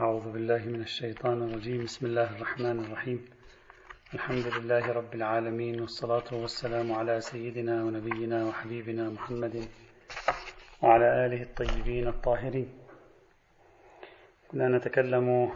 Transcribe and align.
أعوذ 0.00 0.32
بالله 0.32 0.58
من 0.58 0.80
الشيطان 0.80 1.42
الرجيم. 1.42 1.84
بسم 1.84 2.06
الله 2.06 2.36
الرحمن 2.36 2.84
الرحيم. 2.84 3.24
الحمد 4.14 4.46
لله 4.46 4.92
رب 4.92 5.14
العالمين 5.14 5.80
والصلاة 5.80 6.24
والسلام 6.32 6.92
على 6.92 7.20
سيدنا 7.20 7.84
ونبينا 7.84 8.44
وحبيبنا 8.44 9.10
محمد 9.10 9.68
وعلى 10.82 11.26
آله 11.26 11.42
الطيبين 11.42 12.08
الطاهرين. 12.08 12.68
كنا 14.48 14.68
نتكلم 14.68 15.52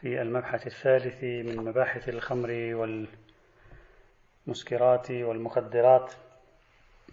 في 0.00 0.22
المبحث 0.22 0.66
الثالث 0.66 1.24
من 1.24 1.56
مباحث 1.56 2.08
الخمر 2.08 2.50
والمسكرات 4.46 5.10
والمخدرات. 5.10 6.12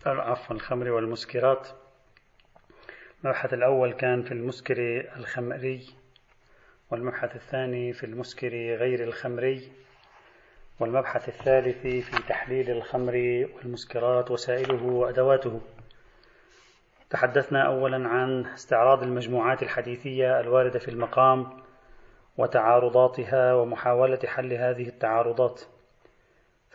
عفوا 0.06 0.56
الخمر 0.56 0.90
والمسكرات. 0.90 1.68
المبحث 3.24 3.54
الأول 3.54 3.94
كان 3.94 4.24
في 4.24 4.32
المسكر 4.32 4.78
الخمري. 5.16 5.99
والمبحث 6.92 7.36
الثاني 7.36 7.94
في 7.94 8.06
المسكر 8.06 8.50
غير 8.76 9.04
الخمري 9.04 9.72
والمبحث 10.80 11.30
الثالث 11.30 11.82
في 11.82 12.24
تحليل 12.30 12.72
الخمر 12.72 13.48
والمسكرات 13.56 14.32
وسائله 14.32 14.84
وأدواته. 14.84 15.62
تحدثنا 17.10 17.66
أولا 17.68 18.10
عن 18.10 18.46
استعراض 18.46 19.04
المجموعات 19.04 19.64
الحديثية 19.64 20.40
الواردة 20.40 20.80
في 20.80 20.88
المقام 20.88 21.50
وتعارضاتها 22.38 23.54
ومحاولة 23.54 24.20
حل 24.26 24.54
هذه 24.54 24.88
التعارضات. 24.88 25.62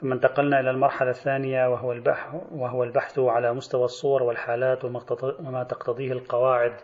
ثم 0.00 0.12
انتقلنا 0.12 0.60
إلى 0.60 0.70
المرحلة 0.70 1.10
الثانية 1.10 1.68
وهو 1.68 1.92
البحث, 1.92 2.34
وهو 2.50 2.84
البحث 2.84 3.18
على 3.18 3.52
مستوى 3.52 3.84
الصور 3.84 4.22
والحالات 4.22 4.84
وما 4.84 5.64
تقتضيه 5.64 6.12
القواعد 6.12 6.76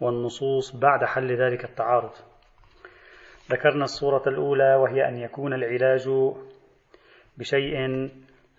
والنصوص 0.00 0.76
بعد 0.76 1.04
حل 1.04 1.36
ذلك 1.36 1.64
التعارض. 1.64 2.12
ذكرنا 3.52 3.84
الصورة 3.84 4.22
الأولى 4.28 4.74
وهي 4.74 5.08
أن 5.08 5.16
يكون 5.16 5.52
العلاج 5.52 6.08
بشيء 7.38 8.08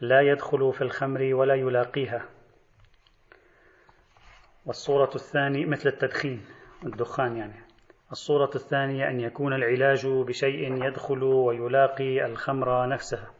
لا 0.02 0.22
يدخل 0.22 0.73
في 0.73 0.81
الخمر 0.81 1.33
ولا 1.33 1.55
يلاقيها. 1.55 2.25
والصورة 4.66 5.09
الثانية 5.16 5.66
مثل 5.66 5.89
التدخين 5.89 6.45
الدخان 6.85 7.38
يعني. 7.38 7.59
الصورة 8.11 8.52
الثانية 8.55 9.09
أن 9.09 9.19
يكون 9.19 9.53
العلاج 9.53 10.08
بشيء 10.08 10.85
يدخل 10.85 11.23
ويلاقي 11.23 12.25
الخمر 12.25 12.88
نفسها. 12.88 13.31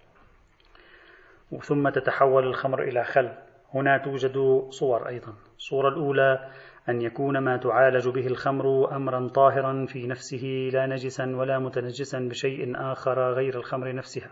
ثم 1.62 1.90
تتحول 1.90 2.48
الخمر 2.48 2.84
إلى 2.84 3.04
خل. 3.04 3.32
هنا 3.73 3.98
توجد 3.98 4.67
صور 4.70 5.08
أيضا. 5.08 5.34
الصورة 5.58 5.90
الأولى 5.90 6.52
أن 6.89 7.02
يكون 7.02 7.38
ما 7.38 7.58
تعالج 7.58 8.09
به 8.09 8.28
الخمر 8.28 8.95
أمرا 8.95 9.28
طاهرا 9.28 9.86
في 9.86 10.08
نفسه 10.08 10.70
لا 10.73 10.86
نجسا 10.86 11.36
ولا 11.36 11.59
متنجسا 11.59 12.20
بشيء 12.20 12.73
آخر 12.76 13.34
غير 13.34 13.56
الخمر 13.56 13.95
نفسها. 13.95 14.31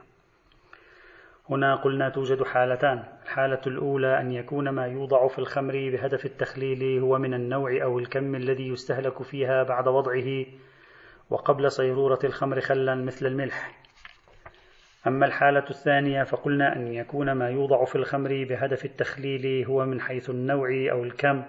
هنا 1.49 1.75
قلنا 1.75 2.09
توجد 2.09 2.43
حالتان. 2.43 3.03
الحالة 3.23 3.61
الأولى 3.67 4.19
أن 4.19 4.31
يكون 4.31 4.69
ما 4.69 4.85
يوضع 4.85 5.27
في 5.27 5.39
الخمر 5.39 5.73
بهدف 5.73 6.25
التخليل 6.25 6.99
هو 6.99 7.17
من 7.17 7.33
النوع 7.33 7.83
أو 7.83 7.99
الكم 7.99 8.35
الذي 8.35 8.67
يستهلك 8.67 9.23
فيها 9.23 9.63
بعد 9.63 9.87
وضعه 9.87 10.45
وقبل 11.29 11.71
صيرورة 11.71 12.19
الخمر 12.23 12.59
خلا 12.59 12.95
مثل 12.95 13.25
الملح. 13.25 13.81
أما 15.07 15.25
الحالة 15.25 15.69
الثانية 15.69 16.23
فقلنا 16.23 16.75
أن 16.75 16.87
يكون 16.87 17.31
ما 17.31 17.49
يوضع 17.49 17.85
في 17.85 17.95
الخمر 17.95 18.45
بهدف 18.49 18.85
التخليل 18.85 19.65
هو 19.65 19.85
من 19.85 20.01
حيث 20.01 20.29
النوع 20.29 20.69
أو 20.91 21.03
الكم. 21.03 21.43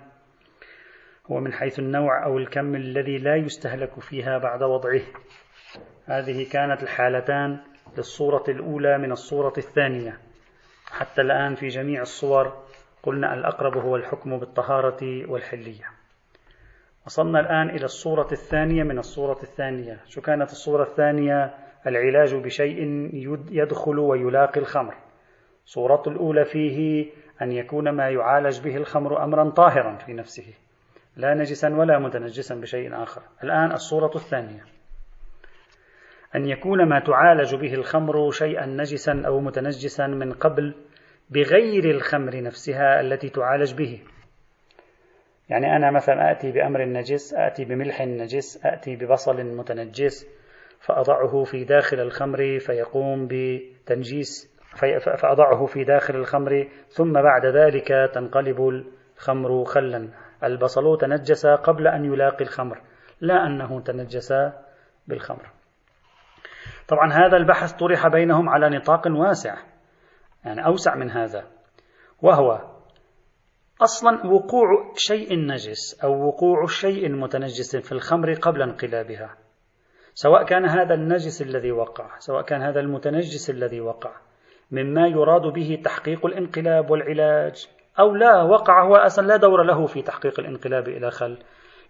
هو 1.31 1.41
من 1.41 1.53
حيث 1.53 1.79
النوع 1.79 2.25
أو 2.25 2.39
الكم 2.39 2.75
الذي 2.75 3.19
لا 3.19 3.37
يستهلك 3.37 4.01
فيها 4.01 4.39
بعد 4.39 4.63
وضعه. 4.63 5.01
هذه 6.07 6.47
كانت 6.53 6.83
الحالتان 6.83 7.59
للصورة 7.97 8.45
الأولى 8.49 8.99
من 8.99 9.13
الصورة 9.13 9.53
الثانية. 9.59 10.19
حتى 10.91 11.21
الآن 11.21 11.55
في 11.55 11.69
جميع 11.69 12.03
الصور 12.03 12.53
قلنا 13.03 13.35
الأقرب 13.35 13.77
هو 13.77 13.97
الحكم 13.97 14.39
بالطهارة 14.39 15.31
والحلية. 15.31 15.85
وصلنا 17.07 17.41
الآن 17.41 17.71
إلى 17.71 17.85
الصورة 17.85 18.29
الثانية 18.33 18.83
من 18.83 18.99
الصورة 18.99 19.43
الثانية. 19.43 20.01
شو 20.07 20.21
كانت 20.21 20.51
الصورة 20.51 20.83
الثانية؟ 20.83 21.55
العلاج 21.87 22.35
بشيء 22.35 22.79
يدخل 23.51 23.99
ويلاقي 23.99 24.61
الخمر. 24.61 24.95
صورة 25.65 26.03
الأولى 26.07 26.45
فيه 26.45 27.07
أن 27.43 27.53
يكون 27.53 27.89
ما 27.89 28.09
يعالج 28.09 28.61
به 28.61 28.77
الخمر 28.77 29.25
أمرا 29.25 29.51
طاهرا 29.51 29.97
في 29.97 30.13
نفسه. 30.13 30.55
لا 31.17 31.35
نجسا 31.35 31.69
ولا 31.69 31.99
متنجسا 31.99 32.55
بشيء 32.55 33.03
آخر. 33.03 33.23
الآن 33.45 33.73
الصورة 33.73 34.17
الثانية. 34.17 34.65
أن 36.37 36.47
يكون 36.47 36.89
ما 36.89 37.01
تعالج 37.01 37.55
به 37.55 37.75
الخمر 37.75 38.31
شيئا 38.31 38.67
نجسا 38.67 39.23
أو 39.27 39.41
متنجسا 39.41 40.07
من 40.07 40.33
قبل 40.33 40.75
بغير 41.31 41.91
الخمر 41.91 42.43
نفسها 42.43 43.01
التي 43.01 43.29
تعالج 43.29 43.75
به. 43.75 44.01
يعني 45.49 45.77
أنا 45.77 45.91
مثلا 45.91 46.33
آتي 46.33 46.53
بأمر 46.53 46.85
نجس 46.85 47.35
آتي 47.35 47.65
بملح 47.65 48.03
نجس 48.03 48.67
آتي 48.67 48.97
ببصل 48.97 49.43
متنجس 49.43 50.27
فأضعه 50.81 51.45
في 51.45 51.65
داخل 51.65 52.01
الخمر 52.01 52.59
فيقوم 52.59 53.29
بتنجيس 53.31 54.53
فأضعه 55.19 55.67
في 55.67 55.85
داخل 55.85 56.17
الخمر 56.17 56.69
ثم 56.89 57.13
بعد 57.13 57.47
ذلك 57.47 58.11
تنقلب 58.15 58.85
الخمر 59.17 59.65
خلا. 59.65 60.09
البصل 60.45 60.99
تنجس 61.01 61.47
قبل 61.47 61.87
أن 61.89 62.05
يلاقي 62.05 62.45
الخمر 62.45 62.81
لا 63.21 63.47
أنه 63.47 63.81
تنجس 63.81 64.35
بالخمر. 65.09 65.51
طبعا 66.89 67.13
هذا 67.13 67.37
البحث 67.37 67.73
طرح 67.73 68.09
بينهم 68.09 68.49
على 68.49 68.69
نطاق 68.77 69.03
واسع 69.07 69.57
يعني 70.45 70.67
أوسع 70.67 70.95
من 70.95 71.11
هذا 71.11 71.45
وهو 72.23 72.73
أصلا 73.83 74.27
وقوع 74.27 74.93
شيء 74.95 75.39
نجس 75.39 76.05
أو 76.05 76.27
وقوع 76.27 76.67
شيء 76.67 77.13
متنجس 77.13 77.77
في 77.77 77.93
الخمر 77.93 78.33
قبل 78.33 78.63
انقلابها 78.63 79.37
سواء 80.15 80.45
كان 80.45 80.65
هذا 80.69 80.95
النجس 80.95 81.43
الذي 81.43 81.73
وقع 81.73 82.19
سواء 82.19 82.43
كان 82.43 82.63
هذا 82.63 82.81
المتنجس 82.81 83.51
الذي 83.51 83.81
وقع 83.81 84.13
مما 84.71 85.09
يراد 85.09 85.43
به 85.43 85.81
تحقيق 85.85 86.27
الانقلاب 86.27 86.91
والعلاج. 86.91 87.69
أو 87.99 88.15
لا 88.15 88.43
وقع 88.43 88.85
هو 88.85 88.97
أصلا 88.97 89.27
لا 89.27 89.37
دور 89.37 89.63
له 89.63 89.87
في 89.87 90.03
تحقيق 90.03 90.41
الانقلاب 90.41 90.89
إلى 90.89 91.11
خل. 91.11 91.39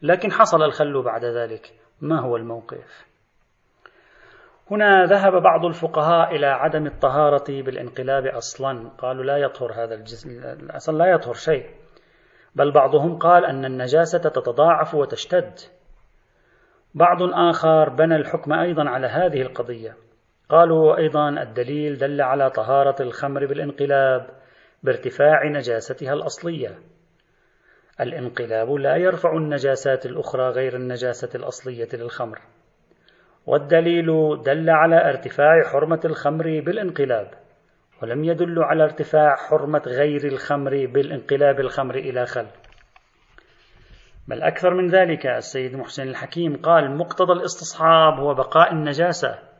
لكن 0.02 0.32
حصل 0.32 0.62
الخل 0.62 1.02
بعد 1.02 1.24
ذلك. 1.24 1.72
ما 2.00 2.20
هو 2.20 2.36
الموقف؟ 2.36 3.06
هنا 4.70 5.04
ذهب 5.04 5.42
بعض 5.42 5.64
الفقهاء 5.64 6.36
إلى 6.36 6.46
عدم 6.46 6.86
الطهارة 6.86 7.44
بالانقلاب 7.48 8.26
أصلا. 8.26 8.88
قالوا 8.98 9.24
لا 9.24 9.36
يطهر 9.36 9.72
هذا 9.72 9.94
الجسم 9.94 10.40
أصلا 10.70 10.98
لا 10.98 11.06
يطهر 11.06 11.34
شيء. 11.34 11.70
بل 12.54 12.72
بعضهم 12.72 13.18
قال 13.18 13.44
أن 13.44 13.64
النجاسة 13.64 14.18
تتضاعف 14.18 14.94
وتشتد. 14.94 15.54
بعض 16.94 17.22
آخر 17.22 17.88
بنى 17.88 18.16
الحكم 18.16 18.52
أيضا 18.52 18.88
على 18.88 19.06
هذه 19.06 19.42
القضية. 19.42 19.96
قالوا 20.48 20.96
أيضا 20.96 21.28
الدليل 21.28 21.98
دل 21.98 22.20
على 22.20 22.50
طهارة 22.50 23.02
الخمر 23.02 23.46
بالانقلاب. 23.46 24.41
بارتفاع 24.82 25.48
نجاستها 25.48 26.12
الأصلية. 26.12 26.78
الانقلاب 28.00 28.70
لا 28.70 28.96
يرفع 28.96 29.36
النجاسات 29.36 30.06
الأخرى 30.06 30.48
غير 30.48 30.76
النجاسة 30.76 31.28
الأصلية 31.34 31.88
للخمر. 31.94 32.38
والدليل 33.46 34.06
دل 34.42 34.70
على 34.70 35.08
ارتفاع 35.08 35.62
حرمة 35.72 36.00
الخمر 36.04 36.44
بالانقلاب 36.44 37.30
ولم 38.02 38.24
يدل 38.24 38.62
على 38.62 38.84
ارتفاع 38.84 39.36
حرمة 39.36 39.82
غير 39.86 40.24
الخمر 40.24 40.86
بالانقلاب 40.86 41.60
الخمر 41.60 41.94
إلى 41.94 42.26
خل. 42.26 42.46
بل 44.28 44.42
أكثر 44.42 44.74
من 44.74 44.88
ذلك 44.88 45.26
السيد 45.26 45.76
محسن 45.76 46.08
الحكيم 46.08 46.56
قال 46.56 46.96
مقتضى 46.96 47.32
الاستصحاب 47.32 48.20
هو 48.20 48.34
بقاء 48.34 48.72
النجاسة 48.72 49.51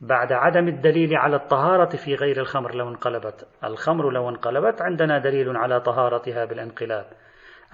بعد 0.00 0.32
عدم 0.32 0.68
الدليل 0.68 1.16
على 1.16 1.36
الطهارة 1.36 1.96
في 1.96 2.14
غير 2.14 2.40
الخمر 2.40 2.74
لو 2.74 2.88
انقلبت. 2.88 3.48
الخمر 3.64 4.10
لو 4.10 4.28
انقلبت 4.28 4.82
عندنا 4.82 5.18
دليل 5.18 5.56
على 5.56 5.80
طهارتها 5.80 6.44
بالانقلاب. 6.44 7.06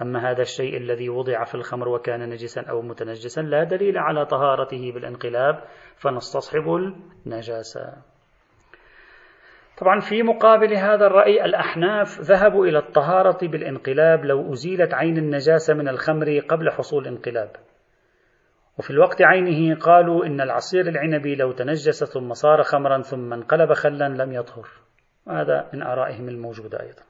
أما 0.01 0.31
هذا 0.31 0.41
الشيء 0.41 0.77
الذي 0.77 1.09
وضع 1.09 1.43
في 1.43 1.55
الخمر 1.55 1.87
وكان 1.89 2.29
نجسا 2.29 2.61
أو 2.61 2.81
متنجسا 2.81 3.41
لا 3.41 3.63
دليل 3.63 3.97
على 3.97 4.25
طهارته 4.25 4.91
بالانقلاب 4.91 5.63
فنستصحب 5.95 6.93
النجاسة. 7.25 7.93
طبعا 9.77 9.99
في 9.99 10.23
مقابل 10.23 10.73
هذا 10.73 11.05
الرأي 11.07 11.45
الأحناف 11.45 12.19
ذهبوا 12.21 12.65
إلى 12.65 12.77
الطهارة 12.77 13.47
بالانقلاب 13.47 14.25
لو 14.25 14.53
أزيلت 14.53 14.93
عين 14.93 15.17
النجاسة 15.17 15.73
من 15.73 15.87
الخمر 15.87 16.39
قبل 16.39 16.71
حصول 16.71 17.03
الانقلاب 17.03 17.49
وفي 18.77 18.89
الوقت 18.89 19.21
عينه 19.21 19.75
قالوا 19.75 20.25
إن 20.25 20.41
العصير 20.41 20.87
العنبي 20.87 21.35
لو 21.35 21.51
تنجس 21.51 22.03
ثم 22.03 22.33
صار 22.33 22.63
خمرا 22.63 23.01
ثم 23.01 23.33
انقلب 23.33 23.73
خلا 23.73 24.09
لم 24.09 24.33
يطهر. 24.33 24.67
هذا 25.29 25.69
من 25.73 25.83
آرائهم 25.83 26.29
الموجودة 26.29 26.81
أيضا. 26.81 27.01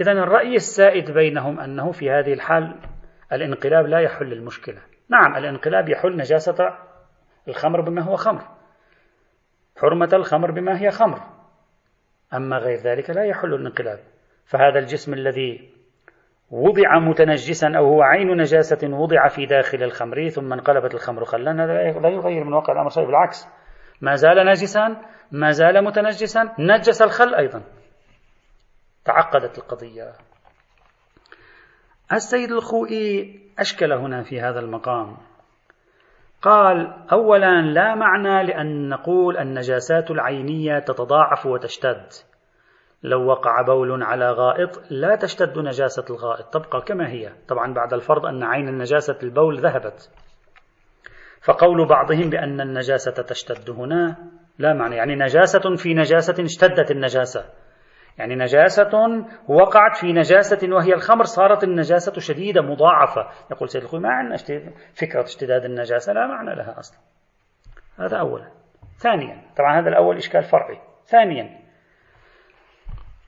إذا 0.00 0.12
الرأي 0.12 0.54
السائد 0.54 1.10
بينهم 1.10 1.60
أنه 1.60 1.92
في 1.92 2.10
هذه 2.10 2.32
الحال 2.32 2.80
الانقلاب 3.32 3.86
لا 3.86 4.00
يحل 4.00 4.32
المشكلة. 4.32 4.82
نعم 5.08 5.36
الانقلاب 5.36 5.88
يحل 5.88 6.16
نجاسة 6.16 6.78
الخمر 7.48 7.80
بما 7.80 8.02
هو 8.02 8.16
خمر. 8.16 8.42
حرمة 9.76 10.08
الخمر 10.12 10.50
بما 10.50 10.80
هي 10.80 10.90
خمر. 10.90 11.20
أما 12.34 12.58
غير 12.58 12.78
ذلك 12.78 13.10
لا 13.10 13.24
يحل 13.24 13.54
الانقلاب. 13.54 13.98
فهذا 14.46 14.78
الجسم 14.78 15.14
الذي 15.14 15.72
وضع 16.52 16.98
متنجسا 16.98 17.68
أو 17.76 17.84
هو 17.84 18.02
عين 18.02 18.36
نجاسة 18.36 18.88
وضع 18.88 19.28
في 19.28 19.46
داخل 19.46 19.82
الخمر 19.82 20.28
ثم 20.28 20.52
انقلبت 20.52 20.94
الخمر 20.94 21.24
خلا. 21.24 21.64
هذا 21.64 22.00
لا 22.00 22.08
يغير 22.08 22.44
من 22.44 22.52
واقع 22.52 22.72
الأمر 22.72 22.88
شيء 22.88 23.06
بالعكس. 23.06 23.48
ما 24.00 24.14
زال 24.14 24.46
نجسا 24.46 24.96
ما 25.32 25.50
زال 25.50 25.84
متنجسا. 25.84 26.54
نجس 26.58 27.02
الخل 27.02 27.34
أيضا. 27.34 27.62
تعقدت 29.04 29.58
القضية. 29.58 30.12
السيد 32.12 32.52
الخوئي 32.52 33.40
أشكل 33.58 33.92
هنا 33.92 34.22
في 34.22 34.40
هذا 34.40 34.60
المقام. 34.60 35.16
قال 36.42 36.94
أولا 37.12 37.62
لا 37.62 37.94
معنى 37.94 38.46
لأن 38.46 38.88
نقول 38.88 39.38
النجاسات 39.38 40.10
العينية 40.10 40.78
تتضاعف 40.78 41.46
وتشتد. 41.46 42.31
لو 43.02 43.26
وقع 43.26 43.62
بول 43.62 44.02
على 44.02 44.30
غائط 44.30 44.82
لا 44.90 45.16
تشتد 45.16 45.58
نجاسة 45.58 46.04
الغائط 46.10 46.46
تبقى 46.54 46.80
كما 46.80 47.08
هي. 47.08 47.32
طبعا 47.48 47.74
بعد 47.74 47.94
الفرض 47.94 48.26
أن 48.26 48.42
عين 48.42 48.68
النجاسة 48.68 49.18
البول 49.22 49.60
ذهبت. 49.60 50.10
فقول 51.44 51.88
بعضهم 51.88 52.30
بأن 52.30 52.60
النجاسة 52.60 53.22
تشتد 53.22 53.70
هنا 53.70 54.16
لا 54.58 54.74
معنى 54.74 54.96
يعني 54.96 55.14
نجاسة 55.14 55.76
في 55.76 55.94
نجاسة 55.94 56.44
اشتدت 56.44 56.90
النجاسة. 56.90 57.44
يعني 58.18 58.34
نجاسة 58.34 58.90
وقعت 59.48 59.96
في 59.96 60.12
نجاسة 60.12 60.74
وهي 60.74 60.94
الخمر 60.94 61.24
صارت 61.24 61.64
النجاسة 61.64 62.20
شديدة 62.20 62.62
مضاعفة. 62.62 63.28
يقول 63.50 63.68
سيد 63.68 63.82
الخوي 63.82 64.00
ما 64.00 64.08
عندنا 64.08 64.36
فكرة 65.00 65.22
اشتداد 65.22 65.64
النجاسة 65.64 66.12
لا 66.12 66.26
معنى 66.26 66.54
لها 66.54 66.78
أصلا. 66.78 66.98
هذا 67.98 68.16
أولا. 68.16 68.50
ثانيا 68.98 69.42
طبعا 69.56 69.80
هذا 69.80 69.88
الأول 69.88 70.16
إشكال 70.16 70.42
فرعي. 70.42 70.78
ثانيا 71.04 71.61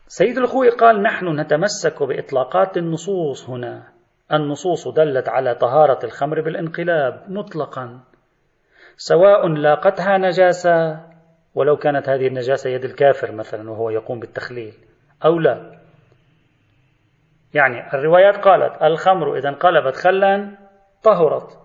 سيد 0.07 0.39
الخوي 0.39 0.71
قال 0.71 1.03
نحن 1.03 1.41
نتمسك 1.41 2.03
بإطلاقات 2.03 2.77
النصوص 2.77 3.51
هنا. 3.51 3.83
النصوص 4.33 4.89
دلت 4.89 5.29
على 5.29 5.55
طهارة 5.55 6.05
الخمر 6.05 6.41
بالانقلاب 6.41 7.25
مطلقا. 7.29 8.01
سواء 8.97 9.49
لاقتها 9.49 10.19
نجاسة 10.19 11.01
ولو 11.55 11.77
كانت 11.77 12.09
هذه 12.09 12.27
النجاسة 12.27 12.71
يد 12.71 12.85
الكافر 12.85 13.33
مثلا 13.33 13.71
وهو 13.71 13.91
يقوم 13.91 14.21
بالتخليل 14.21 14.75
أو 15.25 15.39
لا. 15.39 15.79
يعني 17.55 17.95
الروايات 17.95 18.37
قالت 18.37 18.83
الخمر 18.83 19.39
إذا 19.39 19.49
انقلبت 19.49 19.97
خلا 19.97 20.59
طهرت. 21.03 21.59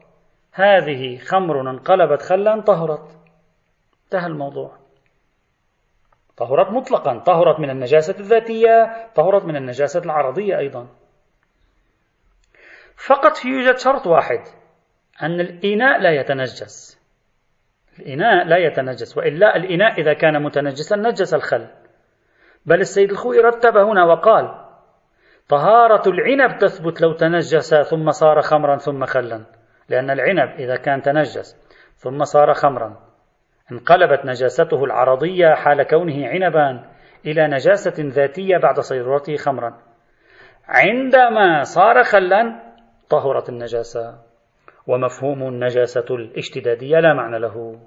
هذه 0.53 1.17
خمر 1.17 1.69
انقلبت 1.69 2.21
خلا 2.21 2.61
طهرت. 2.61 3.17
انتهى 4.05 4.27
الموضوع. 4.27 4.78
طهرت 6.39 6.71
مطلقا. 6.71 7.19
طهرت 7.19 7.59
من 7.59 7.69
النجاسة 7.69 8.15
الذاتية 8.19 9.07
طهرت 9.15 9.45
من 9.45 9.55
النجاسة 9.55 9.99
العرضية 10.05 10.57
أيضا. 10.57 10.87
فقط 13.07 13.37
في 13.37 13.47
يوجد 13.47 13.77
شرط 13.77 14.07
واحد 14.07 14.39
أن 15.23 15.39
الإناء 15.39 15.99
لا 15.99 16.11
يتنجس. 16.11 16.99
الإناء 17.99 18.47
لا 18.47 18.57
يتنجس 18.57 19.17
وإلا 19.17 19.55
الإناء 19.55 20.01
إذا 20.01 20.13
كان 20.13 20.43
متنجسا 20.43 20.95
نجس 20.95 21.33
الخل. 21.33 21.67
بل 22.65 22.79
السيد 22.79 23.11
الخوي 23.11 23.39
رتب 23.39 23.77
هنا 23.77 24.05
وقال 24.05 24.65
طهارة 25.49 26.09
العنب 26.09 26.57
تثبت 26.57 27.01
لو 27.01 27.13
تنجس 27.13 27.75
ثم 27.75 28.11
صار 28.11 28.41
خمرا 28.41 28.77
ثم 28.77 29.05
خلا 29.05 29.45
لأن 29.89 30.09
العنب 30.09 30.49
إذا 30.59 30.75
كان 30.75 31.01
تنجس 31.01 31.55
ثم 31.95 32.23
صار 32.23 32.53
خمرا. 32.53 33.08
انقلبت 33.71 34.25
نجاسته 34.25 34.83
العرضية 34.83 35.53
حال 35.53 35.83
كونه 35.83 36.27
عنبا 36.27 36.85
إلى 37.25 37.47
نجاسة 37.47 37.93
ذاتية 37.99 38.57
بعد 38.57 38.79
صيرورته 38.79 39.35
خمرا. 39.35 39.73
عندما 40.67 41.63
صار 41.63 42.03
خلا 42.03 42.59
طهرت 43.09 43.49
النجاسة 43.49 44.19
ومفهوم 44.87 45.47
النجاسة 45.47 46.05
الاشتدادية 46.09 46.99
لا 46.99 47.13
معنى 47.13 47.39
له. 47.39 47.79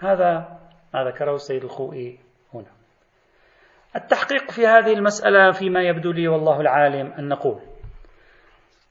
هذا 0.00 0.58
ما 0.94 1.04
ذكره 1.04 1.34
السيد 1.34 1.64
الخوئي 1.64 2.18
هنا. 2.54 2.70
التحقيق 3.96 4.50
في 4.50 4.66
هذه 4.66 4.92
المسألة 4.92 5.50
فيما 5.50 5.82
يبدو 5.82 6.12
لي 6.12 6.28
والله 6.28 6.60
العالم 6.60 7.12
أن 7.12 7.28
نقول 7.28 7.60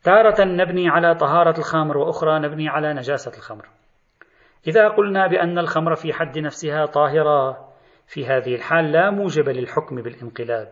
تارة 0.04 0.44
نبني 0.44 0.90
على 0.90 1.16
طهارة 1.16 1.58
الخمر 1.58 1.98
وأخرى 1.98 2.40
نبني 2.40 2.70
على 2.70 2.94
نجاسة 2.94 3.32
الخمر. 3.38 3.66
إذا 4.68 4.88
قلنا 4.88 5.28
بأن 5.28 5.60
الخمر 5.60 5.96
في 5.96 6.14
حد 6.14 6.40
نفسها 6.40 6.86
طاهرة 6.86 7.72
في 8.08 8.26
هذه 8.26 8.56
الحال 8.56 8.92
لا 8.92 9.10
موجب 9.10 9.50
للحكم 9.50 9.96
بالانقلاب. 9.96 10.72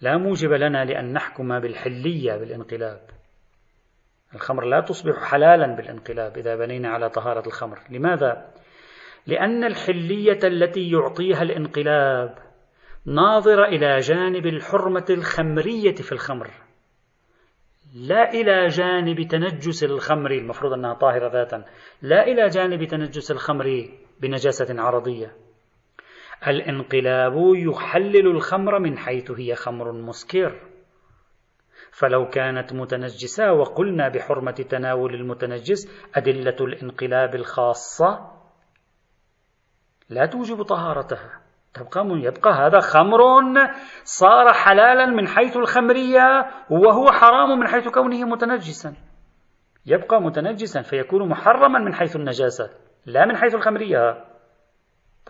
لا 0.00 0.16
موجب 0.16 0.52
لنا 0.52 0.84
لأن 0.84 1.12
نحكم 1.12 1.60
بالحلية 1.60 2.36
بالانقلاب. 2.36 3.00
الخمر 4.34 4.64
لا 4.64 4.80
تصبح 4.80 5.30
حلالا 5.30 5.76
بالانقلاب 5.76 6.38
إذا 6.38 6.56
بنينا 6.56 6.88
على 6.88 7.10
طهارة 7.10 7.46
الخمر. 7.46 7.78
لماذا؟ 7.90 8.50
لأن 9.26 9.64
الحلية 9.64 10.38
التي 10.44 10.90
يعطيها 10.90 11.42
الانقلاب 11.42 12.38
ناظرة 13.06 13.64
إلى 13.64 13.98
جانب 13.98 14.46
الحرمة 14.46 15.06
الخمرية 15.10 15.94
في 15.94 16.12
الخمر. 16.12 16.50
لا 17.96 18.30
إلى 18.30 18.66
جانب 18.66 19.28
تنجس 19.28 19.84
الخمر 19.84 20.30
المفروض 20.30 20.72
أنها 20.72 20.94
طاهرة 20.94 21.28
ذاتا. 21.28 21.64
لا 22.02 22.26
إلى 22.26 22.46
جانب 22.46 22.84
تنجس 22.84 23.30
الخمر 23.30 23.88
بنجاسة 24.20 24.80
عرضية. 24.82 25.36
الانقلاب 26.46 27.32
يحلل 27.36 28.26
الخمر 28.26 28.78
من 28.78 28.98
حيث 28.98 29.30
هي 29.30 29.54
خمر 29.54 29.92
مسكر. 29.92 30.60
فلو 31.90 32.28
كانت 32.28 32.72
متنجسة 32.72 33.52
وقلنا 33.52 34.08
بحرمة 34.08 34.50
تناول 34.50 35.14
المتنجس 35.14 36.08
أدلة 36.14 36.56
الانقلاب 36.60 37.34
الخاصة 37.34 38.32
لا 40.08 40.26
توجب 40.26 40.62
طهارتها. 40.62 41.45
تبقى 41.76 42.06
يبقى 42.06 42.50
هذا 42.52 42.80
خمر 42.80 43.20
صار 44.04 44.52
حلالا 44.52 45.06
من 45.06 45.28
حيث 45.28 45.56
الخمرية 45.56 46.46
وهو 46.70 47.12
حرام 47.12 47.58
من 47.58 47.68
حيث 47.68 47.88
كونه 47.88 48.24
متنجسا. 48.24 48.94
يبقى 49.86 50.22
متنجسا 50.22 50.82
فيكون 50.82 51.28
محرما 51.28 51.78
من 51.78 51.94
حيث 51.94 52.16
النجاسة 52.16 52.70
لا 53.06 53.26
من 53.26 53.36
حيث 53.36 53.54
الخمرية. 53.54 54.24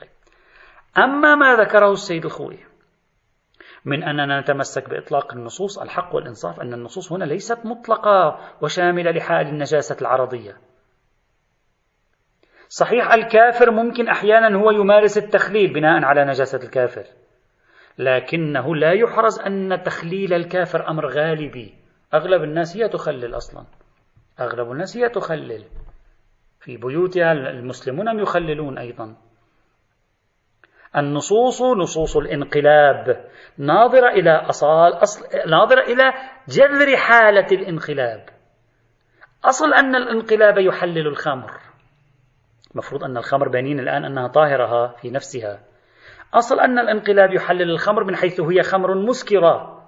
طيب. 0.00 0.11
أما 0.99 1.35
ما 1.35 1.57
ذكره 1.57 1.93
السيد 1.93 2.25
الخوي 2.25 2.59
من 3.85 4.05
أننا 4.05 4.41
نتمسك 4.41 4.91
بإطلاق 4.91 5.33
النصوص 5.33 5.79
الحق 5.79 6.15
والإنصاف 6.15 6.61
أن 6.61 6.75
النصوص 6.75 7.12
هنا 7.12 7.25
ليست 7.25 7.67
مطلقة 7.67 8.38
وشاملة 8.62 9.11
لحال 9.11 9.47
النجاسة 9.47 9.97
العرضية. 10.00 10.57
صحيح 12.69 13.13
الكافر 13.13 13.71
ممكن 13.71 14.09
أحيانا 14.09 14.57
هو 14.57 14.71
يمارس 14.71 15.19
التخليل 15.19 15.73
بناء 15.73 16.05
على 16.05 16.25
نجاسة 16.25 16.59
الكافر. 16.65 17.05
لكنه 17.99 18.77
لا 18.77 18.93
يحرز 18.93 19.41
أن 19.41 19.83
تخليل 19.83 20.35
الكافر 20.35 20.89
أمر 20.89 21.07
غالبي. 21.07 21.75
أغلب 22.15 22.43
الناس 22.43 22.77
هي 22.77 22.89
تخلل 22.89 23.37
أصلا. 23.37 23.65
أغلب 24.41 24.73
الناس 24.73 24.97
هي 24.97 25.09
تخلل. 25.09 25.65
في 26.61 26.77
بيوتها 26.77 27.33
المسلمون 27.33 28.19
يخللون 28.19 28.79
أيضا؟ 28.79 29.17
النصوص 30.97 31.63
نصوص 31.63 32.17
الانقلاب. 32.17 33.25
ناظرة 33.59 34.09
إلى 34.09 34.31
أصال 34.31 34.93
أصل 35.03 35.51
ناظرة 35.51 35.81
إلى 35.81 36.13
جذر 36.49 36.97
حالة 36.97 37.47
الانقلاب. 37.53 38.29
أصل 39.45 39.75
أن 39.75 39.95
الانقلاب 39.95 40.59
يحلل 40.59 41.07
الخمر. 41.07 41.66
المفروض 42.76 43.04
أن 43.04 43.16
الخمر 43.16 43.49
بينين 43.49 43.80
الآن 43.80 44.04
أنها 44.04 44.28
طاهرة 44.28 44.97
في 45.00 45.11
نفسها. 45.11 45.61
أصل 46.35 46.61
أن 46.61 46.78
الانقلاب 46.78 47.35
يحلل 47.35 47.71
الخمر 47.71 48.04
من 48.04 48.16
حيث 48.16 48.40
هي 48.40 48.62
خمر 48.62 48.95
مسكرة. 48.95 49.83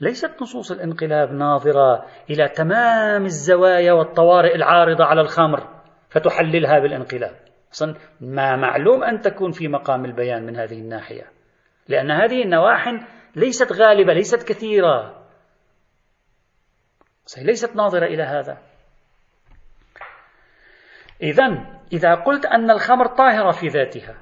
ليست 0.00 0.42
نصوص 0.42 0.70
الانقلاب 0.70 1.32
ناظرة 1.32 2.06
إلى 2.30 2.48
تمام 2.48 3.24
الزوايا 3.24 3.92
والطوارئ 3.92 4.54
العارضة 4.54 5.04
على 5.04 5.20
الخمر 5.20 5.68
فتحللها 6.10 6.78
بالانقلاب. 6.78 7.36
أصلا 7.72 7.94
ما 8.20 8.56
معلوم 8.56 9.04
أن 9.04 9.20
تكون 9.20 9.50
في 9.50 9.68
مقام 9.68 10.04
البيان 10.04 10.46
من 10.46 10.56
هذه 10.56 10.80
الناحية. 10.80 11.24
لأن 11.88 12.10
هذه 12.10 12.42
النواح 12.42 12.94
ليست 13.36 13.72
غالبة 13.72 14.12
ليست 14.12 14.48
كثيرة. 14.48 15.24
ليست 17.42 17.76
ناظرة 17.76 18.06
إلى 18.06 18.22
هذا. 18.22 18.58
إذا 21.22 21.77
إذا 21.92 22.14
قلت 22.14 22.46
أن 22.46 22.70
الخمر 22.70 23.06
طاهرة 23.06 23.50
في 23.50 23.66
ذاتها 23.66 24.16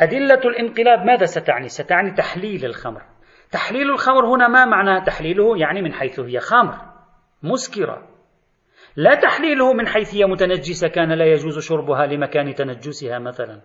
أدلة 0.00 0.40
الانقلاب 0.44 1.06
ماذا 1.06 1.26
ستعني؟ 1.26 1.68
ستعني 1.68 2.10
تحليل 2.10 2.64
الخمر 2.64 3.02
تحليل 3.50 3.90
الخمر 3.90 4.26
هنا 4.26 4.48
ما 4.48 4.64
معنى 4.64 5.04
تحليله؟ 5.04 5.58
يعني 5.58 5.82
من 5.82 5.92
حيث 5.92 6.20
هي 6.20 6.40
خمر 6.40 6.74
مسكرة 7.42 8.08
لا 8.96 9.14
تحليله 9.14 9.72
من 9.72 9.86
حيث 9.86 10.14
هي 10.14 10.24
متنجسة 10.24 10.88
كان 10.88 11.12
لا 11.12 11.24
يجوز 11.24 11.58
شربها 11.58 12.06
لمكان 12.06 12.54
تنجسها 12.54 13.18
مثلا 13.18 13.60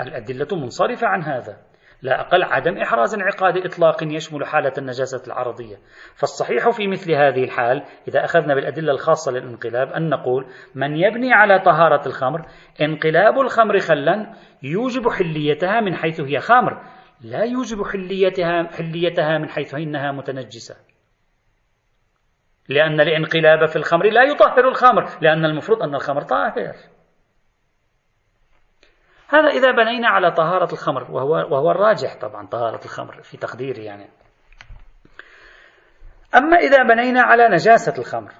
الأدلة 0.00 0.48
منصرفة 0.52 1.06
عن 1.06 1.22
هذا 1.22 1.65
لا 2.02 2.20
أقل 2.20 2.42
عدم 2.42 2.78
إحراز 2.78 3.14
انعقاد 3.14 3.56
إطلاق 3.56 4.02
يشمل 4.02 4.46
حالة 4.46 4.72
النجاسة 4.78 5.22
العرضية. 5.26 5.76
فالصحيح 6.14 6.70
في 6.70 6.88
مثل 6.88 7.12
هذه 7.12 7.44
الحال 7.44 7.82
إذا 8.08 8.24
أخذنا 8.24 8.54
بالأدلة 8.54 8.92
الخاصة 8.92 9.32
للانقلاب 9.32 9.88
أن 9.92 10.08
نقول 10.08 10.46
من 10.74 10.96
يبني 10.96 11.32
على 11.32 11.58
طهارة 11.58 12.08
الخمر 12.08 12.46
انقلاب 12.80 13.38
الخمر 13.38 13.78
خلا 13.78 14.34
يوجب 14.62 15.08
حليتها 15.08 15.80
من 15.80 15.94
حيث 15.94 16.20
هي 16.20 16.40
خمر 16.40 16.82
لا 17.20 17.44
يوجب 17.44 17.82
حليتها, 17.82 18.62
حليتها 18.62 19.38
من 19.38 19.48
حيث 19.48 19.74
إنها 19.74 20.12
متنجسة. 20.12 20.76
لأن 22.68 23.00
الانقلاب 23.00 23.68
في 23.68 23.76
الخمر 23.76 24.10
لا 24.10 24.22
يطهر 24.22 24.68
الخمر 24.68 25.08
لأن 25.20 25.44
المفروض 25.44 25.82
أن 25.82 25.94
الخمر 25.94 26.22
طاهر. 26.22 26.74
هذا 29.28 29.48
إذا 29.48 29.70
بنينا 29.70 30.08
على 30.08 30.30
طهارة 30.30 30.72
الخمر 30.72 31.10
وهو, 31.10 31.30
وهو 31.30 31.70
الراجح 31.70 32.16
طبعا 32.20 32.46
طهارة 32.46 32.84
الخمر 32.84 33.22
في 33.22 33.36
تقديري 33.36 33.84
يعني. 33.84 34.08
أما 36.34 36.56
إذا 36.56 36.82
بنينا 36.82 37.22
على 37.22 37.48
نجاسة 37.48 37.94
الخمر 37.98 38.32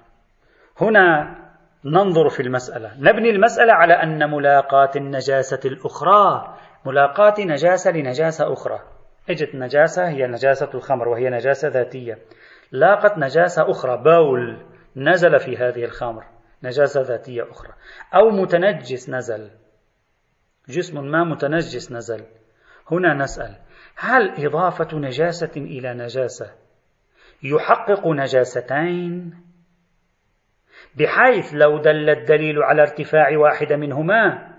هنا 0.81 1.37
ننظر 1.85 2.29
في 2.29 2.41
المسألة. 2.41 2.93
نبني 2.99 3.31
المسألة 3.31 3.73
على 3.73 3.95
أن 3.95 4.31
ملاقاة 4.31 4.91
النجاسة 4.97 5.61
الأخرى 5.65 6.57
ملاقاة 6.87 7.35
نجاسة 7.39 7.91
لنجاسة 7.91 8.53
أخرى. 8.53 8.81
اجت 9.31 9.55
نجاسة 9.55 10.09
هي 10.09 10.27
نجاسة 10.27 10.71
الخمر 10.75 11.09
وهي 11.09 11.31
نجاسة 11.31 11.69
ذاتية. 11.69 12.19
لاقت 12.73 13.19
نجاسة 13.19 13.71
أخرى 13.71 13.97
بول 13.97 14.67
نزل 14.97 15.39
في 15.39 15.57
هذه 15.57 15.85
الخمر 15.85 16.25
نجاسة 16.63 17.01
ذاتية 17.01 17.51
أخرى. 17.51 17.73
أو 18.15 18.31
متنجس 18.31 19.11
نزل. 19.11 19.51
جسم 20.69 21.05
ما 21.05 21.25
متنجس 21.25 21.93
نزل. 21.93 22.25
هنا 22.91 23.15
نسأل 23.15 23.57
هل 23.97 24.47
إضافة 24.47 24.99
نجاسة 24.99 25.53
إلى 25.57 25.95
نجاسة 25.95 26.55
يحقق 27.43 28.07
نجاستين؟ 28.07 29.43
بحيث 30.97 31.55
لو 31.55 31.79
دل 31.79 32.11
الدليل 32.11 32.63
على 32.63 32.83
ارتفاع 32.83 33.39
واحدة 33.39 33.77
منهما 33.77 34.55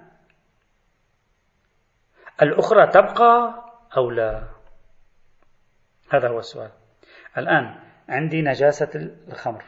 الأخرى 2.41 2.87
تبقى 2.87 3.63
أو 3.97 4.11
لا؟ 4.11 4.43
هذا 6.09 6.29
هو 6.29 6.39
السؤال. 6.39 6.71
الآن 7.37 7.75
عندي 8.09 8.41
نجاسة 8.41 8.89
الخمر. 9.27 9.63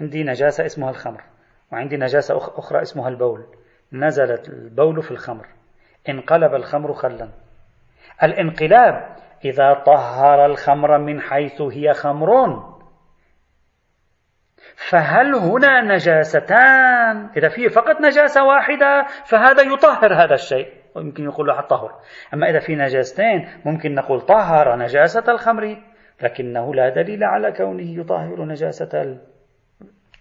عندي 0.00 0.22
نجاسة 0.24 0.66
اسمها 0.66 0.90
الخمر 0.90 1.24
وعندي 1.72 1.96
نجاسة 1.96 2.36
أخرى 2.36 2.82
اسمها 2.82 3.08
البول. 3.08 3.46
نزلت 3.92 4.48
البول 4.48 5.02
في 5.02 5.10
الخمر. 5.10 5.48
انقلب 6.08 6.54
الخمر 6.54 6.92
خلا. 6.92 7.28
الانقلاب 8.22 9.16
إذا 9.44 9.74
طهر 9.86 10.46
الخمر 10.46 10.98
من 10.98 11.20
حيث 11.20 11.60
هي 11.60 11.92
خمر 11.92 12.30
فهل 14.90 15.34
هنا 15.34 15.80
نجاستان؟ 15.80 17.30
إذا 17.36 17.48
فيه 17.48 17.68
فقط 17.68 18.00
نجاسة 18.00 18.44
واحدة 18.44 19.06
فهذا 19.24 19.62
يطهر 19.62 20.14
هذا 20.14 20.34
الشيء. 20.34 20.72
ويمكن 20.94 21.24
يقول 21.24 21.46
له 21.46 21.60
طهر 21.60 22.00
أما 22.34 22.50
إذا 22.50 22.58
في 22.58 22.76
نجاستين 22.76 23.48
ممكن 23.64 23.94
نقول 23.94 24.20
طهر 24.20 24.76
نجاسة 24.76 25.32
الخمر 25.32 25.76
لكنه 26.22 26.74
لا 26.74 26.88
دليل 26.88 27.24
على 27.24 27.52
كونه 27.52 28.00
يطهر 28.00 28.44
نجاسة 28.44 29.18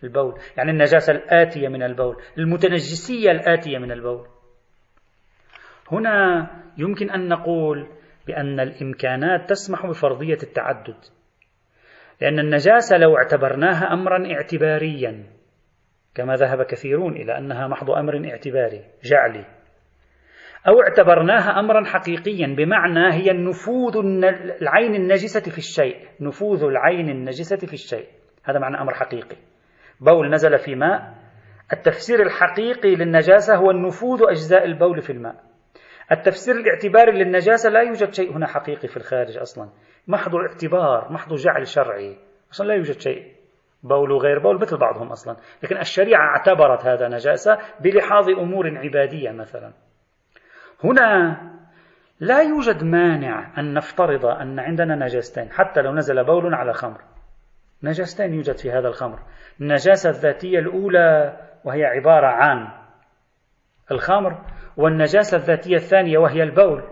البول. 0.04 0.40
يعني 0.58 0.72
النجاسة 0.72 1.14
الآتية 1.14 1.68
من 1.68 1.84
البول 1.84 2.16
المتنجسية 2.38 3.32
الآتية 3.32 3.78
من 3.78 3.92
البول. 3.92 4.28
هنا 5.92 6.48
يمكن 6.78 7.10
أن 7.10 7.28
نقول 7.28 7.88
بأن 8.28 8.60
الإمكانات 8.60 9.50
تسمح 9.50 9.86
بفرضية 9.86 10.38
التعدد 10.44 10.98
لأن 12.22 12.40
النجاسة 12.40 12.98
لو 12.98 13.18
اعتبرناها 13.18 13.94
أمرا 13.94 14.34
اعتباريا 14.34 15.24
كما 16.16 16.36
ذهب 16.36 16.64
كثيرون 16.64 17.16
إلى 17.16 17.38
أنها 17.38 17.68
محض 17.68 17.92
أمر 17.92 18.30
اعتباري 18.30 18.84
جعلي. 19.04 19.46
أو 20.68 20.82
اعتبرناها 20.82 21.60
أمرا 21.60 21.86
حقيقيا 21.86 22.56
بمعنى 22.58 23.14
هي 23.14 23.32
النفوذ 23.32 23.98
العين 24.62 24.96
النجسة 24.96 25.52
في 25.52 25.58
الشيء 25.58 26.08
نفوذ 26.22 26.64
العين 26.64 27.10
النجسة 27.10 27.68
في 27.68 27.74
الشيء. 27.74 28.08
هذا 28.44 28.60
معنى 28.60 28.82
أمر 28.82 28.94
حقيقي. 28.94 29.36
بول 30.02 30.32
نزل 30.32 30.58
في 30.58 30.76
ماء. 30.76 31.14
التفسير 31.74 32.22
الحقيقي 32.22 32.96
للنجاسة 32.96 33.56
هو 33.56 33.72
النفوذ 33.72 34.20
أجزاء 34.30 34.66
البول 34.66 35.02
في 35.02 35.12
الماء. 35.12 35.49
التفسير 36.12 36.56
الاعتباري 36.56 37.12
للنجاسة 37.12 37.70
لا 37.70 37.82
يوجد 37.82 38.14
شيء 38.14 38.32
هنا 38.36 38.48
حقيقي 38.48 38.88
في 38.88 38.98
الخارج 38.98 39.38
أصلا. 39.38 39.70
محض 40.08 40.36
اعتبار 40.36 41.12
محض 41.12 41.34
جعل 41.34 41.68
شرعي. 41.68 42.18
أصلا 42.52 42.68
لا 42.68 42.74
يوجد 42.74 43.00
شيء. 43.00 43.36
بول 43.84 44.12
وغير 44.12 44.40
بول 44.40 44.62
مثل 44.62 44.78
بعضهم 44.78 45.12
أصلا. 45.12 45.36
لكن 45.64 45.78
الشريعة 45.78 46.22
اعتبرت 46.22 46.86
هذا 46.86 47.08
نجاسة 47.08 47.58
بلحاظ 47.80 48.30
أمور 48.30 48.78
عبادية 48.78 49.32
مثلا. 49.32 49.74
هنا 50.84 51.38
لا 52.20 52.42
يوجد 52.42 52.84
مانع 52.84 53.60
أن 53.60 53.74
نفترض 53.74 54.26
أن 54.26 54.60
عندنا 54.60 54.96
نجاستين 54.96 55.52
حتى 55.52 55.82
لو 55.82 55.92
نزل 55.92 56.24
بول 56.24 56.54
على 56.54 56.74
خمر. 56.74 57.02
نجاستين 57.84 58.34
يوجد 58.34 58.58
في 58.58 58.72
هذا 58.72 58.88
الخمر. 58.88 59.20
النجاسة 59.62 60.10
الذاتية 60.10 60.60
الأولى 60.60 61.38
وهي 61.64 61.86
عبارة 61.86 62.28
عن 62.28 62.68
الخمر 63.92 64.42
والنجاسة 64.80 65.38
الذاتية 65.38 65.76
الثانية 65.76 66.18
وهي 66.18 66.44
البول. 66.44 66.84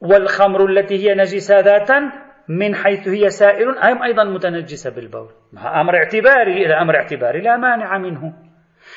والخمر 0.00 0.66
التي 0.66 0.94
هي 0.94 1.14
نجسة 1.14 1.60
ذاتا 1.60 2.12
من 2.48 2.74
حيث 2.74 3.08
هي 3.08 3.28
سائل 3.28 3.78
أيضا 3.78 4.24
متنجسة 4.24 4.90
بالبول. 4.90 5.30
أمر 5.56 5.96
اعتباري 5.96 6.66
إذا 6.66 6.82
أمر 6.82 6.96
اعتباري 6.96 7.40
لا 7.40 7.56
مانع 7.56 7.98
منه. 7.98 8.32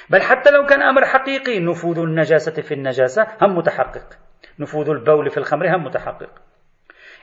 بل 0.10 0.22
حتى 0.22 0.52
لو 0.52 0.66
كان 0.66 0.82
أمر 0.82 1.06
حقيقي 1.06 1.60
نفوذ 1.60 2.00
النجاسة 2.00 2.62
في 2.62 2.74
النجاسة 2.74 3.28
هم 3.42 3.58
متحقق. 3.58 4.08
نفوذ 4.60 4.90
البول 4.90 5.30
في 5.30 5.38
الخمر 5.38 5.76
هم 5.76 5.84
متحقق. 5.84 6.32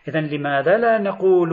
إذا 0.08 0.20
لماذا 0.20 0.76
لا 0.76 0.98
نقول 0.98 1.50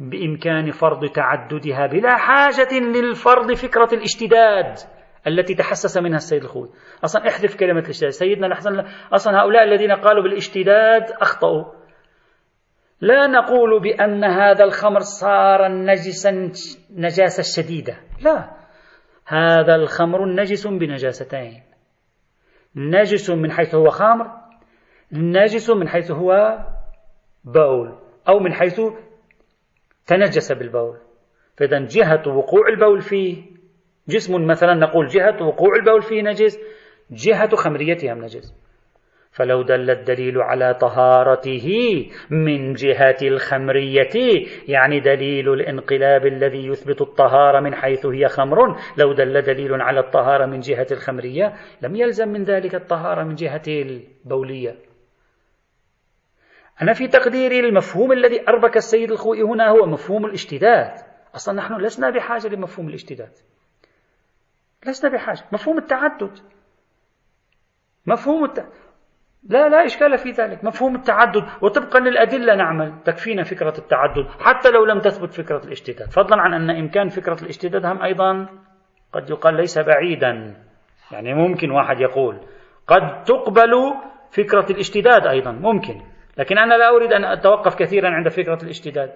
بإمكان 0.00 0.70
فرض 0.70 1.08
تعددها 1.08 1.86
بلا 1.86 2.16
حاجة 2.16 2.78
للفرض 2.78 3.52
فكرة 3.52 3.88
الاشتداد؟ 3.92 4.95
التي 5.26 5.54
تحسس 5.54 5.98
منها 5.98 6.16
السيد 6.16 6.42
الخوي. 6.42 6.70
أصلا 7.04 7.28
احذف 7.28 7.56
كلمة 7.56 7.80
الاشتداد 7.80 8.10
سيدنا 8.10 8.46
الحسن 8.46 8.84
أصلا 9.12 9.42
هؤلاء 9.42 9.64
الذين 9.64 9.92
قالوا 9.92 10.22
بالاشتداد 10.22 11.02
أخطأوا. 11.10 11.64
لا 13.00 13.26
نقول 13.26 13.80
بأن 13.82 14.24
هذا 14.24 14.64
الخمر 14.64 15.00
صار 15.00 15.68
نجسا 15.68 16.52
نجاسة 16.90 17.62
شديدة. 17.62 17.96
لا. 18.20 18.50
هذا 19.26 19.74
الخمر 19.74 20.26
نجس 20.26 20.66
بنجاستين. 20.66 21.62
نجس 22.76 23.30
من 23.30 23.52
حيث 23.52 23.74
هو 23.74 23.90
خمر 23.90 24.30
نجس 25.12 25.70
من 25.70 25.88
حيث 25.88 26.10
هو 26.10 26.58
بول 27.44 27.98
أو 28.28 28.38
من 28.38 28.52
حيث 28.52 28.80
تنجس 30.06 30.52
بالبول. 30.52 30.98
فإذا 31.56 31.78
جهة 31.78 32.28
وقوع 32.28 32.68
البول 32.68 33.00
فيه 33.00 33.55
جسم 34.08 34.46
مثلا 34.46 34.74
نقول 34.74 35.06
جهة 35.06 35.42
وقوع 35.42 35.76
البول 35.76 36.02
فيه 36.02 36.22
نجس 36.22 36.58
جهة 37.10 37.56
خمريتها 37.56 38.14
نجس. 38.14 38.54
فلو 39.36 39.62
دل 39.62 39.90
الدليل 39.90 40.38
على 40.38 40.74
طهارته 40.74 41.68
من 42.30 42.72
جهة 42.72 43.16
الخمرية 43.22 44.46
يعني 44.68 45.00
دليل 45.00 45.48
الانقلاب 45.52 46.26
الذي 46.26 46.66
يثبت 46.66 47.00
الطهارة 47.00 47.60
من 47.60 47.74
حيث 47.74 48.06
هي 48.06 48.28
خمر 48.28 48.76
لو 48.98 49.12
دل 49.12 49.42
دليل 49.42 49.82
على 49.82 50.00
الطهارة 50.00 50.46
من 50.46 50.60
جهة 50.60 50.86
الخمرية 50.90 51.54
لم 51.82 51.96
يلزم 51.96 52.28
من 52.28 52.42
ذلك 52.42 52.74
الطهارة 52.74 53.24
من 53.24 53.34
جهة 53.34 53.62
البولية. 53.68 54.76
أنا 56.82 56.92
في 56.92 57.08
تقديري 57.08 57.60
المفهوم 57.60 58.12
الذي 58.12 58.48
أربك 58.48 58.76
السيد 58.76 59.10
الخوئي 59.10 59.42
هنا 59.42 59.68
هو 59.68 59.86
مفهوم 59.86 60.26
الاشتداد. 60.26 60.92
أصلا 61.34 61.54
نحن 61.54 61.74
لسنا 61.74 62.10
بحاجة 62.10 62.48
لمفهوم 62.48 62.88
الاشتداد. 62.88 63.32
لسنا 64.88 65.10
بحاجة. 65.10 65.42
مفهوم 65.52 65.78
التعدد. 65.78 66.38
مفهوم 68.06 68.44
الت... 68.44 68.66
لا 69.48 69.68
لا 69.68 69.84
إشكال 69.84 70.18
في 70.18 70.30
ذلك. 70.30 70.64
مفهوم 70.64 70.94
التعدد. 70.94 71.44
وطبقا 71.62 72.00
للأدلة 72.00 72.54
نعمل. 72.54 72.94
تكفينا 73.04 73.42
فكرة 73.42 73.78
التعدد. 73.78 74.26
حتى 74.40 74.70
لو 74.70 74.84
لم 74.84 75.00
تثبت 75.00 75.32
فكرة 75.34 75.64
الاشتداد. 75.64 76.10
فضلا 76.10 76.42
عن 76.42 76.54
أن 76.54 76.70
إمكان 76.70 77.08
فكرة 77.08 77.42
الاشتداد 77.42 77.86
هم 77.86 78.02
أيضا 78.02 78.48
قد 79.12 79.30
يقال 79.30 79.54
ليس 79.54 79.78
بعيدا. 79.78 80.56
يعني 81.12 81.34
ممكن 81.34 81.70
واحد 81.70 82.00
يقول 82.00 82.40
قد 82.86 83.22
تقبل 83.22 83.94
فكرة 84.30 84.66
الاشتداد 84.70 85.26
أيضا. 85.26 85.52
ممكن. 85.52 86.02
لكن 86.38 86.58
أنا 86.58 86.74
لا 86.74 86.88
أريد 86.96 87.12
أن 87.12 87.24
أتوقف 87.24 87.74
كثيرا 87.74 88.10
عند 88.10 88.28
فكرة 88.28 88.58
الاشتداد. 88.62 89.12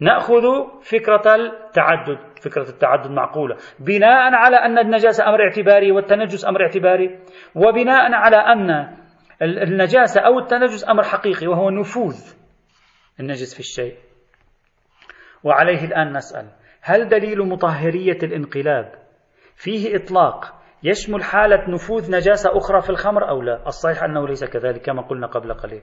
نأخذ 0.00 0.42
فكرة 0.82 1.34
التعدد 1.34 2.18
فكرة 2.42 2.68
التعدد 2.68 3.10
معقولة. 3.10 3.56
بناء 3.80 4.34
على 4.34 4.56
أن 4.56 4.78
النجاسة 4.78 5.28
أمر 5.28 5.42
اعتباري 5.42 5.92
والتنجس 5.92 6.46
أمر 6.46 6.62
اعتباري 6.62 7.18
وبناء 7.54 8.12
على 8.12 8.36
أن 8.36 8.96
النجاسة 9.42 10.20
أو 10.20 10.38
التنجس 10.38 10.88
أمر 10.88 11.02
حقيقي 11.02 11.46
وهو 11.46 11.70
نفوذ 11.70 12.16
النجس 13.20 13.54
في 13.54 13.60
الشيء. 13.60 13.96
وعليه 15.44 15.84
الآن 15.84 16.16
نسأل 16.16 16.50
هل 16.82 17.08
دليل 17.08 17.48
مطهرية 17.48 18.18
الانقلاب 18.22 18.92
فيه 19.56 19.96
إطلاق 19.96 20.54
يشمل 20.82 21.24
حالة 21.24 21.70
نفوذ 21.70 22.16
نجاسة 22.16 22.58
أخرى 22.58 22.80
في 22.80 22.90
الخمر 22.90 23.28
أو 23.28 23.42
لا؟ 23.42 23.66
الصحيح 23.66 24.02
أنه 24.02 24.28
ليس 24.28 24.44
كذلك 24.44 24.82
كما 24.82 25.02
قلنا 25.02 25.26
قبل 25.26 25.54
قليل. 25.54 25.82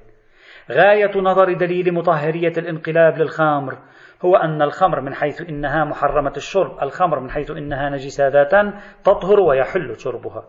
غاية 0.72 1.12
نظر 1.22 1.54
دليل 1.54 1.94
مطهرية 1.94 2.54
الانقلاب 2.58 3.18
للخمر 3.18 3.78
هو 4.26 4.36
أن 4.36 4.62
الخمر 4.62 5.02
من 5.02 5.14
حيث 5.14 5.42
إنها 5.42 5.86
محرمة 5.86 6.34
الشرب 6.38 6.84
الخمر 6.84 7.20
من 7.20 7.30
حيث 7.30 7.52
إنها 7.52 7.90
نجسة 7.90 8.28
ذاتا 8.28 8.74
تطهر 9.04 9.40
ويحل 9.40 10.00
شربها. 10.00 10.44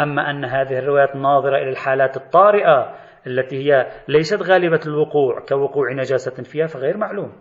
أما 0.00 0.30
أن 0.30 0.44
هذه 0.44 0.78
الروايات 0.78 1.16
ناظرة 1.16 1.56
إلى 1.56 1.70
الحالات 1.70 2.16
الطارئة 2.16 2.94
التي 3.26 3.56
هي 3.56 3.86
ليست 4.08 4.42
غالبة 4.42 4.80
الوقوع 4.86 5.40
كوقوع 5.48 5.92
نجاسة 5.92 6.42
فيها 6.42 6.66
فغير 6.66 6.96
معلوم. 6.96 7.32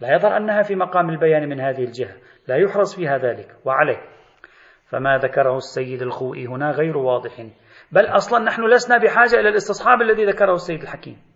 لا 0.00 0.14
يظهر 0.14 0.36
أنها 0.36 0.62
في 0.62 0.74
مقام 0.74 1.10
البيان 1.10 1.48
من 1.48 1.60
هذه 1.60 1.84
الجهة. 1.84 2.14
لا 2.48 2.56
يحرص 2.56 2.96
فيها 2.96 3.18
ذلك. 3.18 3.56
وعليه. 3.64 4.00
فما 4.86 5.18
ذكره 5.18 5.56
السيد 5.56 6.02
الخوئي 6.02 6.46
هنا 6.46 6.70
غير 6.70 6.98
واضح. 6.98 7.46
بل 7.92 8.06
أصلا 8.06 8.44
نحن 8.44 8.62
لسنا 8.66 8.98
بحاجة 8.98 9.40
إلى 9.40 9.48
الاستصحاب 9.48 10.02
الذي 10.02 10.24
ذكره 10.24 10.52
السيد 10.52 10.82
الحكيم. 10.82 11.27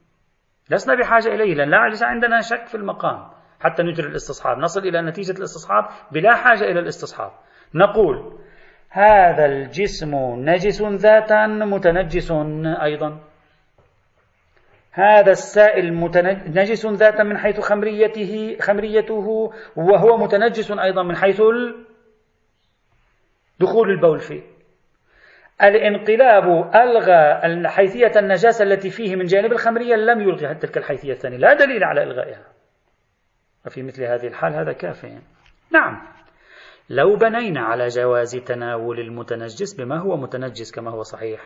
لسنا 0.71 0.95
بحاجة 0.95 1.29
إليه 1.29 1.55
لأن 1.55 1.71
لا 1.71 1.89
ليس 1.89 2.03
عندنا 2.03 2.41
شك 2.41 2.67
في 2.67 2.75
المقام 2.75 3.31
حتى 3.61 3.83
نجري 3.83 4.09
الاستصحاب 4.09 4.59
نصل 4.59 4.81
إلى 4.81 5.03
نتيجة 5.03 5.39
الاستصحاب 5.39 5.85
بلا 6.13 6.35
حاجة 6.35 6.65
إلى 6.65 6.81
الاستصحاب. 6.81 7.31
نقول 7.75 8.39
هذا 8.91 9.47
الجسم 9.47 10.15
نجس 10.51 10.83
ذاتا 10.83 11.47
متنجس 11.47 12.33
أيضا. 12.83 13.21
هذا 14.93 15.31
السائل 15.31 15.95
نجس 16.47 16.87
ذاتا 16.87 17.23
من 17.23 17.39
حيث 17.39 17.61
خمريته 17.61 18.57
خمريته 18.61 19.53
وهو 19.77 20.17
متنجس 20.17 20.71
أيضا 20.71 21.03
من 21.03 21.17
حيث 21.17 21.43
دخول 23.61 23.91
البول 23.91 24.21
فيه. 24.21 24.52
الانقلاب 25.63 26.75
ألغى 26.75 27.69
حيثية 27.69 28.13
النجاسة 28.17 28.65
التي 28.65 28.91
فيه 28.91 29.17
من 29.17 29.25
جانب 29.25 29.53
الخمرية 29.53 29.95
لم 29.95 30.21
يلغي 30.21 30.55
تلك 30.55 30.77
الحيثية 30.79 31.13
الثانية. 31.13 31.37
لا 31.37 31.55
دليل 31.55 31.85
على 31.85 32.03
إلغائها. 32.03 32.45
وفي 33.67 33.83
مثل 33.83 34.05
هذه 34.05 34.27
الحال 34.27 34.55
هذا 34.55 34.73
كاف. 34.73 35.07
نعم. 35.71 36.03
لو 36.91 37.17
بنينا 37.17 37.61
على 37.61 37.89
جواز 37.89 38.37
تناول 38.37 39.01
المتنجس 39.01 39.75
بما 39.75 39.99
هو 39.99 40.17
متنجس 40.17 40.73
كما 40.73 40.91
هو 40.91 41.03
صحيح 41.03 41.41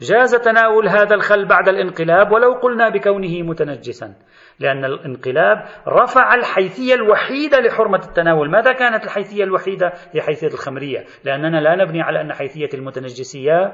جاز 0.00 0.34
تناول 0.34 0.88
هذا 0.88 1.14
الخل 1.14 1.48
بعد 1.48 1.68
الانقلاب 1.68 2.32
ولو 2.32 2.52
قلنا 2.52 2.88
بكونه 2.88 3.42
متنجسا 3.42 4.14
لأن 4.60 4.84
الانقلاب 4.84 5.64
رفع 5.88 6.34
الحيثية 6.34 6.94
الوحيدة 6.94 7.60
لحرمة 7.60 7.98
التناول. 7.98 8.50
ماذا 8.50 8.72
كانت 8.72 9.04
الحيثية 9.04 9.44
الوحيدة؟ 9.44 9.92
هي 10.12 10.22
حيثية 10.22 10.46
الخمرية. 10.46 11.04
لأننا 11.24 11.60
لا 11.60 11.84
نبني 11.84 12.02
على 12.02 12.20
أن 12.20 12.32
حيثية 12.32 12.68
المتنجسية 12.74 13.72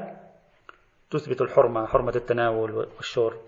تثبت 1.11 1.41
الحرمة 1.41 1.87
حرمة 1.87 2.13
التناول 2.17 2.73
والشرب. 2.97 3.41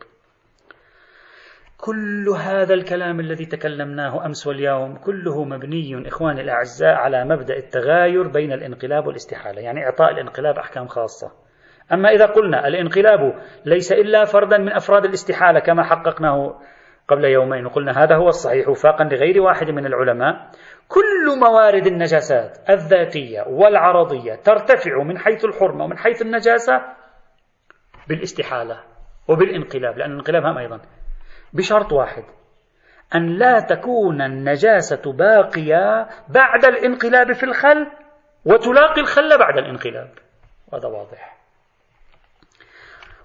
كل 1.76 2.28
هذا 2.28 2.74
الكلام 2.74 3.20
الذي 3.20 3.46
تكلمناه 3.46 4.26
أمس 4.26 4.46
واليوم 4.46 4.96
كله 4.96 5.44
مبني 5.44 6.08
إخواني 6.08 6.40
الأعزاء 6.40 6.94
على 6.94 7.24
مبدأ 7.24 7.56
التغاير 7.56 8.28
بين 8.28 8.52
الانقلاب 8.52 9.06
والاستحالة، 9.06 9.60
يعني 9.60 9.84
إعطاء 9.84 10.10
الانقلاب 10.10 10.58
أحكام 10.58 10.86
خاصة. 10.86 11.43
أما 11.92 12.08
إذا 12.08 12.26
قلنا 12.26 12.68
الانقلاب 12.68 13.34
ليس 13.64 13.92
إلا 13.92 14.24
فردا 14.24 14.58
من 14.58 14.72
أفراد 14.72 15.04
الاستحالة 15.04 15.60
كما 15.60 15.84
حققناه 15.84 16.60
قبل 17.08 17.24
يومين 17.24 17.66
وقلنا 17.66 18.02
هذا 18.02 18.16
هو 18.16 18.28
الصحيح 18.28 18.68
وفاقا 18.68 19.04
لغير 19.04 19.42
واحد 19.42 19.70
من 19.70 19.86
العلماء 19.86 20.50
كل 20.88 21.38
موارد 21.40 21.86
النجاسات 21.86 22.58
الذاتية 22.70 23.44
والعرضية 23.46 24.34
ترتفع 24.34 25.02
من 25.02 25.18
حيث 25.18 25.44
الحرمة 25.44 25.84
ومن 25.84 25.98
حيث 25.98 26.22
النجاسة 26.22 26.82
بالاستحالة 28.08 28.80
وبالانقلاب 29.28 29.98
لأن 29.98 30.10
الانقلاب 30.10 30.44
هم 30.44 30.58
أيضا. 30.58 30.80
بشرط 31.52 31.92
واحد 31.92 32.24
أن 33.14 33.38
لا 33.38 33.60
تكون 33.60 34.22
النجاسة 34.22 35.12
باقية 35.12 36.08
بعد 36.28 36.64
الانقلاب 36.64 37.32
في 37.32 37.42
الخل 37.42 37.86
وتلاقي 38.44 39.00
الخل 39.00 39.38
بعد 39.38 39.58
الانقلاب. 39.58 40.10
هذا 40.74 40.88
واضح. 40.88 41.33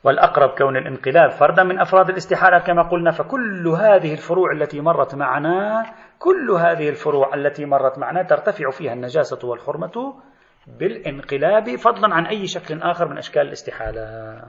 والأقرب 0.04 0.50
كون 0.50 0.78
الانقلاب 0.78 1.30
فردا 1.32 1.64
من 1.64 1.80
أفراد 1.80 2.10
الاستحالة 2.10 2.60
كما 2.60 2.82
قلنا 2.84 3.12
فكل 3.12 3.68
هذه 3.68 4.14
الفروع 4.14 4.52
التي 4.52 4.82
مرت 4.82 5.16
معنا 5.16 5.86
كل 6.20 6.52
هذه 6.52 6.90
الفروع 6.90 7.36
التي 7.36 7.66
مرت 7.66 8.00
معنا 8.00 8.24
ترتفع 8.24 8.70
فيها 8.70 8.94
النجاسة 8.94 9.48
والحرمة 9.48 10.14
بالانقلاب 10.68 11.76
فضلا 11.76 12.16
عن 12.16 12.26
أي 12.26 12.48
شكل 12.48 12.82
آخر 12.82 13.08
من 13.08 13.18
أشكال 13.18 13.42
الاستحالة 13.42 14.44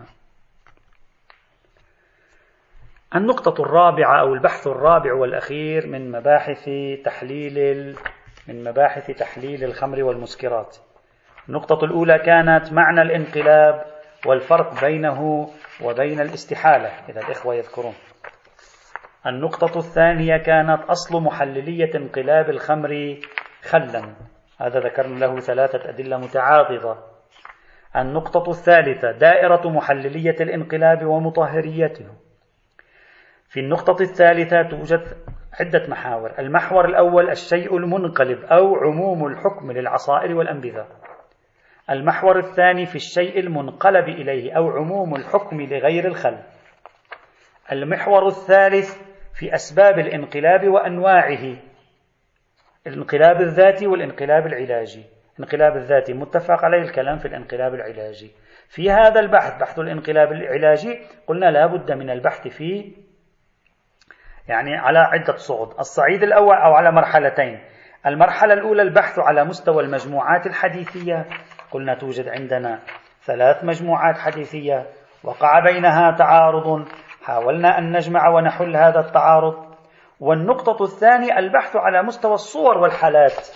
النقطة 3.14 3.62
الرابعة 3.62 4.20
أو 4.20 4.34
البحث 4.34 4.66
الرابع 4.66 5.14
والأخير 5.14 5.86
من 5.86 6.10
مباحث 6.10 6.70
تحليل 7.04 7.96
من 8.48 8.64
مباحث 8.64 9.10
تحليل 9.10 9.64
الخمر 9.64 10.02
والمسكرات. 10.02 10.76
النقطة 11.48 11.84
الأولى 11.84 12.18
كانت 12.18 12.72
معنى 12.72 13.02
الانقلاب 13.02 13.84
والفرق 14.26 14.84
بينه 14.84 15.48
وبين 15.84 16.20
الاستحالة 16.20 16.88
إذا 17.08 17.20
الإخوة 17.20 17.54
يذكرون. 17.54 17.94
النقطة 19.26 19.78
الثانية 19.78 20.36
كانت 20.36 20.82
أصل 20.90 21.22
محللية 21.22 21.90
انقلاب 21.94 22.50
الخمر 22.50 23.20
خلا. 23.62 24.14
هذا 24.60 24.80
ذكرنا 24.80 25.18
له 25.18 25.40
ثلاثة 25.40 25.88
أدلة 25.88 26.16
متعاضدة. 26.16 26.96
النقطة 27.96 28.50
الثالثة 28.50 29.12
دائرة 29.12 29.68
محللية 29.68 30.36
الانقلاب 30.40 31.06
ومطهريته. 31.06 32.06
في 33.48 33.60
النقطة 33.60 34.02
الثالثة 34.02 34.62
توجد 34.62 35.02
عدة 35.60 35.86
محاور 35.88 36.38
المحور 36.38 36.84
الأول 36.84 37.30
الشيء 37.30 37.76
المنقلب 37.76 38.44
أو 38.44 38.76
عموم 38.76 39.26
الحكم 39.26 39.72
للعصائر 39.72 40.36
والأنبذة 40.36 40.86
المحور 41.90 42.38
الثاني 42.38 42.86
في 42.86 42.96
الشيء 42.96 43.40
المنقلب 43.40 44.08
إليه 44.08 44.52
أو 44.56 44.70
عموم 44.70 45.16
الحكم 45.16 45.60
لغير 45.60 46.06
الخل 46.06 46.38
المحور 47.72 48.26
الثالث 48.26 49.10
في 49.34 49.54
أسباب 49.54 49.98
الانقلاب 49.98 50.68
وأنواعه. 50.68 51.56
الانقلاب 52.86 53.40
الذاتي 53.40 53.86
والانقلاب 53.86 54.46
العلاجي. 54.46 55.04
الانقلاب 55.38 55.76
الذاتي 55.76 56.12
متفق 56.12 56.64
عليه 56.64 56.82
الكلام 56.82 57.18
في 57.18 57.28
الانقلاب 57.28 57.74
العلاجي. 57.74 58.30
في 58.68 58.90
هذا 58.90 59.20
البحث 59.20 59.60
بحث 59.60 59.78
الانقلاب 59.78 60.32
العلاجي 60.32 61.00
قلنا 61.26 61.50
لا 61.50 61.66
بد 61.66 61.92
من 61.92 62.10
البحث 62.10 62.48
في 62.48 62.94
يعني 64.48 64.76
على 64.76 64.98
عدة 64.98 65.36
صعود. 65.36 65.68
الصعيد 65.78 66.22
الأول 66.22 66.54
أو 66.54 66.72
على 66.72 66.92
مرحلتين. 66.92 67.60
المرحلة 68.06 68.54
الأولى 68.54 68.82
البحث 68.82 69.18
على 69.18 69.44
مستوى 69.44 69.82
المجموعات 69.82 70.46
الحديثية. 70.46 71.26
قلنا 71.70 71.94
توجد 71.94 72.28
عندنا 72.28 72.78
ثلاث 73.22 73.64
مجموعات 73.64 74.18
حديثية 74.18 74.86
وقع 75.24 75.60
بينها 75.60 76.16
تعارض. 76.18 76.88
حاولنا 77.22 77.78
أن 77.78 77.96
نجمع 77.96 78.28
ونحل 78.28 78.76
هذا 78.76 79.00
التعارض. 79.00 79.54
والنقطة 80.20 80.82
الثانية 80.82 81.38
البحث 81.38 81.76
على 81.76 82.02
مستوى 82.02 82.34
الصور 82.34 82.78
والحالات 82.78 83.48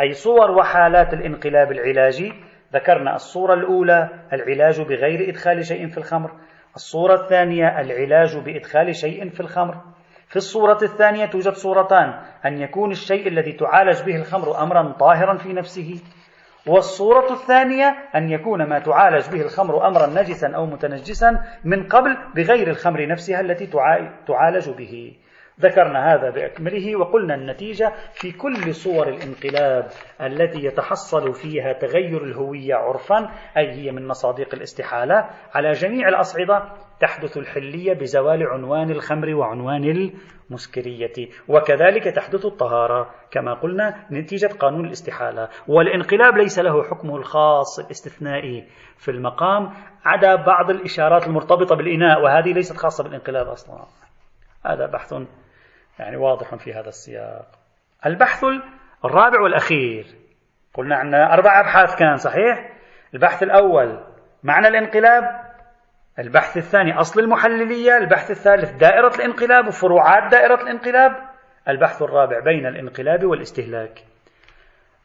أي 0.00 0.12
صور 0.12 0.50
وحالات 0.50 1.14
الانقلاب 1.14 1.72
العلاجي. 1.72 2.32
ذكرنا 2.72 3.14
الصورة 3.14 3.54
الأولى 3.54 4.08
العلاج 4.32 4.80
بغير 4.80 5.28
إدخال 5.28 5.66
شيء 5.66 5.88
في 5.88 5.98
الخمر. 5.98 6.30
الصورة 6.74 7.14
الثانية 7.14 7.80
العلاج 7.80 8.38
بإدخال 8.38 8.94
شيء 8.94 9.28
في 9.28 9.40
الخمر. 9.40 9.74
في 10.28 10.36
الصورة 10.36 10.78
الثانية 10.82 11.26
توجد 11.26 11.52
صورتان 11.52 12.20
أن 12.46 12.60
يكون 12.60 12.90
الشيء 12.90 13.28
الذي 13.28 13.52
تعالج 13.52 14.02
به 14.06 14.16
الخمر 14.16 14.62
أمرا 14.62 14.92
طاهرا 14.92 15.36
في 15.36 15.52
نفسه. 15.52 16.00
والصورة 16.66 17.32
الثانية 17.32 17.96
أن 18.14 18.30
يكون 18.30 18.62
ما 18.68 18.78
تعالج 18.78 19.28
به 19.28 19.42
الخمر 19.42 19.86
أمرا 19.86 20.06
نجسا 20.06 20.48
أو 20.56 20.66
متنجسا 20.66 21.44
من 21.64 21.88
قبل 21.88 22.16
بغير 22.36 22.68
الخمر 22.70 23.06
نفسها 23.06 23.40
التي 23.40 23.66
تعالج 24.26 24.70
به. 24.70 25.16
ذكرنا 25.62 26.14
هذا 26.14 26.30
بأكمله 26.30 26.96
وقلنا 26.96 27.34
النتيجة 27.34 27.92
في 28.12 28.32
كل 28.32 28.74
صور 28.74 29.08
الانقلاب 29.08 29.88
التي 30.20 30.64
يتحصل 30.64 31.34
فيها 31.34 31.72
تغير 31.72 32.24
الهوية 32.24 32.74
عرفا 32.74 33.30
أي 33.56 33.70
هي 33.70 33.92
من 33.92 34.08
مصادق 34.08 34.54
الاستحالة. 34.54 35.30
على 35.54 35.72
جميع 35.72 36.08
الأصعدة 36.08 36.62
تحدث 37.00 37.36
الحلية 37.36 37.92
بزوال 37.92 38.42
عنوان 38.42 38.90
الخمر 38.90 39.34
وعنوان 39.34 40.10
المسكرية 40.50 41.28
وكذلك 41.48 42.04
تحدث 42.04 42.46
الطهارة. 42.46 43.10
كما 43.30 43.54
قلنا 43.54 44.06
نتيجة 44.12 44.46
قانون 44.46 44.86
الاستحالة. 44.86 45.48
والانقلاب 45.68 46.36
ليس 46.36 46.58
له 46.58 46.82
حكمه 46.82 47.16
الخاص 47.16 47.78
الاستثنائي 47.78 48.66
في 48.96 49.10
المقام 49.10 49.70
عدا 50.04 50.34
بعض 50.34 50.70
الإشارات 50.70 51.26
المرتبطة 51.26 51.76
بالإناء 51.76 52.22
وهذه 52.22 52.52
ليست 52.52 52.76
خاصة 52.76 53.04
بالانقلاب 53.04 53.46
أصلا. 53.46 53.84
هذا 54.66 54.86
بحث 54.86 55.14
يعني 55.98 56.16
واضح 56.16 56.54
في 56.54 56.72
هذا 56.74 56.88
السياق. 56.88 57.46
البحث 58.06 58.44
الرابع 59.04 59.40
والأخير. 59.40 60.06
قلنا 60.74 60.96
عندنا 60.96 61.34
أربع 61.34 61.60
أبحاث 61.60 61.96
كان 61.98 62.16
صحيح. 62.16 62.72
البحث 63.14 63.42
الأول 63.42 64.04
معنى 64.42 64.68
الانقلاب. 64.68 65.52
البحث 66.18 66.56
الثاني 66.56 67.00
أصل 67.00 67.20
المحللية. 67.20 67.96
البحث 67.96 68.30
الثالث 68.30 68.70
دائرة 68.70 69.14
الانقلاب 69.14 69.66
وفروعات 69.66 70.30
دائرة 70.30 70.62
الانقلاب. 70.62 71.12
البحث 71.68 72.02
الرابع 72.02 72.40
بين 72.40 72.66
الانقلاب 72.66 73.24
والاستهلاك. 73.24 74.04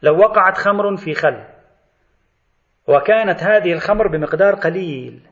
لو 0.02 0.18
وقعت 0.18 0.58
خمر 0.58 0.98
في 0.98 1.14
خل 1.14 1.44
وكانت 2.88 3.44
هذه 3.44 3.74
الخمر 3.74 4.08
بمقدار 4.08 4.56
قليل 4.56 5.28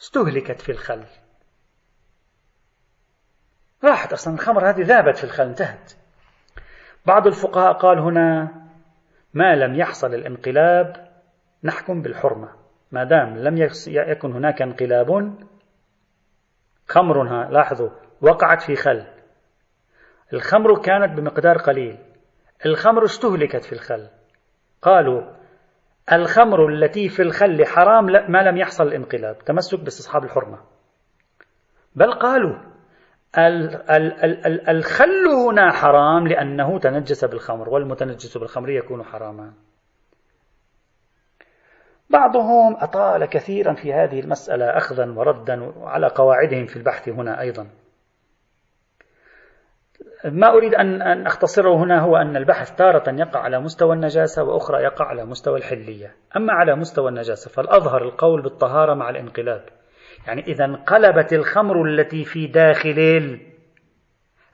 استهلكت 0.00 0.60
في 0.60 0.72
الخل. 0.72 1.04
راحت 3.86 4.12
أصلا 4.12 4.34
الخمر 4.34 4.70
هذه 4.70 4.82
ذابت 4.82 5.16
في 5.16 5.24
الخل 5.24 5.44
انتهت. 5.44 5.92
بعض 7.06 7.26
الفقهاء 7.26 7.72
قال 7.72 7.98
هنا 7.98 8.52
ما 9.34 9.54
لم 9.54 9.74
يحصل 9.74 10.14
الانقلاب 10.14 11.08
نحكم 11.64 12.02
بالحرمة. 12.02 12.48
ما 12.92 13.04
دام 13.04 13.38
لم 13.38 13.68
يكن 13.86 14.32
هناك 14.32 14.62
انقلاب 14.62 15.34
خمرها 16.88 17.50
لاحظوا 17.50 17.90
وقعت 18.20 18.62
في 18.62 18.76
خل. 18.76 19.06
الخمر 20.32 20.82
كانت 20.82 21.18
بمقدار 21.18 21.58
قليل. 21.58 21.98
الخمر 22.66 23.04
استهلكت 23.04 23.64
في 23.64 23.72
الخل. 23.72 24.08
قالوا 24.82 25.22
الخمر 26.12 26.68
التي 26.68 27.08
في 27.08 27.22
الخل 27.22 27.66
حرام 27.66 28.04
ما 28.04 28.42
لم 28.42 28.56
يحصل 28.56 28.86
الانقلاب. 28.86 29.38
تمسك 29.38 29.80
باستصحاب 29.80 30.24
الحرمة. 30.24 30.58
بل 31.94 32.12
قالوا 32.12 32.75
الخل 34.68 35.26
هنا 35.48 35.72
حرام 35.72 36.26
لأنه 36.28 36.78
تنجس 36.78 37.24
بالخمر 37.24 37.68
والمتنجس 37.68 38.38
بالخمر 38.38 38.70
يكون 38.70 39.02
حراما. 39.02 39.52
بعضهم 42.10 42.76
أطال 42.76 43.24
كثيرا 43.24 43.74
في 43.74 43.92
هذه 43.92 44.20
المسألة 44.20 44.64
أخذا 44.64 45.12
وردا 45.16 45.72
على 45.80 46.06
قواعدهم 46.06 46.66
في 46.66 46.76
البحث 46.76 47.08
هنا 47.08 47.40
أيضا. 47.40 47.66
ما 50.24 50.48
أريد 50.48 50.74
أن 50.74 51.02
أن 51.02 51.26
أختصره 51.26 51.76
هنا 51.76 52.00
هو 52.00 52.16
أن 52.16 52.36
البحث 52.36 52.74
تارة 52.74 53.04
يقع 53.08 53.40
على 53.40 53.60
مستوى 53.60 53.94
النجاسة 53.94 54.44
وأخرى 54.44 54.82
يقع 54.82 55.04
على 55.04 55.24
مستوى 55.24 55.58
الحلية. 55.58 56.14
أما 56.36 56.52
على 56.52 56.76
مستوى 56.76 57.08
النجاسة 57.08 57.50
فالأظهر 57.50 58.02
القول 58.02 58.42
بالطهارة 58.42 58.94
مع 58.94 59.10
الانقلاب. 59.10 59.64
يعني 60.26 60.42
إذا 60.42 60.64
انقلبت 60.64 61.32
الخمر 61.32 61.84
التي 61.84 62.24
في 62.24 62.46
داخل 62.46 63.40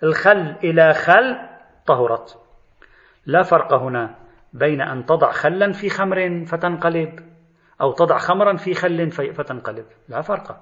الخل 0.02 0.56
إلى 0.64 0.94
خل 0.94 1.38
طهرت. 1.86 2.38
لا 3.26 3.42
فرق 3.42 3.72
هنا 3.72 4.14
بين 4.52 4.80
أن 4.80 5.06
تضع 5.06 5.30
خلا 5.30 5.72
في 5.72 5.88
خمر 5.88 6.44
فتنقلب 6.44 7.20
أو 7.80 7.92
تضع 7.92 8.18
خمرا 8.18 8.56
في 8.56 8.74
خل 8.74 9.10
فتنقلب. 9.10 9.86
لا 10.08 10.20
فرق. 10.20 10.60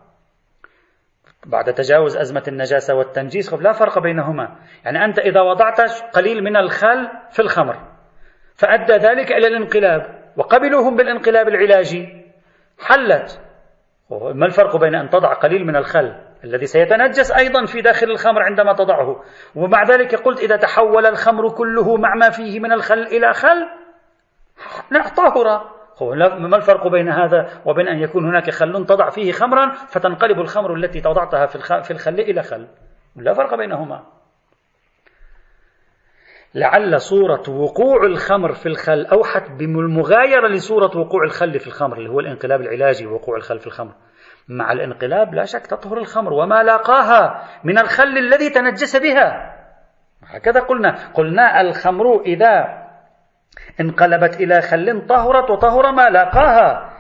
بعد 1.47 1.75
تجاوز 1.75 2.17
أزمة 2.17 2.43
النجاسة 2.49 2.95
والتنجيس 2.95 3.55
لا 3.55 3.73
فرق 3.73 3.99
بينهما. 3.99 4.57
يعني 4.85 5.05
أنت 5.05 5.19
إذا 5.19 5.41
وضعت 5.41 5.81
قليل 6.15 6.45
من 6.45 6.57
الخل 6.57 7.09
في 7.31 7.43
الخمر 7.43 7.77
فأدى 8.55 8.93
ذلك 8.93 9.33
إلى 9.33 9.47
الانقلاب 9.47 10.33
وقبلوهم 10.37 10.97
بالانقلاب 10.97 11.49
العلاجي. 11.49 12.25
حلت. 12.79 13.50
ما 14.11 14.47
الفرق 14.47 14.77
بين 14.77 14.95
أن 14.95 15.09
تضع 15.09 15.35
قليل 15.35 15.67
من 15.67 15.77
الخل 15.77 16.15
الذي 16.45 16.67
سيتنجس 16.67 17.33
أيضا 17.33 17.65
في 17.65 17.81
داخل 17.81 18.11
الخمر 18.11 18.43
عندما 18.43 18.73
تضعه؟ 18.73 19.23
ومع 19.55 19.83
ذلك 19.83 20.15
قلت 20.15 20.41
إذا 20.41 20.57
تحول 20.57 21.07
الخمر 21.07 21.49
كله 21.49 21.97
مع 21.97 22.15
ما 22.15 22.31
فيه 22.31 22.61
من 22.61 22.73
الخل 22.73 23.03
إلى 23.03 23.33
خل 23.33 23.69
طهر 25.17 25.71
ما 26.39 26.57
الفرق 26.57 26.87
بين 26.87 27.09
هذا 27.09 27.63
وبين 27.67 27.89
أن 27.89 27.99
يكون 27.99 28.29
هناك 28.29 28.51
خل 28.51 28.87
تضع 28.87 29.11
فيه 29.11 29.33
خمرا 29.33 29.73
فتنقلب 29.73 30.41
الخمر 30.41 30.75
التي 30.75 31.09
وضعتها 31.09 31.47
في 31.83 31.91
الخل 31.91 32.21
إلى 32.21 32.43
خل؟ 32.43 32.67
لا 33.17 33.35
فرق 33.35 33.55
بينهما. 33.55 34.03
لعل 36.55 37.01
صورة 37.01 37.51
وقوع 37.51 38.05
الخمر 38.07 38.53
في 38.53 38.67
الخل 38.67 39.07
أوحت 39.07 39.51
بالمغايرة 39.51 40.49
لصورة 40.49 40.99
وقوع 40.99 41.25
الخل 41.25 41.59
في 41.59 41.67
الخمر 41.67 41.99
اللي 41.99 42.11
هو 42.11 42.21
الانقلاب 42.21 42.61
العلاجي 42.61 43.07
وقوع 43.07 43.37
الخل 43.37 43.59
في 43.59 43.67
الخمر. 43.67 43.93
مع 44.49 44.73
الانقلاب 44.73 45.35
لا 45.35 45.45
شك 45.45 45.67
تطهر 45.67 45.99
الخمر 45.99 46.33
وما 46.33 46.63
لاقاها 46.63 47.45
من 47.65 47.79
الخل 47.79 48.19
الذي 48.19 48.51
تنجس 48.51 48.97
بها. 48.97 49.57
هكذا 50.27 50.61
قلنا 50.61 50.95
قلنا 51.15 51.61
الخمر 51.61 52.21
إذا 52.21 52.81
انقلبت 53.81 54.41
إلى 54.41 54.61
خل 54.61 55.07
طهرت 55.07 55.51
وطهر 55.51 55.93
ما 55.93 56.11
لاقاها. 56.11 56.91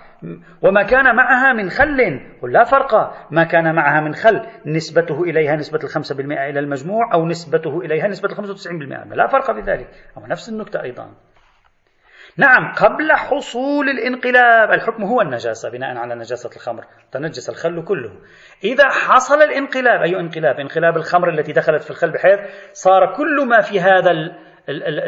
وما 0.63 0.83
كان 0.83 1.17
معها 1.17 1.53
من 1.53 1.71
خل 1.71 2.21
لا 2.43 2.65
فرق. 2.65 3.17
ما 3.31 3.45
كان 3.45 3.75
معها 3.75 4.01
من 4.01 4.15
خل 4.15 4.47
نسبته 4.67 5.23
إليها 5.23 5.57
نسبة 5.57 5.79
الخمسة 5.85 6.15
بالمئة 6.15 6.49
إلى 6.51 6.61
المجموع 6.61 7.15
أو 7.15 7.27
نسبته 7.27 7.81
إليها 7.81 8.09
نسبة 8.09 8.29
الخمسة 8.29 8.51
وتسعين 8.51 8.79
بالمئة. 8.79 9.05
لا 9.05 9.27
فرق 9.27 9.53
في 9.53 9.61
ذلك. 9.61 9.89
أو 10.17 10.27
نفس 10.27 10.49
النكتة 10.49 10.83
أيضا. 10.83 11.11
نعم 12.37 12.73
قبل 12.73 13.13
حصول 13.13 13.89
الانقلاب 13.89 14.71
الحكم 14.71 15.03
هو 15.03 15.21
النجاسة 15.21 15.71
بناء 15.71 15.97
على 15.97 16.15
نجاسة 16.15 16.51
الخمر. 16.57 16.85
تنجس 17.13 17.51
الخل 17.51 17.85
كله. 17.85 18.13
إذا 18.65 18.89
حصل 18.89 19.43
الانقلاب 19.43 20.03
أي 20.03 20.21
انقلاب؟ 20.21 20.61
انقلاب 20.61 20.97
الخمر 20.97 21.29
التي 21.29 21.53
دخلت 21.53 21.83
في 21.83 21.91
الخل 21.91 22.11
بحيث 22.11 22.41
صار 22.73 23.17
كل 23.17 23.47
ما 23.49 23.61
في 23.61 23.81
هذا 23.81 24.11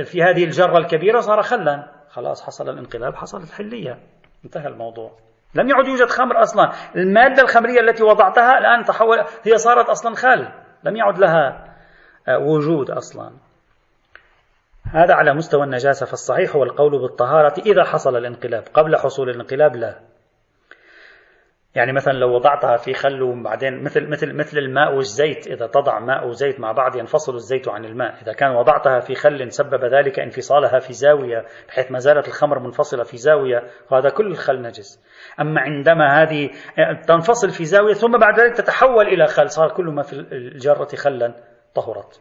في 0.04 0.22
هذه 0.22 0.44
الجرة 0.44 0.78
الكبيرة 0.78 1.20
صار 1.20 1.42
خلا. 1.42 1.92
خلاص 2.08 2.46
حصل 2.46 2.68
الانقلاب 2.68 3.14
حصلت 3.14 3.52
حلية. 3.52 3.98
انتهى 4.44 4.68
الموضوع. 4.68 5.12
لم 5.54 5.68
يعد 5.68 5.86
يوجد 5.86 6.08
خمر 6.08 6.42
أصلا. 6.42 6.72
المادة 6.96 7.42
الخمرية 7.42 7.80
التي 7.80 8.02
وضعتها 8.02 8.58
الآن 8.58 8.84
تحول 8.84 9.18
هي 9.42 9.56
صارت 9.56 9.88
أصلا 9.88 10.14
خل. 10.14 10.48
لم 10.84 10.96
يعد 10.96 11.18
لها 11.18 11.74
آه، 12.28 12.38
وجود 12.38 12.90
أصلا. 12.90 13.30
هذا 14.92 15.14
على 15.14 15.34
مستوى 15.34 15.64
النجاسة 15.64 16.06
فالصحيح 16.06 16.56
هو 16.56 16.62
القول 16.64 16.90
بالطهارة 17.00 17.54
إذا 17.66 17.84
حصل 17.84 18.16
الانقلاب. 18.16 18.64
قبل 18.74 18.96
حصول 18.96 19.30
الانقلاب 19.30 19.76
لا. 19.76 20.11
يعني 21.74 21.92
مثلا 21.92 22.12
لو 22.12 22.34
وضعتها 22.34 22.76
في 22.76 22.94
خل 22.94 23.22
وبعدين 23.22 23.84
مثل 23.84 24.08
مثل 24.08 24.34
مثل 24.34 24.58
الماء 24.58 24.94
والزيت 24.94 25.46
إذا 25.46 25.66
تضع 25.66 25.98
ماء 25.98 26.26
وزيت 26.28 26.60
مع 26.60 26.72
بعض 26.72 26.96
ينفصل 26.96 27.34
الزيت 27.34 27.68
عن 27.68 27.84
الماء، 27.84 28.22
إذا 28.22 28.32
كان 28.32 28.50
وضعتها 28.50 29.00
في 29.00 29.14
خل 29.14 29.52
سبب 29.52 29.84
ذلك 29.84 30.20
انفصالها 30.20 30.78
في 30.78 30.92
زاوية 30.92 31.44
بحيث 31.68 31.92
ما 31.92 31.98
زالت 31.98 32.28
الخمر 32.28 32.58
منفصلة 32.58 33.04
في 33.04 33.16
زاوية 33.16 33.62
وهذا 33.90 34.10
كل 34.10 34.26
الخل 34.26 34.62
نجس. 34.62 35.04
أما 35.40 35.60
عندما 35.60 36.22
هذه 36.22 36.50
تنفصل 37.06 37.50
في 37.50 37.64
زاوية 37.64 37.94
ثم 37.94 38.18
بعد 38.18 38.40
ذلك 38.40 38.56
تتحول 38.56 39.06
إلى 39.06 39.26
خل 39.26 39.50
صار 39.50 39.72
كل 39.72 39.84
ما 39.84 40.02
في 40.02 40.12
الجرة 40.12 40.88
خلا 40.96 41.34
طهرت. 41.74 42.20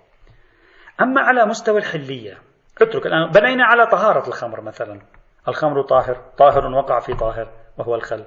أما 1.02 1.22
على 1.22 1.46
مستوى 1.46 1.78
الحليه 1.78 2.38
اترك 2.82 3.06
الآن 3.06 3.30
بنينا 3.32 3.66
على 3.66 3.86
طهارة 3.86 4.28
الخمر 4.28 4.62
مثلا. 4.62 5.02
الخمر 5.48 5.82
طاهر، 5.82 6.22
طاهر 6.38 6.66
وقع 6.66 7.00
في 7.00 7.14
طاهر 7.14 7.52
وهو 7.78 7.96
الخل. 7.96 8.26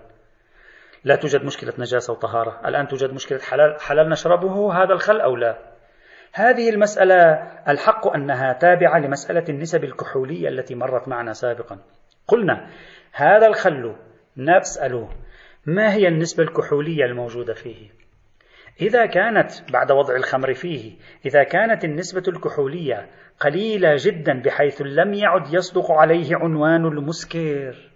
لا 1.05 1.17
توجد 1.17 1.45
مشكلة 1.45 1.73
نجاسة 1.79 2.13
وطهارة. 2.13 2.61
الآن 2.69 2.89
توجد 2.89 3.13
مشكلة 3.13 3.39
حلال, 3.39 3.81
حلال 3.81 4.09
نشربه 4.09 4.83
هذا 4.83 4.93
الخل 4.93 5.21
أو 5.21 5.37
لا؟ 5.37 5.59
هذه 6.33 6.71
المسألة 6.71 7.15
الحق 7.69 8.15
أنها 8.15 8.53
تابعة 8.53 8.99
لمسألة 8.99 9.45
النسب 9.49 9.85
الكحولية 9.85 10.49
التي 10.49 10.75
مرت 10.75 11.09
معنا 11.09 11.33
سابقا. 11.33 11.79
قلنا 12.29 12.71
هذا 13.13 13.47
الخل 13.47 13.97
نسأله 14.37 15.09
ما 15.67 15.95
هي 15.95 16.09
النسبة 16.09 16.43
الكحولية 16.43 17.05
الموجودة 17.05 17.55
فيه؟ 17.55 17.91
إذا 18.81 19.07
كانت 19.07 19.73
بعد 19.73 19.93
وضع 19.93 20.17
الخمر 20.17 20.55
فيه 20.55 20.97
إذا 21.27 21.43
كانت 21.43 21.85
النسبة 21.85 22.23
الكحولية 22.29 23.11
قليلة 23.41 23.95
جدا 23.99 24.43
بحيث 24.43 24.83
لم 24.83 25.15
يعد 25.15 25.55
يصدق 25.55 25.93
عليه 25.93 26.37
عنوان 26.37 26.87
المسكر. 26.87 27.94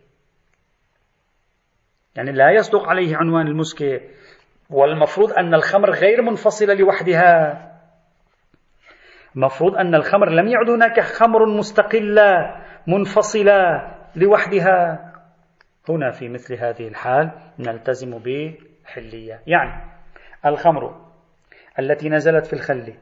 يعني 2.19 2.33
لا 2.33 2.51
يصدق 2.51 2.89
عليه 2.89 3.17
عنوان 3.17 3.47
المسكر 3.47 4.01
والمفروض 4.71 5.33
أن 5.33 5.55
الخمر 5.55 5.91
غير 5.91 6.23
منفصلة 6.23 6.75
لوحدها. 6.75 7.59
المفروض 9.37 9.77
أن 9.77 9.95
الخمر 9.95 10.31
لم 10.31 10.49
يعد 10.49 10.71
هناك 10.71 11.01
خمر 11.01 11.47
مستقلة 11.47 12.57
منفصلة 12.87 13.91
لوحدها. 14.17 14.99
هنا 15.89 16.11
في 16.11 16.29
مثل 16.29 16.55
هذه 16.55 16.89
الحال 16.89 17.31
نلتزم 17.59 18.19
بحلية. 18.19 19.41
يعني 19.47 19.85
الخمر 20.47 21.07
التي 21.79 22.09
نزلت 22.09 22.47
في 22.47 22.53
الخل 22.53 22.95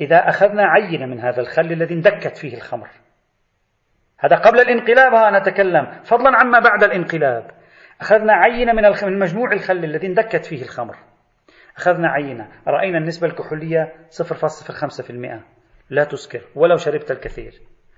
إذا 0.00 0.16
أخذنا 0.16 0.62
عينة 0.62 1.06
من 1.06 1.20
هذا 1.20 1.40
الخل 1.40 1.72
الذي 1.72 1.94
اندكت 1.94 2.36
فيه 2.36 2.56
الخمر. 2.56 2.88
هذا 4.18 4.36
قبل 4.36 4.60
الانقلاب 4.60 5.14
ها 5.14 5.38
نتكلم. 5.38 6.02
فضلا 6.04 6.36
عما 6.36 6.58
بعد 6.58 6.84
الانقلاب. 6.84 7.57
أخذنا 8.00 8.32
عينة 8.32 8.72
من 8.72 9.18
مجموع 9.18 9.52
الخل 9.52 9.84
الذي 9.84 10.06
اندكت 10.06 10.44
فيه 10.44 10.62
الخمر. 10.62 10.96
أخذنا 11.76 12.08
عينة. 12.08 12.48
رأينا 12.66 12.98
النسبة 12.98 13.26
الكحولية 13.26 13.92
0.05% 14.10 15.42
لا 15.90 16.04
تسكر 16.04 16.40
ولو 16.54 16.76
شربت 16.76 17.10
الكثير. 17.10 17.52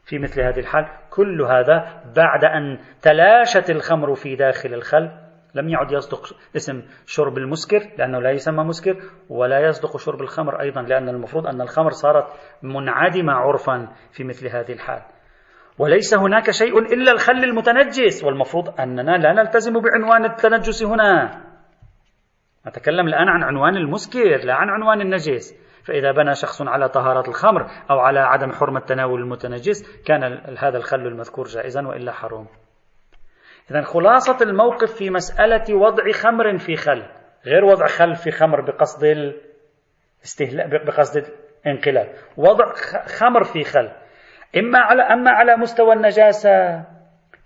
في 0.04 0.18
مثل 0.18 0.40
هذه 0.40 0.58
الحال 0.58 0.88
كل 1.10 1.42
هذا 1.42 2.02
بعد 2.16 2.44
أن 2.44 2.78
تلاشت 3.02 3.70
الخمر 3.70 4.14
في 4.14 4.36
داخل 4.36 4.74
الخل. 4.74 5.10
لم 5.54 5.68
يعد 5.68 5.92
يصدق 5.92 6.36
اسم 6.56 6.82
شرب 7.06 7.38
المسكر 7.38 7.80
لأنه 7.98 8.20
لا 8.20 8.30
يسمى 8.30 8.64
مسكر 8.64 8.96
ولا 9.28 9.60
يصدق 9.60 9.96
شرب 9.96 10.20
الخمر 10.20 10.60
أيضا 10.60 10.82
لأن 10.82 11.08
المفروض 11.08 11.46
أن 11.46 11.60
الخمر 11.60 11.90
صارت 11.90 12.26
منعدمة 12.62 13.32
عرفا 13.32 13.88
في 14.12 14.24
مثل 14.24 14.48
هذه 14.48 14.72
الحال. 14.72 15.02
وليس 15.80 16.14
هناك 16.14 16.50
شيء 16.50 16.78
إلا 16.78 17.12
الخل 17.12 17.44
المتنجس 17.44 18.24
والمفروض 18.24 18.80
أننا 18.80 19.16
لا 19.16 19.32
نلتزم 19.32 19.72
بعنوان 19.72 20.24
التنجس 20.24 20.82
هنا. 20.82 21.40
نتكلم 22.66 23.06
الآن 23.06 23.28
عن 23.28 23.42
عنوان 23.42 23.76
المسكر 23.76 24.36
لا 24.44 24.54
عن 24.54 24.68
عنوان 24.68 25.00
النجس. 25.00 25.54
فإذا 25.84 26.12
بنى 26.12 26.34
شخص 26.34 26.62
على 26.62 26.88
طهارة 26.88 27.28
الخمر 27.28 27.66
أو 27.90 27.98
على 27.98 28.20
عدم 28.20 28.52
حرمة 28.52 28.80
تناول 28.80 29.20
المتنجس 29.20 30.02
كان 30.06 30.22
هذا 30.58 30.76
الخل 30.76 31.06
المذكور 31.06 31.44
جائزا 31.44 31.86
وإلا 31.86 32.12
حرام. 32.12 32.46
إذا 33.70 33.82
خلاصة 33.82 34.38
الموقف 34.42 34.92
في 34.92 35.10
مسألة 35.10 35.74
وضع 35.74 36.12
خمر 36.12 36.58
في 36.58 36.76
خل 36.76 37.02
غير 37.46 37.64
وضع 37.64 37.86
خل 37.86 38.14
في 38.14 38.30
خمر 38.30 38.60
بقصد 38.60 39.04
الاستهلاء 39.04 40.84
بقصد 40.86 41.22
الانقلاب. 41.66 42.08
وضع 42.36 42.72
خمر 43.18 43.44
في 43.44 43.64
خل. 43.64 43.99
إما 44.56 44.78
على 44.78 45.02
أما 45.02 45.30
على 45.30 45.56
مستوى 45.56 45.92
النجاسة. 45.92 46.84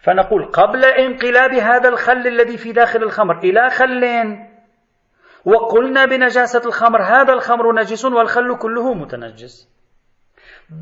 فنقول 0.01 0.45
قبل 0.45 0.85
انقلاب 0.85 1.53
هذا 1.53 1.89
الخل 1.89 2.27
الذي 2.27 2.57
في 2.57 2.73
داخل 2.73 3.03
الخمر 3.03 3.39
إلى 3.39 3.71
خل. 3.71 4.05
وقلنا 5.45 6.05
بنجاسة 6.05 6.67
الخمر 6.67 7.03
هذا 7.03 7.33
الخمر 7.33 7.73
نجس 7.75 8.05
والخل 8.05 8.59
كله 8.59 8.95
متنجس. 8.95 9.69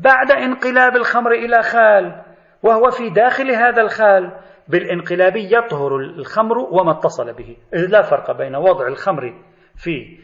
بعد 0.03 0.31
انقلاب 0.31 0.95
الخمر 0.95 1.31
إلى 1.31 1.63
خال 1.63 2.21
وهو 2.63 2.91
في 2.91 3.09
داخل 3.09 3.51
هذا 3.51 3.81
الخال 3.81 4.31
بالانقلاب 4.67 5.35
يطهر 5.35 5.97
الخمر 5.97 6.57
وما 6.57 6.91
اتصل 6.91 7.33
به. 7.33 7.57
لا 7.73 8.01
فرق 8.01 8.31
بين 8.31 8.55
وضع 8.55 8.87
الخمر 8.87 9.33
في 9.75 10.19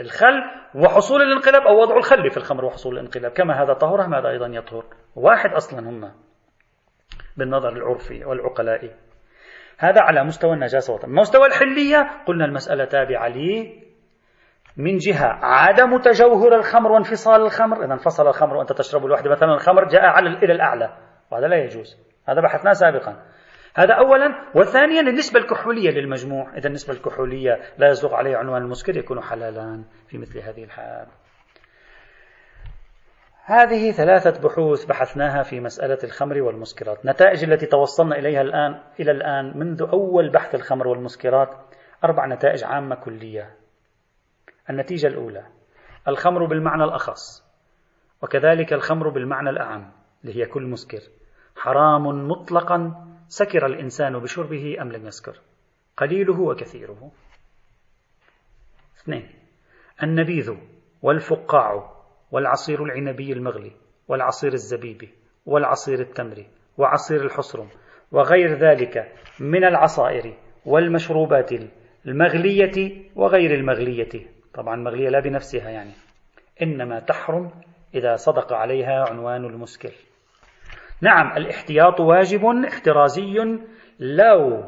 الخل 0.00 0.42
وحصول 0.74 1.22
الانقلاب 1.22 1.62
أو 1.62 1.80
وضع 1.80 1.96
الخل 1.96 2.30
في 2.30 2.36
الخمر 2.36 2.64
وحصول 2.64 2.94
الانقلاب 2.94 3.32
كما 3.32 3.62
هذا 3.62 3.72
طهر 3.72 4.18
هذا 4.18 4.28
أيضا 4.28 4.46
يطهر؟ 4.46 4.84
واحد 5.16 5.50
أصلا 5.50 5.80
هما 5.80 6.12
بالنظر 7.36 7.68
العرفي 7.68 8.24
والعقلائي 8.24 8.90
هذا 9.78 10.00
على 10.00 10.24
مستوى 10.24 10.52
النجاسة 10.52 10.92
والطهر. 10.92 11.10
مستوى 11.10 11.46
الحلية 11.46 12.10
قلنا 12.26 12.44
المسألة 12.44 12.84
تابعة 12.84 13.28
لي. 13.28 13.82
من 14.76 14.96
جهة 14.96 15.38
عدم 15.42 15.98
تجوهر 15.98 16.54
الخمر 16.54 16.92
وانفصال 16.92 17.40
الخمر. 17.40 17.84
إذا 17.84 17.92
انفصل 17.92 18.26
الخمر 18.28 18.56
وأنت 18.56 18.72
تشرب 18.72 19.06
الوحدة. 19.06 19.30
مثلا 19.30 19.54
الخمر 19.54 19.88
جاء 19.88 20.02
على 20.02 20.28
إلى 20.28 20.52
الأعلى. 20.52 20.96
وهذا 21.30 21.46
لا 21.46 21.56
يجوز. 21.56 21.96
هذا 22.28 22.40
بحثناه 22.40 22.72
سابقا. 22.72 23.22
هذا 23.74 23.94
أولا 23.94 24.50
وثانيا 24.54 25.00
النسبة 25.00 25.40
الكحولية 25.40 25.90
للمجموع. 25.90 26.56
إذا 26.56 26.68
النسبة 26.68 26.94
الكحولية 26.94 27.60
لا 27.78 27.88
يصدق 27.88 28.14
عليه 28.14 28.36
عنوان 28.36 28.62
المسكر 28.62 28.96
يكون 28.96 29.20
حلالا 29.20 29.84
في 30.08 30.18
مثل 30.18 30.38
هذه 30.38 30.64
الحال. 30.64 31.06
هذه 33.44 33.90
ثلاثة 33.90 34.48
بحوث 34.48 34.84
بحثناها 34.84 35.42
في 35.42 35.60
مسألة 35.60 35.98
الخمر 36.04 36.42
والمسكرات. 36.42 37.04
النتائج 37.04 37.44
التي 37.44 37.66
توصلنا 37.66 38.16
إليها 38.18 38.40
الآن 38.40 38.80
إلى 39.00 39.10
الآن 39.10 39.58
منذ 39.58 39.82
أول 39.82 40.30
بحث 40.30 40.54
الخمر 40.54 40.88
والمسكرات 40.88 41.48
أربع 42.04 42.26
نتائج 42.26 42.64
عامة 42.64 42.94
كلية. 42.94 43.56
النتيجة 44.70 45.06
الأولى 45.06 45.46
الخمر 46.08 46.44
بالمعنى 46.44 46.84
الأخص 46.84 47.44
وكذلك 48.22 48.72
الخمر 48.72 49.08
بالمعنى 49.08 49.50
الأعم 49.50 49.92
اللي 50.24 50.36
هي 50.36 50.46
كل 50.46 50.62
مسكر. 50.62 51.00
حرام 51.56 52.28
مطلقا 52.28 53.11
سكر 53.32 53.66
الإنسان 53.66 54.18
بشربه 54.18 54.76
أم 54.82 54.92
لم 54.92 55.06
يسكر؟ 55.06 55.40
قليله 55.96 56.40
وكثيره. 56.40 57.10
اثنين 59.02 59.28
النبيذ 60.02 60.54
والفقاع 61.02 61.96
والعصير 62.30 62.84
العنبي 62.84 63.32
المغلي 63.32 63.72
والعصير 64.08 64.52
الزبيبي 64.52 65.08
والعصير 65.46 66.00
التمري 66.00 66.46
وعصير 66.78 67.24
الحصرم 67.24 67.68
وغير 68.12 68.58
ذلك 68.58 69.12
من 69.40 69.64
العصائر 69.64 70.34
والمشروبات 70.66 71.50
المغلية 72.06 73.02
وغير 73.16 73.54
المغلية. 73.54 74.28
طبعا 74.54 74.74
المغلية 74.74 75.08
لا 75.08 75.20
بنفسها 75.20 75.70
يعني. 75.70 75.92
إنما 76.62 77.00
تحرم 77.00 77.50
إذا 77.94 78.16
صدق 78.16 78.52
عليها 78.52 79.04
عنوان 79.08 79.44
المسكر. 79.44 79.92
نعم 81.02 81.36
الاحتياط 81.36 82.00
واجب 82.00 82.44
احترازي. 82.44 83.58
لو 84.00 84.64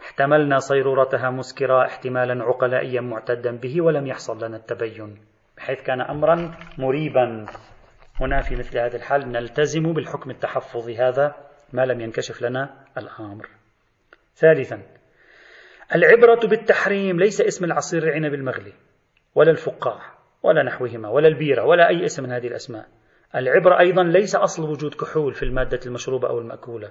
احتملنا 0.00 0.58
صيرورتها 0.58 1.30
مسكرة 1.30 1.86
احتمالا 1.86 2.44
عقلائيا 2.44 3.00
معتدا 3.00 3.56
به 3.56 3.82
ولم 3.82 4.06
يحصل 4.06 4.44
لنا 4.44 4.56
التبين 4.56 5.18
بحيث 5.56 5.82
كان 5.82 6.00
أمرا 6.00 6.54
مريبا. 6.78 7.46
هنا 8.20 8.40
في 8.40 8.56
مثل 8.56 8.78
هذه 8.78 8.96
الحال 8.96 9.32
نلتزم 9.32 9.92
بالحكم 9.92 10.30
التحفظي 10.30 10.96
هذا 10.96 11.34
ما 11.72 11.86
لم 11.86 12.00
ينكشف 12.00 12.42
لنا 12.42 12.84
الأمر. 12.98 13.46
ثالثا 14.34 14.82
العبرة 15.94 16.48
بالتحريم 16.48 17.20
ليس 17.20 17.40
اسم 17.40 17.64
العصير 17.64 18.02
العنب 18.02 18.34
المغلي 18.34 18.72
ولا 19.34 19.50
الفقاع 19.50 20.00
ولا 20.42 20.62
نحوهما 20.62 21.08
ولا 21.08 21.28
البيرة 21.28 21.64
ولا 21.64 21.88
أي 21.88 22.04
اسم 22.04 22.22
من 22.22 22.32
هذه 22.32 22.46
الأسماء. 22.46 22.86
العبرة 23.36 23.80
أيضا 23.80 24.02
ليس 24.02 24.34
أصل 24.34 24.70
وجود 24.70 24.94
كحول 24.94 25.34
في 25.34 25.42
المادة 25.42 25.80
المشروبة 25.86 26.28
أو 26.28 26.38
المأكولة 26.38 26.90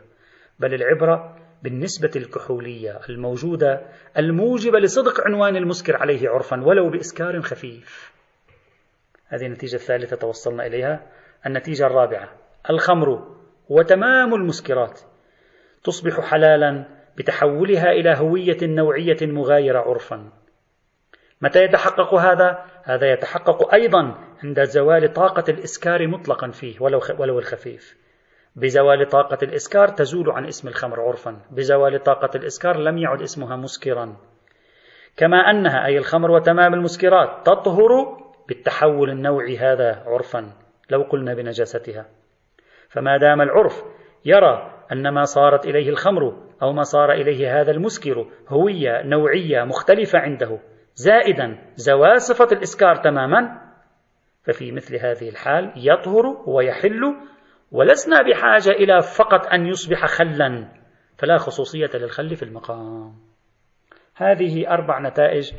بل 0.60 0.74
العبرة 0.74 1.36
بالنسبة 1.64 2.12
الكحولية 2.16 3.00
الموجودة 3.10 3.82
الموجبة 4.18 4.80
لصدق 4.80 5.22
عنوان 5.28 5.56
المسكر 5.56 5.98
عليه 5.98 6.30
عرفا 6.30 6.62
ولو 6.64 6.90
بإسكار 6.90 7.42
خفيف. 7.42 8.14
هذه 9.28 9.46
النتيجة 9.46 9.76
الثالثة 9.76 10.16
توصلنا 10.16 10.66
إليها 10.66 11.12
النتيجة 11.46 11.86
الرابعة. 11.88 12.30
الخمر 12.70 13.38
وتمام 13.70 14.34
المسكرات 14.34 15.00
تصبح 15.84 16.20
حلالا 16.22 16.86
بتحولها 17.18 17.92
إلى 17.92 18.16
هوية 18.18 18.58
نوعية 18.64 19.18
مغايرة 19.22 19.80
عرفا. 19.80 20.32
متى 21.42 21.64
يتحقق 21.64 22.14
هذا؟ 22.14 22.66
هذا 22.84 23.12
يتحقق 23.12 23.74
أيضا 23.74 24.16
عند 24.44 24.64
زوال 24.64 25.14
طاقة 25.14 25.44
الإسكار 25.50 26.08
مطلقا 26.08 26.52
فيه 26.52 26.82
ولو, 26.82 27.02
ولو 27.20 27.40
الخفيف. 27.40 27.98
بزوال 28.56 29.10
طاقة 29.10 29.38
الإسكار 29.44 29.88
تزول 29.88 30.32
عن 30.32 30.46
اسم 30.46 30.68
الخمر 30.68 31.02
عرفا. 31.02 31.42
بزوال 31.52 32.04
طاقة 32.04 32.30
الإسكار 32.36 32.78
لم 32.78 32.98
يعد 32.98 33.22
اسمها 33.22 33.56
مسكرا. 33.56 34.18
كما 35.18 35.38
أنها 35.38 35.86
أي 35.86 35.98
الخمر 35.98 36.32
وتمام 36.32 36.74
المسكرات 36.74 37.46
تطهر 37.46 38.18
بالتحول 38.48 39.10
النوعي 39.10 39.58
هذا 39.58 40.04
عرفا 40.06 40.52
لو 40.90 41.02
قلنا 41.02 41.34
بنجاستها. 41.34 42.06
فما 42.90 43.18
دام 43.18 43.42
العرف 43.42 43.84
يرى 44.26 44.72
أن 44.92 45.10
ما 45.10 45.24
صارت 45.24 45.66
إليه 45.66 45.90
الخمر 45.90 46.34
أو 46.62 46.74
ما 46.74 46.84
صار 46.84 47.12
إليه 47.12 47.62
هذا 47.62 47.72
المسكر 47.72 48.28
هوية 48.50 49.02
نوعية 49.04 49.64
مختلفة 49.64 50.20
عنده 50.20 50.60
زائدا 50.94 51.58
زوال 51.76 52.22
صفة 52.22 52.48
الإسكار 52.52 52.96
تماما 52.96 53.72
ففي 54.44 54.72
مثل 54.72 54.96
هذه 54.96 55.30
الحال 55.30 55.74
يطهر 55.76 56.44
ويحل 56.46 57.02
ولسنا 57.72 58.22
بحاجة 58.22 58.70
إلى 58.70 59.02
فقط 59.02 59.48
أن 59.48 59.66
يصبح 59.66 60.06
خلا 60.06 60.68
فلا 61.18 61.38
خصوصية 61.38 61.90
للخل 61.94 62.36
في 62.36 62.44
المقام. 62.44 63.16
هذه 64.16 64.70
أربع 64.70 65.00
نتائج 65.00 65.52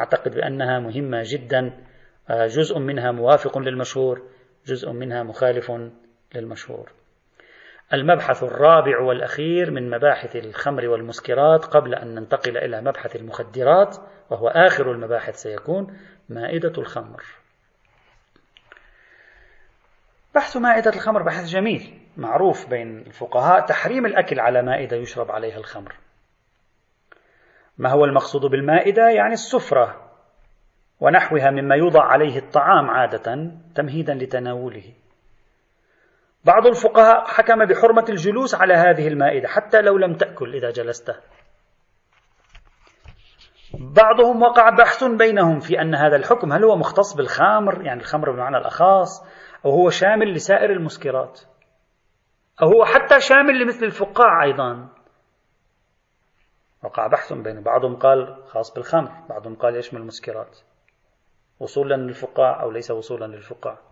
أعتقد 0.00 0.34
بأنها 0.34 0.78
مهمة 0.78 1.22
جدا 1.24 1.84
آه، 2.30 2.46
جزء 2.46 2.78
منها 2.78 3.12
موافق 3.12 3.58
للمشهور 3.58 4.22
جزء 4.66 4.92
منها 4.92 5.22
مخالف 5.22 5.72
للمشهور. 6.34 6.92
المبحث 7.92 8.42
الرابع 8.42 9.00
والأخير 9.00 9.70
من 9.70 9.90
مباحث 9.90 10.36
الخمر 10.36 10.88
والمسكرات 10.88 11.64
قبل 11.64 11.94
أن 11.94 12.14
ننتقل 12.14 12.56
إلى 12.56 12.80
مبحث 12.80 13.16
المخدرات 13.16 13.96
وهو 14.30 14.48
آخر 14.48 14.92
المباحث 14.92 15.34
سيكون 15.34 15.98
مائدة 16.28 16.72
الخمر. 16.78 17.22
بحث 20.34 20.56
مائدة 20.56 20.90
الخمر 20.90 21.22
بحث 21.22 21.44
جميل 21.44 22.00
معروف 22.16 22.70
بين 22.70 22.98
الفقهاء 22.98 23.66
تحريم 23.66 24.06
الأكل 24.06 24.40
على 24.40 24.62
مائدة 24.62 24.96
يشرب 24.96 25.30
عليها 25.30 25.56
الخمر. 25.56 25.94
ما 27.78 27.90
هو 27.90 28.04
المقصود 28.04 28.50
بالمائدة؟ 28.50 29.08
يعني 29.08 29.32
السفرة 29.32 30.10
ونحوها 31.00 31.50
مما 31.50 31.74
يوضع 31.74 32.02
عليه 32.02 32.38
الطعام 32.38 32.90
عادة 32.90 33.50
تمهيدا 33.74 34.14
لتناوله. 34.14 35.01
بعض 36.44 36.66
الفقهاء 36.66 37.24
حكم 37.26 37.64
بحرمة 37.64 38.04
الجلوس 38.08 38.54
على 38.54 38.74
هذه 38.74 39.08
المائدة 39.08 39.48
حتى 39.48 39.80
لو 39.80 39.98
لم 39.98 40.14
تأكل 40.14 40.54
إذا 40.54 40.70
جلست. 40.70 41.14
بعضهم 43.74 44.42
وقع 44.42 44.70
بحث 44.70 45.04
بينهم 45.04 45.60
في 45.60 45.80
أن 45.80 45.94
هذا 45.94 46.16
الحكم 46.16 46.52
هل 46.52 46.64
هو 46.64 46.76
مختص 46.76 47.14
بالخمر؟ 47.16 47.82
يعني 47.86 48.00
الخمر 48.00 48.30
بمعنى 48.30 48.56
الأخاص 48.56 49.26
أو 49.64 49.70
هو 49.70 49.90
شامل 49.90 50.32
لسائر 50.32 50.70
المسكرات. 50.70 51.40
أو 52.62 52.68
هو 52.68 52.84
حتى 52.84 53.20
شامل 53.20 53.62
لمثل 53.62 53.84
الفقاع 53.84 54.44
أيضا. 54.44 54.88
وقع 56.84 57.06
بحث 57.06 57.32
بين 57.32 57.62
بعضهم 57.62 57.96
قال 57.96 58.44
خاص 58.46 58.74
بالخمر 58.74 59.10
بعضهم 59.28 59.56
قال 59.56 59.76
يشمل 59.76 60.00
المسكرات؟ 60.00 60.58
وصولا 61.60 61.94
للفقاع 61.94 62.62
أو 62.62 62.70
ليس 62.70 62.90
وصولا 62.90 63.24
للفقاع. 63.24 63.91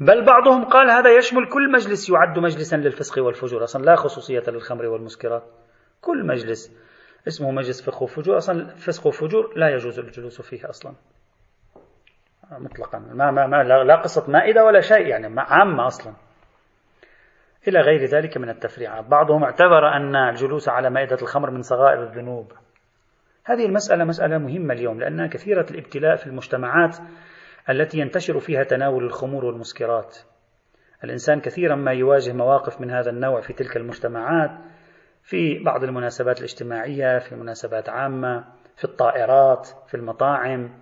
بل 0.00 0.24
بعضهم 0.24 0.64
قال 0.64 0.90
هذا 0.90 1.16
يشمل 1.16 1.48
كل 1.48 1.72
مجلس 1.72 2.10
يعد 2.10 2.38
مجلسا 2.38 2.76
للفسق 2.76 3.22
والفجور. 3.22 3.64
أصلا 3.64 3.84
لا 3.84 3.96
خصوصية 3.96 4.42
للخمر 4.48 4.86
والمسكرات. 4.86 5.42
كل 6.00 6.26
مجلس 6.26 6.76
اسمه 7.28 7.50
مجلس 7.50 7.90
فقه 7.90 8.02
وفجور. 8.02 8.36
أصلا 8.36 8.66
فسق 8.66 9.06
وفجور 9.06 9.52
لا 9.56 9.68
يجوز 9.68 9.98
الجلوس 9.98 10.42
فيه 10.42 10.68
أصلا. 10.68 10.94
مطلقا. 12.50 12.98
ما, 12.98 13.30
ما, 13.30 13.46
ما 13.46 13.62
لا 13.62 13.96
قصة 13.96 14.30
مائدة 14.30 14.64
ولا 14.64 14.80
شيء 14.80 15.06
يعني 15.06 15.40
عامة 15.40 15.86
أصلا. 15.86 16.14
إلى 17.68 17.80
غير 17.80 18.04
ذلك 18.04 18.36
من 18.36 18.48
التفريعات. 18.48 19.04
بعضهم 19.04 19.44
اعتبر 19.44 19.88
أن 19.96 20.16
الجلوس 20.16 20.68
على 20.68 20.90
مائدة 20.90 21.16
الخمر 21.22 21.50
من 21.50 21.62
صغائر 21.62 22.02
الذنوب. 22.02 22.52
هذه 23.44 23.66
المسألة 23.66 24.04
مسألة 24.04 24.38
مهمة 24.38 24.74
اليوم 24.74 25.00
لأنها 25.00 25.26
كثيرة 25.26 25.66
الابتلاء 25.70 26.16
في 26.16 26.26
المجتمعات 26.26 26.96
التي 27.70 27.98
ينتشر 27.98 28.40
فيها 28.40 28.64
تناول 28.64 29.04
الخمور 29.04 29.44
والمسكرات. 29.44 30.18
الإنسان 31.04 31.40
كثيرا 31.40 31.74
ما 31.74 31.92
يواجه 31.92 32.32
مواقف 32.32 32.80
من 32.80 32.90
هذا 32.90 33.10
النوع 33.10 33.40
في 33.40 33.52
تلك 33.52 33.76
المجتمعات 33.76 34.50
في 35.22 35.58
بعض 35.58 35.84
المناسبات 35.84 36.38
الاجتماعية 36.38 37.18
في 37.18 37.34
مناسبات 37.34 37.88
عامة 37.88 38.44
في 38.76 38.84
الطائرات 38.84 39.68
في 39.88 39.96
المطاعم. 39.96 40.80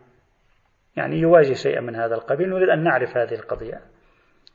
يعني 0.96 1.16
يواجه 1.16 1.52
شيئا 1.52 1.80
من 1.80 1.96
هذا 1.96 2.14
القبيل. 2.14 2.50
نريد 2.50 2.68
أن 2.68 2.84
نعرف 2.84 3.16
هذه 3.16 3.34
القضية. 3.34 3.80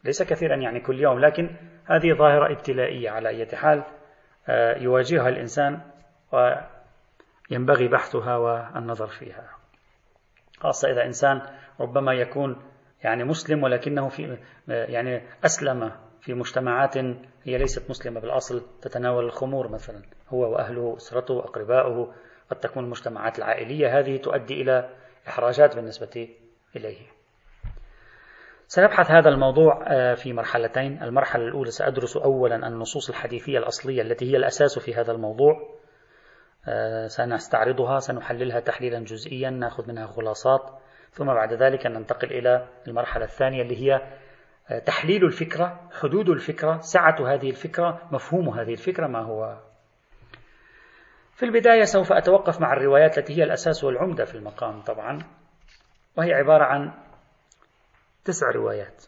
ليس 0.04 0.24
كثيرا 0.24 0.56
يعني 0.56 0.80
كل 0.80 1.00
يوم 1.00 1.20
لكن 1.20 1.56
هذه 1.86 2.13
ظاهرة 2.13 2.52
ابتلائية 2.52 3.10
على 3.10 3.30
أي 3.30 3.46
حال 3.46 3.84
آه، 4.50 4.78
يواجهها 4.78 5.30
الإنسان 5.30 5.82
وينبغي 6.32 7.88
بحثها 7.88 8.38
والنظر 8.38 9.08
فيها. 9.08 9.50
خاصة 10.60 10.92
إذا 10.92 11.06
إنسان 11.06 11.42
ربما 11.80 12.13
يكون 12.13 12.62
يعني 13.04 13.24
مسلم 13.24 13.63
ولكنه 13.63 14.10
في 14.10 14.38
يعني 14.68 15.22
أسلم 15.46 15.92
في 16.22 16.34
مجتمعات 16.34 16.98
هي 17.44 17.58
ليست 17.58 17.90
مسلمة 17.90 18.20
بالأصل 18.20 18.66
تتناول 18.82 19.26
الخمور 19.26 19.68
مثلا 19.68 20.02
هو 20.30 20.54
وأهله 20.54 20.96
أسرته 20.98 21.40
أقرباؤه 21.40 22.13
قد 22.52 22.60
تكون 22.60 22.84
المجتمعات 22.84 23.40
العائلية 23.40 24.00
هذه 24.00 24.18
تؤدي 24.18 24.62
إلى 24.62 24.90
إحراجات 25.28 25.76
بالنسبة 25.76 26.30
إليه. 26.76 26.98
سنبحث 28.68 29.12
هذا 29.12 29.30
الموضوع 29.30 29.86
آه، 29.88 30.13
في 30.13 30.34
مرحلتين. 30.34 31.04
المرحلة 31.04 31.44
الأولى 31.44 31.72
سأدرس 31.72 32.18
أولا 32.18 32.68
النصوص 32.68 33.10
الحديثية 33.10 33.58
الأصلية 33.58 34.02
التي 34.02 34.32
هي 34.32 34.38
الأساس 34.38 34.80
في 34.80 34.94
هذا 34.94 35.12
الموضوع. 35.12 35.78
آه، 36.68 37.08
سنستعرضها 37.08 38.00
سنحللها 38.00 38.60
تحليلا 38.60 39.00
جزئيا 39.00 39.50
نأخذ 39.50 39.88
منها 39.88 40.08
خلاصات. 40.08 40.80
ثم 41.17 41.25
بعد 41.25 41.53
ذلك 41.53 41.86
ننتقل 41.86 42.32
إلى 42.32 42.67
المرحلة 42.88 43.25
الثانية 43.25 43.62
اللي 43.62 43.77
هي 43.84 44.01
آه، 44.69 44.80
تحليل 44.80 45.25
الفكرة 45.25 45.89
حدود 46.01 46.30
الفكرة 46.30 46.80
سعة 46.80 47.34
هذه 47.34 47.49
الفكرة 47.49 48.08
مفهوم 48.12 48.49
هذه 48.49 48.71
الفكرة 48.71 49.08
ما 49.08 49.19
هو. 49.19 49.58
في 51.36 51.45
البداية 51.45 51.84
سوف 51.84 52.12
أتوقف 52.12 52.62
مع 52.62 52.73
الروايات 52.73 53.17
التي 53.17 53.38
هي 53.38 53.43
الأساس 53.43 53.84
والعمدة 53.84 54.25
في 54.25 54.36
المقام 54.36 54.82
طبعا 54.82 55.19
وهي 56.17 56.34
عبارة 56.34 56.63
عن 56.63 56.93
تسع 58.25 58.51
روايات 58.51 59.06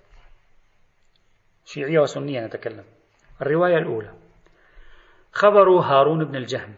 شيعية 1.66 2.00
وسنية 2.00 2.46
نتكلم. 2.46 2.86
الرواية 3.42 3.78
الأولى 3.78 4.14
خبر 5.32 5.70
هارون 5.70 6.26
بن 6.26 6.36
الجهم 6.36 6.76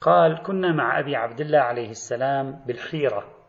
قال 0.00 0.42
كنا 0.42 0.72
مع 0.72 0.98
أبي 0.98 1.16
عبد 1.16 1.40
الله 1.40 1.58
عليه 1.58 1.90
السلام 1.90 2.64
بالحيرة. 2.66 3.39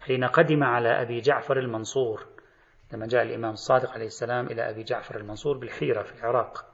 حين 0.00 0.24
قدم 0.24 0.64
على 0.64 1.02
أبي 1.02 1.20
جعفر 1.20 1.58
المنصور 1.58 2.26
لما 2.92 3.06
جاء 3.06 3.22
الإمام 3.22 3.52
الصادق 3.52 3.90
عليه 3.90 4.06
السلام 4.06 4.46
إلى 4.46 4.70
أبي 4.70 4.82
جعفر 4.82 5.16
المنصور 5.16 5.58
بالحيرة 5.58 6.02
في 6.02 6.14
العراق. 6.14 6.64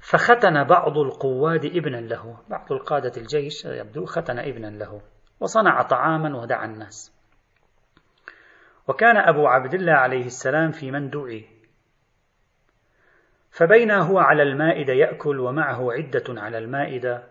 فختن 0.00 0.64
بعض 0.64 0.98
القواد 0.98 1.64
ابنا 1.64 1.96
له 1.96 2.38
بعض 2.48 2.72
القادة 2.72 3.12
الجيش 3.16 3.64
يبدو 3.64 4.04
ختن 4.04 4.38
ابنا 4.38 4.66
له 4.66 5.02
وصنع 5.40 5.82
طعاما 5.82 6.36
ودعا 6.36 6.64
الناس. 6.64 7.12
وكان 8.88 9.16
أبو 9.16 9.46
عبد 9.46 9.74
الله 9.74 9.92
عليه 9.92 10.24
السلام 10.24 10.70
في 10.70 10.90
من 10.90 11.10
دعي 11.10 11.48
فبين 13.50 13.90
هو 13.90 14.18
على 14.18 14.42
المائدة 14.42 14.92
يأكل 14.92 15.40
ومعه 15.40 15.92
عدة 15.92 16.24
على 16.28 16.58
المائدة. 16.58 17.28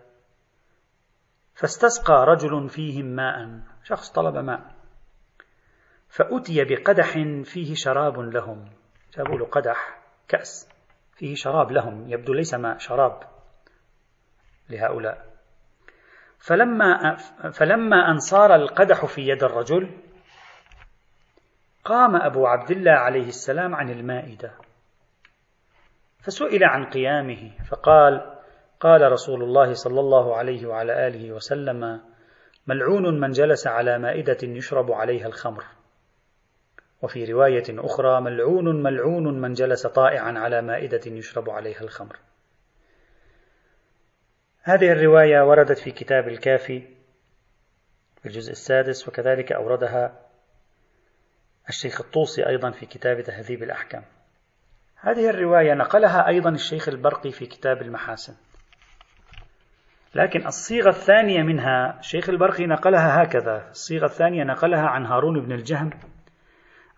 فاستسقى 1.54 2.24
رجل 2.28 2.68
فيهم 2.68 3.06
ماء. 3.06 3.71
شخص 3.84 4.10
طلب 4.10 4.36
ماء. 4.36 4.60
فأتي 6.08 6.64
بقدح 6.64 7.12
فيه 7.44 7.74
شراب 7.74 8.18
لهم. 8.18 8.70
جابوا 9.16 9.38
له 9.38 9.46
قدح 9.46 9.98
كأس. 10.28 10.68
فيه 11.16 11.34
شراب 11.34 11.72
لهم 11.72 12.08
يبدو 12.08 12.32
ليس 12.32 12.54
ماء 12.54 12.78
شراب 12.78 13.22
لهؤلاء. 14.70 15.32
فلما 16.38 17.16
فلما 17.52 18.10
أن 18.10 18.18
صار 18.18 18.54
القدح 18.54 19.06
في 19.06 19.22
يد 19.28 19.44
الرجل 19.44 19.98
قام 21.84 22.16
أبو 22.16 22.46
عبد 22.46 22.70
الله 22.70 22.92
عليه 22.92 23.26
السلام 23.26 23.74
عن 23.74 23.90
المائدة. 23.90 24.52
فسئل 26.22 26.64
عن 26.64 26.84
قيامه 26.84 27.50
فقال 27.70 28.38
قال 28.80 29.12
رسول 29.12 29.42
الله 29.42 29.72
صلى 29.72 30.00
الله 30.00 30.36
عليه 30.36 30.66
وعلى 30.66 31.06
آله 31.06 31.32
وسلم 31.32 32.00
ملعون 32.66 33.20
من 33.20 33.30
جلس 33.30 33.66
على 33.66 33.98
مائدة 33.98 34.38
يشرب 34.42 34.92
عليها 34.92 35.26
الخمر. 35.26 35.64
وفي 37.02 37.24
رواية 37.24 37.64
أخرى 37.70 38.20
ملعون 38.20 38.82
ملعون 38.82 39.40
من 39.40 39.52
جلس 39.52 39.86
طائعا 39.86 40.38
على 40.38 40.62
مائدة 40.62 41.00
يشرب 41.06 41.50
عليها 41.50 41.80
الخمر. 41.80 42.16
هذه 44.62 44.92
الرواية 44.92 45.40
وردت 45.48 45.78
في 45.78 45.90
كتاب 45.90 46.28
الكافي 46.28 46.80
في 48.22 48.26
الجزء 48.26 48.50
السادس 48.52 49.08
وكذلك 49.08 49.52
أوردها 49.52 50.20
الشيخ 51.68 52.00
الطوسي 52.00 52.46
أيضا 52.48 52.70
في 52.70 52.86
كتاب 52.86 53.20
تهذيب 53.20 53.62
الأحكام. 53.62 54.04
هذه 54.96 55.30
الرواية 55.30 55.74
نقلها 55.74 56.28
أيضا 56.28 56.50
الشيخ 56.50 56.88
البرقي 56.88 57.30
في 57.30 57.46
كتاب 57.46 57.82
المحاسن. 57.82 58.34
لكن 60.14 60.46
الصيغة 60.46 60.88
الثانية 60.88 61.42
منها 61.42 61.98
الشيخ 61.98 62.28
البرقي 62.28 62.66
نقلها 62.66 63.22
هكذا. 63.22 63.68
الصيغة 63.70 64.04
الثانية 64.04 64.44
نقلها 64.44 64.86
عن 64.86 65.06
هارون 65.06 65.40
بن 65.40 65.52
الجهم 65.52 65.90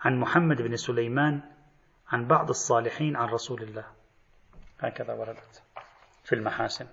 عن 0.00 0.16
محمد 0.16 0.62
بن 0.62 0.76
سليمان 0.76 1.40
عن 2.08 2.26
بعض 2.26 2.48
الصالحين 2.48 3.16
عن 3.16 3.28
رسول 3.28 3.62
الله. 3.62 3.84
هكذا 4.80 5.14
وردت 5.14 5.62
في 6.24 6.34
المحاسن. 6.34 6.86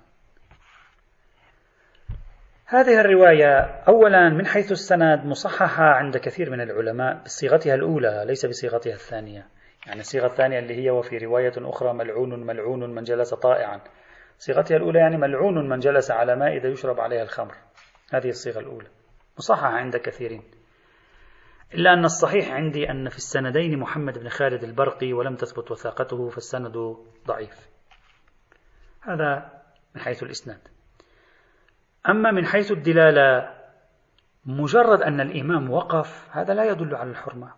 هذه 2.66 3.00
الرواية 3.00 3.60
أولا 3.88 4.30
من 4.30 4.46
حيث 4.46 4.72
السند 4.72 5.26
مصححة 5.26 5.84
عند 5.84 6.18
كثير 6.18 6.50
من 6.50 6.62
العلماء 6.62 7.24
بصيغتها 7.24 7.76
الأولى 7.76 8.24
ليس 8.28 8.46
بصيغتها 8.46 8.94
الثانية. 8.94 9.48
يعني 9.88 10.00
الصيغة 10.00 10.26
الثانية 10.26 10.60
اللي 10.60 10.84
هي 10.84 10.90
وفي 10.90 11.18
رواية 11.18 11.54
أخرى 11.58 11.94
ملعون 11.94 12.46
ملعون 12.46 12.96
من 12.96 13.04
جلس 13.04 13.34
طائعا. 13.34 13.82
صيغتها 14.42 14.78
الأولى 14.78 15.00
يعني 15.00 15.18
ملعون 15.18 15.70
من 15.70 15.80
جلس 15.80 16.12
على 16.12 16.36
مائدة 16.36 16.70
يشرب 16.70 17.00
عليها 17.00 17.24
الخمر. 17.24 17.56
هذه 18.14 18.30
الصيغة 18.30 18.60
الأولى. 18.60 18.88
مصححة 19.38 19.68
عند 19.68 19.98
كثيرين. 19.98 20.44
إلا 21.74 21.94
أن 21.94 22.06
الصحيح 22.06 22.52
عندي 22.52 22.92
أن 22.92 23.10
في 23.10 23.18
السندين 23.18 23.80
محمد 23.80 24.18
بن 24.18 24.30
خالد 24.30 24.64
البرقي 24.64 25.14
ولم 25.14 25.36
تثبت 25.36 25.72
وثاقته 25.72 26.30
فالسند 26.30 26.98
ضعيف. 27.28 27.70
هذا 29.02 29.62
من 29.96 30.02
حيث 30.02 30.24
الإسناد. 30.24 30.68
أما 32.10 32.32
من 32.32 32.46
حيث 32.46 32.72
الدلالة 32.72 33.56
مجرد 34.46 35.02
أن 35.02 35.22
الإمام 35.22 35.72
وقف 35.72 36.30
هذا 36.32 36.54
لا 36.54 36.64
يدل 36.64 36.96
على 36.96 37.10
الحرمة. 37.10 37.54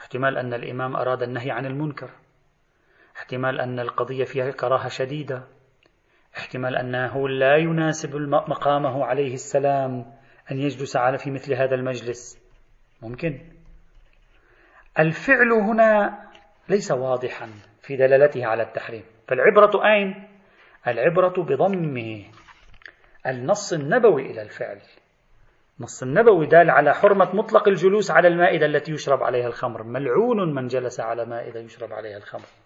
احتمال 0.00 0.38
أن 0.38 0.54
الإمام 0.54 0.96
أراد 0.96 1.22
النهي 1.22 1.50
عن 1.50 1.66
المنكر. 1.66 2.10
احتمال 3.16 3.60
أن 3.60 3.80
القضية 3.80 4.24
فيها 4.24 4.50
كراهة 4.50 4.88
شديدة. 4.88 5.42
احتمال 6.36 6.76
أنه 6.76 7.28
لا 7.28 7.56
يناسب 7.56 8.16
مقامه 8.48 9.04
عليه 9.04 9.34
السلام 9.34 10.12
أن 10.52 10.58
يجلس 10.58 10.96
على 10.96 11.18
في 11.18 11.30
مثل 11.30 11.54
هذا 11.54 11.74
المجلس. 11.74 12.38
ممكن. 13.02 13.40
الفعل 14.98 15.52
هنا 15.52 16.18
ليس 16.68 16.90
واضحا 16.90 17.50
في 17.82 17.96
دلالته 17.96 18.46
على 18.46 18.62
التحريم. 18.62 19.04
فالعبرة 19.28 19.86
أين؟ 19.86 20.28
العبرة 20.86 21.42
بضم 21.42 22.24
النص 23.26 23.72
النبوي 23.72 24.22
إلى 24.30 24.42
الفعل. 24.42 24.80
النص 25.78 26.02
النبوي 26.02 26.46
دال 26.46 26.70
على 26.70 26.94
حرمة 26.94 27.36
مطلق 27.36 27.68
الجلوس 27.68 28.10
على 28.10 28.28
المائدة 28.28 28.66
التي 28.66 28.92
يشرب 28.92 29.22
عليها 29.22 29.46
الخمر. 29.46 29.82
ملعون 29.82 30.54
من 30.54 30.66
جلس 30.66 31.00
على 31.00 31.24
مائدة 31.24 31.60
يشرب 31.60 31.92
عليها 31.92 32.16
الخمر. 32.16 32.63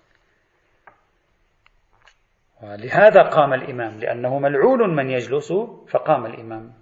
ولهذا 2.62 3.22
قام 3.22 3.54
الإمام 3.54 3.98
لأنه 3.98 4.38
ملعون 4.38 4.96
من 4.96 5.10
يجلس 5.10 5.52
فقام 5.88 6.26
الإمام. 6.26 6.72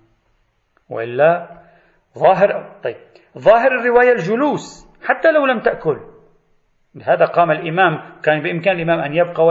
وإلا 0.89 1.49
ظاهر 2.19 2.79
طيب 2.85 2.97
ظاهر 3.39 3.73
الرواية 3.73 4.13
الجلوس 4.13 4.89
حتى 5.05 5.33
لو 5.33 5.47
لم 5.47 5.61
تأكل. 5.61 6.01
بهذا 6.95 7.25
قام 7.25 7.51
الإمام 7.51 8.21
كان 8.23 8.43
بإمكان 8.43 8.77
الإمام 8.77 9.01
أن 9.01 9.15
يبقى 9.15 9.45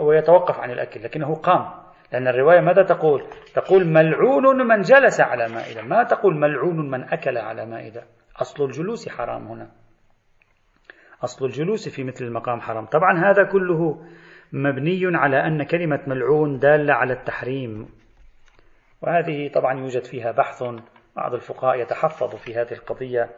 ويتوقف 0.00 0.60
عن 0.60 0.70
الأكل 0.70 1.02
لكنه 1.02 1.34
قام. 1.34 1.80
لأن 2.12 2.28
الرواية 2.28 2.60
ماذا 2.60 2.82
تقول؟ 2.82 3.22
تقول 3.54 3.86
ملعون 3.86 4.66
من 4.66 4.80
جلس 4.80 5.20
على 5.20 5.48
مائدة. 5.48 5.82
ما 5.82 6.02
تقول 6.02 6.36
ملعون 6.36 6.90
من 6.90 7.02
أكل 7.02 7.38
على 7.38 7.66
مائدة؟ 7.66 8.02
أصل 8.40 8.64
الجلوس 8.64 9.08
حرام 9.08 9.46
هنا. 9.46 9.70
أصل 11.24 11.44
الجلوس 11.46 11.88
في 11.88 12.04
مثل 12.04 12.24
المقام 12.24 12.60
حرام. 12.60 12.86
طبعا 12.86 13.30
هذا 13.30 13.44
كله 13.44 14.04
مبني 14.52 15.16
على 15.16 15.46
أن 15.46 15.62
كلمة 15.62 16.00
ملعون 16.06 16.58
دالة 16.58 16.94
على 16.94 17.12
التحريم. 17.12 17.88
وهذه 19.02 19.48
طبعا 19.48 19.78
يوجد 19.78 20.04
فيها 20.04 20.32
بحث 20.32 20.62
بعض 21.16 21.34
الفقهاء 21.34 21.80
يتحفظ 21.80 22.34
في 22.34 22.54
هذه 22.54 22.72
القضية. 22.72 23.30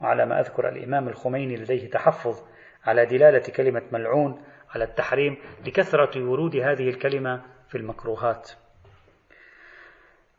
وعلى 0.00 0.26
ما 0.26 0.40
أذكر 0.40 0.68
الإمام 0.68 1.08
الخميني 1.08 1.56
لديه 1.56 1.90
تحفظ 1.90 2.42
على 2.84 3.06
دلالة 3.06 3.52
كلمة 3.56 3.82
ملعون 3.92 4.42
على 4.74 4.84
التحريم 4.84 5.36
لكثرة 5.66 6.24
ورود 6.24 6.56
هذه 6.56 6.88
الكلمة 6.88 7.42
في 7.68 7.78
المكروهات. 7.78 8.50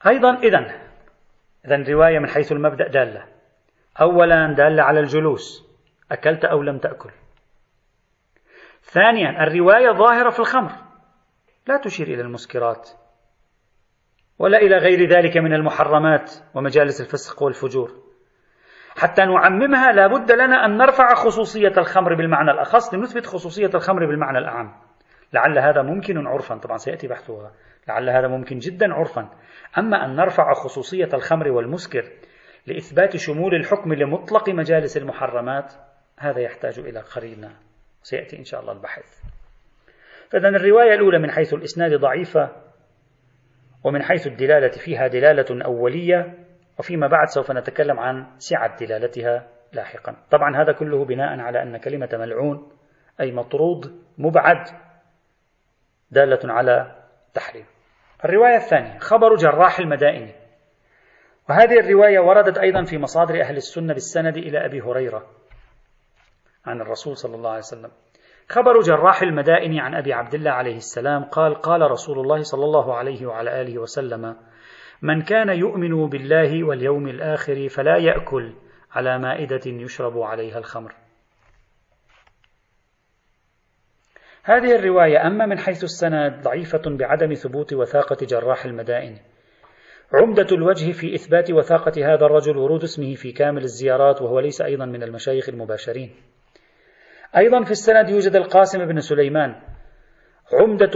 أيضا 0.08 0.38
إذا 0.38 0.82
إذا 1.66 1.94
رواية 1.94 2.20
من 2.20 2.28
حيث 2.28 2.52
المبدأ 2.52 2.88
دالة. 2.88 3.26
أولا 4.02 4.54
دالة 4.54 4.84
على 4.84 5.00
الجلوس. 5.00 5.68
أكلت 6.12 6.46
أو 6.46 6.62
لم 6.62 6.78
تأكل؟ 6.78 7.10
ثانيا 8.92 9.44
الرواية 9.44 9.92
ظاهرة 9.92 10.30
في 10.30 10.40
الخمر. 10.40 10.72
لا 11.68 11.78
تشير 11.78 12.08
إلى 12.08 12.22
المسكرات 12.22 12.90
ولا 14.40 14.58
إلى 14.58 14.78
غير 14.78 15.10
ذلك 15.10 15.38
من 15.38 15.54
المحرمات 15.54 16.32
ومجالس 16.56 17.02
الفسق 17.02 17.44
والفجور. 17.44 17.92
حتى 18.98 19.26
نعممها 19.26 19.92
لا 19.92 20.08
بد 20.08 20.32
لنا 20.32 20.66
أن 20.66 20.78
نرفع 20.78 21.14
خصوصية 21.14 21.74
الخمر 21.78 22.16
بالمعنى 22.16 22.52
الأخص 22.52 22.94
لنثبت 22.94 23.26
خصوصية 23.26 23.70
الخمر 23.76 24.06
بالمعنى 24.06 24.38
الأعم. 24.38 24.74
لعل 25.34 25.60
هذا 25.60 25.82
ممكن 25.82 26.28
عرفا. 26.28 26.58
طبعا 26.58 26.78
سيأتي 26.78 27.08
بحثها. 27.08 27.52
لعل 27.88 28.10
هذا 28.10 28.28
ممكن 28.28 28.58
جدا 28.58 28.94
عرفا. 28.94 29.30
أما 29.78 30.06
أن 30.06 30.16
نرفع 30.16 30.54
خصوصية 30.54 31.10
الخمر 31.14 31.52
والمسكر 31.52 32.04
لإثبات 32.68 33.18
شمول 33.18 33.56
الحكم 33.56 33.94
لمطلق 33.94 34.50
مجالس 34.50 34.98
المحرمات 34.98 35.74
هذا 36.20 36.40
يحتاج 36.40 36.80
إلى 36.80 37.00
قرينة. 37.00 37.67
سيأتي 38.10 38.38
إن 38.38 38.44
شاء 38.44 38.62
الله 38.62 38.74
البحث. 38.74 39.24
فإذا 40.30 40.50
الرواية 40.50 40.94
الأولى 40.94 41.20
من 41.20 41.32
حيث 41.32 41.54
الإسناد 41.54 41.94
ضعيفة 41.94 42.50
ومن 43.84 44.04
حيث 44.04 44.28
الدلالة 44.28 44.72
فيها 44.86 45.08
دلالة 45.08 45.66
أولية 45.66 46.34
وفيما 46.80 47.08
بعد 47.08 47.28
سوف 47.28 47.52
نتكلم 47.52 48.00
عن 48.00 48.26
سعة 48.38 48.80
دلالتها 48.80 49.48
لاحقا. 49.74 50.16
طبعا 50.32 50.62
هذا 50.62 50.72
كله 50.72 51.06
بناء 51.06 51.40
على 51.40 51.64
أن 51.64 51.78
كلمة 51.78 52.10
ملعون 52.14 52.72
أي 53.22 53.32
مطرود 53.32 54.02
مبعد 54.18 54.68
دالة 56.12 56.40
على 56.44 56.96
تحريم. 57.34 57.66
الرواية 58.26 58.56
الثانية 58.56 59.00
خبر 59.00 59.36
جراح 59.36 59.80
المدائن. 59.80 60.32
وهذه 61.50 61.80
الرواية 61.80 62.20
وردت 62.20 62.58
أيضا 62.58 62.84
في 62.84 62.98
مصادر 62.98 63.42
أهل 63.42 63.56
السنة 63.56 63.94
بالسند 63.94 64.38
إلى 64.38 64.66
أبي 64.66 64.82
هريرة. 64.82 65.28
عن 66.70 66.82
الرسول 66.82 67.18
صلى 67.18 67.36
الله 67.36 67.50
عليه 67.50 67.60
وسلم. 67.60 67.92
خبر 68.50 68.82
جراح 68.82 69.22
المدائن 69.22 69.80
عن 69.80 69.96
أبي 69.96 70.14
عبد 70.14 70.34
الله 70.34 70.52
عليه 70.52 70.76
السلام 70.76 71.24
قال 71.24 71.56
قال 71.56 71.82
رسول 71.92 72.20
الله 72.20 72.42
صلى 72.42 72.66
الله 72.66 72.96
عليه 72.96 73.26
وعلى 73.26 73.62
آله 73.62 73.78
وسلم 73.78 74.36
من 75.02 75.22
كان 75.22 75.50
يؤمن 75.50 76.10
بالله 76.10 76.64
واليوم 76.64 77.08
الآخر 77.08 77.70
فلا 77.70 77.98
يأكل 77.98 78.54
على 78.92 79.20
مائدة 79.20 79.62
يشرب 79.66 80.18
عليها 80.18 80.58
الخمر. 80.58 80.94
هذه 84.44 84.76
الرواية 84.76 85.28
أما 85.28 85.46
من 85.46 85.58
حيث 85.58 85.84
السند 85.84 86.42
ضعيفة 86.44 86.82
بعدم 86.86 87.34
ثبوت 87.34 87.74
وثاقة 87.74 88.18
جراح 88.26 88.66
المدائن. 88.66 89.18
عمدة 90.14 90.48
الوجه 90.52 90.92
في 90.92 91.16
إثبات 91.16 91.52
وثاقة 91.52 92.14
هذا 92.14 92.26
الرجل 92.26 92.58
ورود 92.58 92.84
اسمه 92.84 93.16
في 93.16 93.32
كامل 93.32 93.64
الزيارات 93.64 94.22
وهو 94.22 94.40
ليس 94.40 94.62
أيضا 94.62 94.86
من 94.86 95.04
المشايخ 95.04 95.50
المباشرين. 95.50 96.16
أيضا 97.36 97.64
في 97.64 97.72
السند 97.72 98.10
يوجد 98.10 98.36
القاسم 98.36 98.86
بن 98.86 99.00
سليمان 99.00 99.56
عمدة 100.54 100.92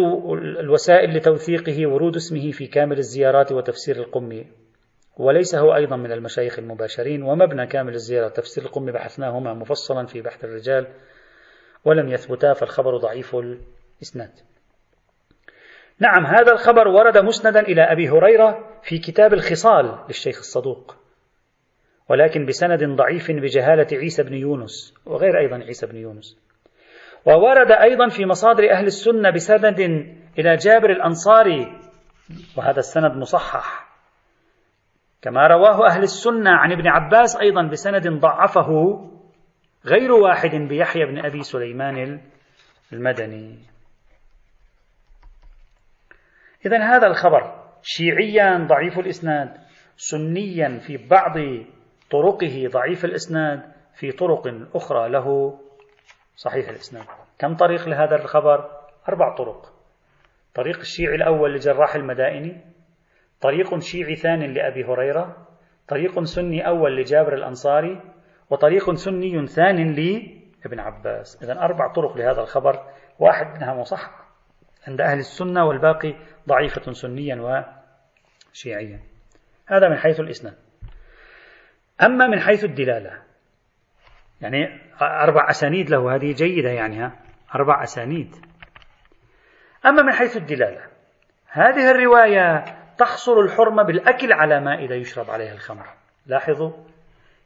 الوسائل 0.60 1.18
لتوثيقه 1.18 1.88
ورود 1.88 2.16
اسمه 2.16 2.52
في 2.52 2.68
كامل 2.68 2.98
الزيارات 2.98 3.52
وتفسير 3.52 3.96
القمي 3.96 4.48
وليس 5.18 5.56
هو 5.56 5.76
أيضا 5.76 5.96
من 5.96 6.12
المشايخ 6.12 6.60
المباشرين 6.60 7.24
ومبنى 7.24 7.68
كامل 7.68 7.94
الزيارة 7.94 8.30
تفسير 8.30 8.64
القمي 8.64 8.92
بحثناهما 8.92 9.54
مفصلا 9.54 10.06
في 10.06 10.22
بحث 10.22 10.44
الرجال 10.44 10.88
ولم 11.86 12.08
يثبتا 12.08 12.54
فالخبر 12.54 12.98
ضعيف 12.98 13.36
الإسناد. 13.36 14.32
نعم 16.00 16.26
هذا 16.26 16.52
الخبر 16.52 16.88
ورد 16.88 17.18
مسندا 17.18 17.60
إلى 17.60 17.82
أبي 17.82 18.10
هريرة 18.10 18.80
في 18.84 18.98
كتاب 18.98 19.34
الخصال 19.34 20.06
للشيخ 20.08 20.38
الصدوق. 20.38 20.96
ولكن 22.12 22.46
بسند 22.46 22.84
ضعيف 22.84 23.32
بجهالة 23.32 23.88
عيسى 23.94 24.24
بن 24.24 24.34
يونس 24.34 24.94
وغير 25.06 25.40
أيضا 25.40 25.56
عيسى 25.56 25.88
بن 25.88 25.96
يونس. 25.96 26.40
وورد 27.26 27.72
أيضا 27.72 28.08
في 28.08 28.26
مصادر 28.26 28.72
أهل 28.72 28.86
السنة 28.86 29.30
بسند 29.30 29.80
إلى 30.40 30.56
جابر 30.56 30.90
الأنصاري 30.90 31.80
وهذا 32.58 32.80
السند 32.80 33.18
مصحح. 33.18 33.88
كما 35.22 35.48
رواه 35.48 35.88
أهل 35.88 36.04
السنة 36.04 36.52
عن 36.52 36.72
ابن 36.72 36.88
عباس 36.88 37.38
أيضا 37.42 37.68
بسند 37.68 38.08
ضعفه 38.08 38.70
غير 39.86 40.12
واحد 40.12 40.56
بيحيى 40.56 41.06
بن 41.06 41.26
أبي 41.26 41.44
سليمان 41.44 42.22
المدني. 42.94 43.60
إذا 46.66 46.78
هذا 46.78 47.08
الخبر 47.08 47.64
شيعيا 47.82 48.68
ضعيف 48.70 49.00
الإسناد 49.00 49.58
سنيا 49.96 50.80
في 50.80 50.98
بعض 50.98 51.38
طرقه 52.12 52.68
ضعيف 52.68 53.06
الإسناد 53.06 53.62
في 53.96 54.12
طرق 54.12 54.48
أخرى 54.76 55.10
له 55.10 55.60
صحيح 56.36 56.70
الإسناد. 56.70 57.06
كم 57.40 57.56
طريق 57.56 57.90
لهذا 57.90 58.16
الخبر؟ 58.16 58.70
أربع 59.10 59.36
طرق. 59.36 59.74
طريق 60.56 60.78
الشيعي 60.78 61.16
الأول 61.16 61.54
لجراح 61.56 61.96
المدائني 61.96 62.62
طريق 63.42 63.80
شيعي 63.80 64.16
ثاني 64.16 64.48
لأبي 64.48 64.84
هريرة 64.86 65.48
طريق 65.88 66.24
سني 66.24 66.68
أول 66.68 66.98
لجابر 66.98 67.34
الأنصاري 67.34 68.02
وطريق 68.50 68.94
سني 68.94 69.48
ثان 69.48 69.94
لابن 69.96 70.80
عباس. 70.80 71.44
إذا 71.44 71.60
أربع 71.60 71.94
طرق 71.94 72.18
لهذا 72.18 72.42
الخبر. 72.42 72.84
واحد 73.20 73.56
منها 73.56 73.74
مصح 73.74 74.12
عند 74.88 75.02
أهل 75.02 75.18
السنة 75.18 75.66
والباقي 75.66 76.16
ضعيفة 76.48 76.92
سنيا 76.92 77.66
وشيعيا. 78.52 79.00
هذا 79.68 79.90
من 79.90 79.98
حيث 79.98 80.20
الإسناد. 80.20 80.54
أما 82.04 82.28
من 82.28 82.40
حيث 82.40 82.64
الدلالة. 82.64 83.22
يعني 84.42 84.82
أربع 85.02 85.50
أسانيد 85.50 85.90
له 85.90 86.16
هذه 86.16 86.34
جيدة 86.34 86.70
يعني 86.70 87.00
ها؟ 87.00 87.12
أربع 87.56 87.84
أسانيد. 87.84 88.36
أما 89.86 90.02
من 90.02 90.12
حيث 90.12 90.38
الدلالة 90.38 90.82
هذه 91.48 91.92
الرواية 91.92 92.64
تحصر 92.98 93.40
الحرمة 93.40 93.84
بالأكل 93.84 94.34
على 94.34 94.60
مائدة 94.60 94.96
يشرب 94.96 95.30
عليها 95.30 95.54
الخمر. 95.54 95.86
لاحظوا؟ 96.26 96.72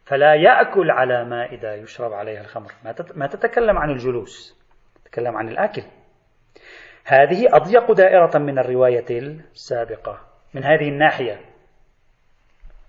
فلا 0.06 0.36
يأكل 0.36 0.92
على 0.92 1.26
مائدة 1.26 1.74
يشرب 1.74 2.14
عليها 2.14 2.42
الخمر. 2.42 2.72
ما 3.16 3.28
تتكلم 3.28 3.78
عن 3.78 3.90
الجلوس 3.90 4.62
تتكلم 5.06 5.38
عن 5.38 5.50
الأكل. 5.50 5.84
هذه 7.06 7.56
أضيق 7.56 7.92
دائرة 7.92 8.38
من 8.38 8.60
الرواية 8.60 9.20
السابقة 9.20 10.20
من 10.54 10.64
هذه 10.64 10.90
الناحية. 10.90 11.42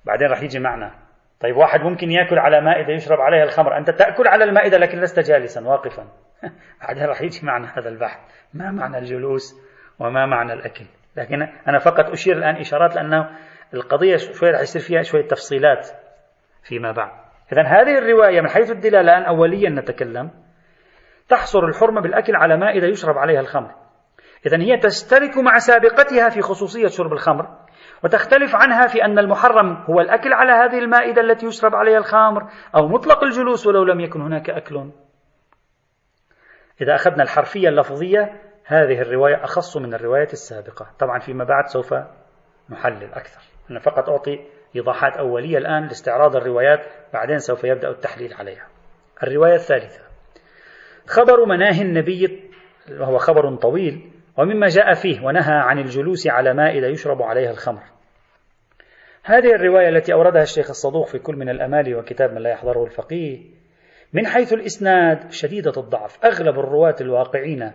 بعدين 0.05 0.29
راح 0.29 0.43
يجي 0.43 0.59
معنا. 0.59 1.06
طيب 1.41 1.57
واحد 1.57 1.81
ممكن 1.81 2.11
يأكل 2.11 2.39
على 2.39 2.61
مائدة 2.61 2.93
يشرب 2.93 3.21
عليها 3.21 3.45
الخمر. 3.45 3.79
أنت 3.79 3.91
تأكل 3.91 4.29
على 4.29 4.45
المائدة 4.45 4.79
لكن 4.79 5.01
لست 5.01 5.21
جالسا 5.21 5.69
واقفا. 5.69 6.07
بعدين 6.83 7.05
راح 7.05 7.23
يجي 7.23 7.47
معنا 7.47 7.79
هذا 7.79 7.89
البحث. 7.89 8.19
ما 8.55 8.71
معنى 8.71 8.99
الجلوس 8.99 9.55
وما 9.99 10.27
معنى 10.27 10.53
الأكل؟ 10.53 10.85
لكن 11.17 11.43
أنا 11.69 11.79
فقط 11.79 12.11
أشير 12.11 12.37
الآن 12.37 12.57
إشارات 12.57 12.97
لأنه 12.97 13.31
القضية 13.75 14.17
شوي 14.17 14.51
راح 14.51 14.61
يصير 14.61 14.83
فيها 14.83 15.03
شوية 15.03 15.27
تفصيلات 15.27 15.89
فيما 16.63 16.93
بعد. 16.93 17.11
إذا 17.53 17.63
هذه 17.63 17.99
الرواية 17.99 18.41
من 18.41 18.49
حيث 18.49 18.71
الدلالة 18.71 19.01
الآن 19.01 19.23
أوليا 19.23 19.71
نتكلم. 19.71 20.31
تحصر 21.29 21.65
الحرمة 21.65 22.01
بالأكل 22.01 22.37
على 22.37 22.57
مائدة 22.57 22.87
يشرب 22.87 23.19
عليها 23.19 23.41
الخمر. 23.41 23.75
إذا 24.47 24.61
هي 24.61 24.79
تشترك 24.79 25.37
مع 25.37 25.59
سابقتها 25.59 26.29
في 26.29 26.41
خصوصية 26.41 26.87
شرب 26.87 27.13
الخمر. 27.13 27.66
وتختلف 28.05 28.55
عنها 28.55 28.87
في 28.87 29.05
أن 29.05 29.19
المحرم 29.19 29.85
هو 29.91 30.01
الأكل 30.01 30.33
على 30.33 30.53
هذه 30.53 30.79
المائدة 30.79 31.23
التي 31.23 31.47
يشرب 31.47 31.75
عليها 31.75 31.99
الخمر 31.99 32.49
أو 32.77 32.89
مطلق 32.89 33.25
الجلوس 33.25 33.67
ولو 33.67 33.85
لم 33.85 34.01
يكن 34.01 34.21
هناك 34.21 34.51
أكل. 34.51 34.91
إذا 36.81 36.95
أخذنا 36.95 37.23
الحرفية 37.23 37.69
اللفظية 37.69 38.41
هذه 38.65 39.01
الرواية 39.01 39.45
أخص 39.45 39.77
من 39.77 39.95
الرواية 39.95 40.29
السابقة. 40.33 40.87
طبعا 40.99 41.19
فيما 41.19 41.45
بعد 41.45 41.67
سوف 41.67 41.95
نحلل 42.71 43.15
أكثر. 43.15 43.41
أنا 43.71 43.81
فقط 43.81 44.09
أعطي 44.09 44.45
إيضاحات 44.77 45.17
أولية 45.17 45.59
الآن 45.59 45.83
لاستعراض 45.83 46.37
الروايات 46.37 46.81
بعدين 47.13 47.39
سوف 47.39 47.65
يبدأ 47.65 47.89
التحليل 47.89 48.35
عليها. 48.35 48.67
الرواية 49.23 49.55
الثالثة. 49.55 50.01
خبر 51.07 51.45
مناهي 51.45 51.83
النبي 51.83 52.51
وهو 53.01 53.19
خبر 53.19 53.57
طويل 53.57 54.16
ومما 54.39 54.67
جاء 54.67 54.95
فيه 54.95 55.25
ونهى 55.25 55.55
عن 55.55 55.79
الجلوس 55.79 56.27
على 56.27 56.55
مائدة 56.55 56.87
يشرب 56.87 57.23
عليها 57.23 57.51
الخمر. 57.51 57.83
هذه 59.25 59.55
الرواية 59.55 59.89
التي 59.89 60.13
أوردها 60.13 60.43
الشيخ 60.43 60.71
الصدوق 60.71 61.07
في 61.07 61.19
كل 61.19 61.37
من 61.37 61.49
الأمال 61.49 61.95
وكتاب 61.95 62.33
من 62.33 62.43
لا 62.43 62.51
يحضره 62.51 62.85
الفقيه 62.85 63.39
من 64.13 64.27
حيث 64.27 64.53
الإسناد 64.53 65.31
شديدة 65.31 65.73
الضعف 65.77 66.25
أغلب 66.25 66.59
الرواة 66.59 66.97
الواقعين 67.01 67.73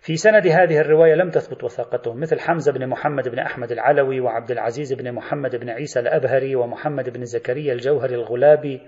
في 0.00 0.16
سند 0.16 0.46
هذه 0.46 0.78
الرواية 0.78 1.14
لم 1.14 1.30
تثبت 1.30 1.64
وثاقتهم 1.64 2.20
مثل 2.20 2.40
حمزة 2.40 2.72
بن 2.72 2.86
محمد 2.86 3.28
بن 3.28 3.38
أحمد 3.38 3.72
العلوي 3.72 4.20
وعبد 4.20 4.50
العزيز 4.50 4.92
بن 4.92 5.12
محمد 5.12 5.56
بن 5.56 5.70
عيسى 5.70 6.00
الأبهري 6.00 6.56
ومحمد 6.56 7.10
بن 7.10 7.24
زكريا 7.24 7.72
الجوهري 7.72 8.14
الغلابي 8.14 8.80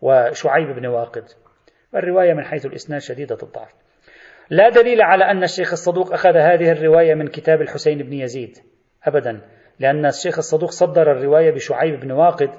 وشعيب 0.00 0.68
بن 0.76 0.86
واقد. 0.86 1.24
الرواية 1.94 2.34
من 2.34 2.44
حيث 2.44 2.66
الإسناد 2.66 3.00
شديدة 3.00 3.38
الضعف. 3.42 3.74
لا 4.50 4.68
دليل 4.68 5.02
على 5.02 5.24
أن 5.24 5.42
الشيخ 5.42 5.72
الصدوق 5.72 6.12
أخذ 6.12 6.36
هذه 6.36 6.72
الرواية 6.72 7.14
من 7.14 7.28
كتاب 7.28 7.60
الحسين 7.60 7.98
بن 7.98 8.12
يزيد 8.12 8.58
أبدا 9.04 9.40
لأن 9.78 10.06
الشيخ 10.06 10.38
الصدوق 10.38 10.70
صدر 10.70 11.12
الرواية 11.12 11.50
بشعيب 11.50 12.00
بن 12.00 12.12
واقد 12.12 12.50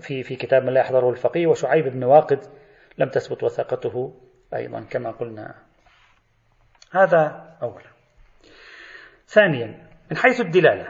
في 0.00 0.22
في 0.22 0.36
كتاب 0.36 0.62
من 0.62 0.74
لا 0.74 0.80
يحضره 0.80 1.10
الفقيه 1.10 1.46
وشعيب 1.46 1.88
بن 1.88 2.04
واقد 2.04 2.38
لم 2.98 3.08
تثبت 3.08 3.42
وثاقته 3.42 4.14
أيضا 4.54 4.80
كما 4.90 5.10
قلنا. 5.10 5.54
هذا 6.92 7.54
أولا 7.62 7.90
ثانيا 9.26 9.88
من 10.10 10.16
حيث 10.16 10.40
الدلالة 10.40 10.88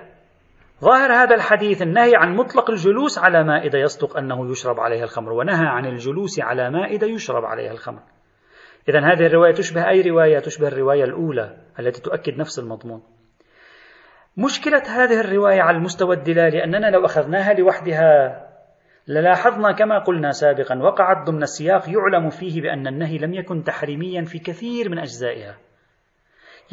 ظاهر 0.81 1.13
هذا 1.13 1.35
الحديث 1.35 1.83
النهي 1.83 2.13
عن 2.17 2.37
مطلق 2.37 2.71
الجلوس 2.71 3.19
على 3.19 3.45
مائدة 3.45 3.79
يصدق 3.79 4.17
أنه 4.17 4.51
يشرب 4.51 4.81
عليها 4.81 5.05
الخمر 5.05 5.33
ونهى 5.33 5.67
عن 5.67 5.87
الجلوس 5.87 6.41
على 6.41 6.71
مائدة 6.71 7.07
يشرب 7.07 7.45
عليها 7.45 7.73
الخمر. 7.73 8.03
إذا 8.89 9.01
هذه 9.01 9.27
الرواية 9.27 9.53
تشبه 9.53 9.89
أي 9.89 10.01
رواية؟ 10.01 10.39
تشبه 10.39 10.69
الرواية 10.69 11.05
الأولى 11.05 11.57
التي 11.81 12.03
تؤكد 12.03 12.37
نفس 12.39 12.59
المضمون. 12.59 13.03
مشكلة 14.37 14.83
هذه 14.87 15.21
الرواية 15.21 15.63
على 15.63 15.77
المستوى 15.77 16.17
الدلالي 16.17 16.65
أننا 16.65 16.91
لو 16.91 17.05
أخذناها 17.05 17.55
لوحدها 17.55 18.45
للاحظنا 19.09 19.73
كما 19.73 19.99
قلنا 19.99 20.31
سابقا 20.31 20.79
وقعت 20.79 21.27
ضمن 21.27 21.43
السياق 21.43 21.83
يعلم 21.89 22.31
فيه 22.31 22.63
بأن 22.63 22.87
النهي 22.87 23.19
لم 23.19 23.35
يكن 23.35 23.63
تحريميا 23.63 24.25
في 24.25 24.39
كثير 24.39 24.89
من 24.89 24.99
أجزائها. 24.99 25.57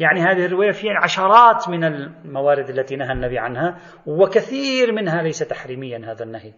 يعني 0.00 0.20
هذه 0.20 0.46
الرواية 0.46 0.70
فيها 0.70 0.92
عشرات 1.02 1.68
من 1.68 1.84
الموارد 1.84 2.70
التي 2.70 2.96
نهى 2.96 3.12
النبي 3.12 3.38
عنها 3.38 3.78
وكثير 4.06 4.92
منها 4.92 5.22
ليس 5.22 5.38
تحريميا 5.38 6.12
هذا 6.12 6.24
النهي. 6.24 6.52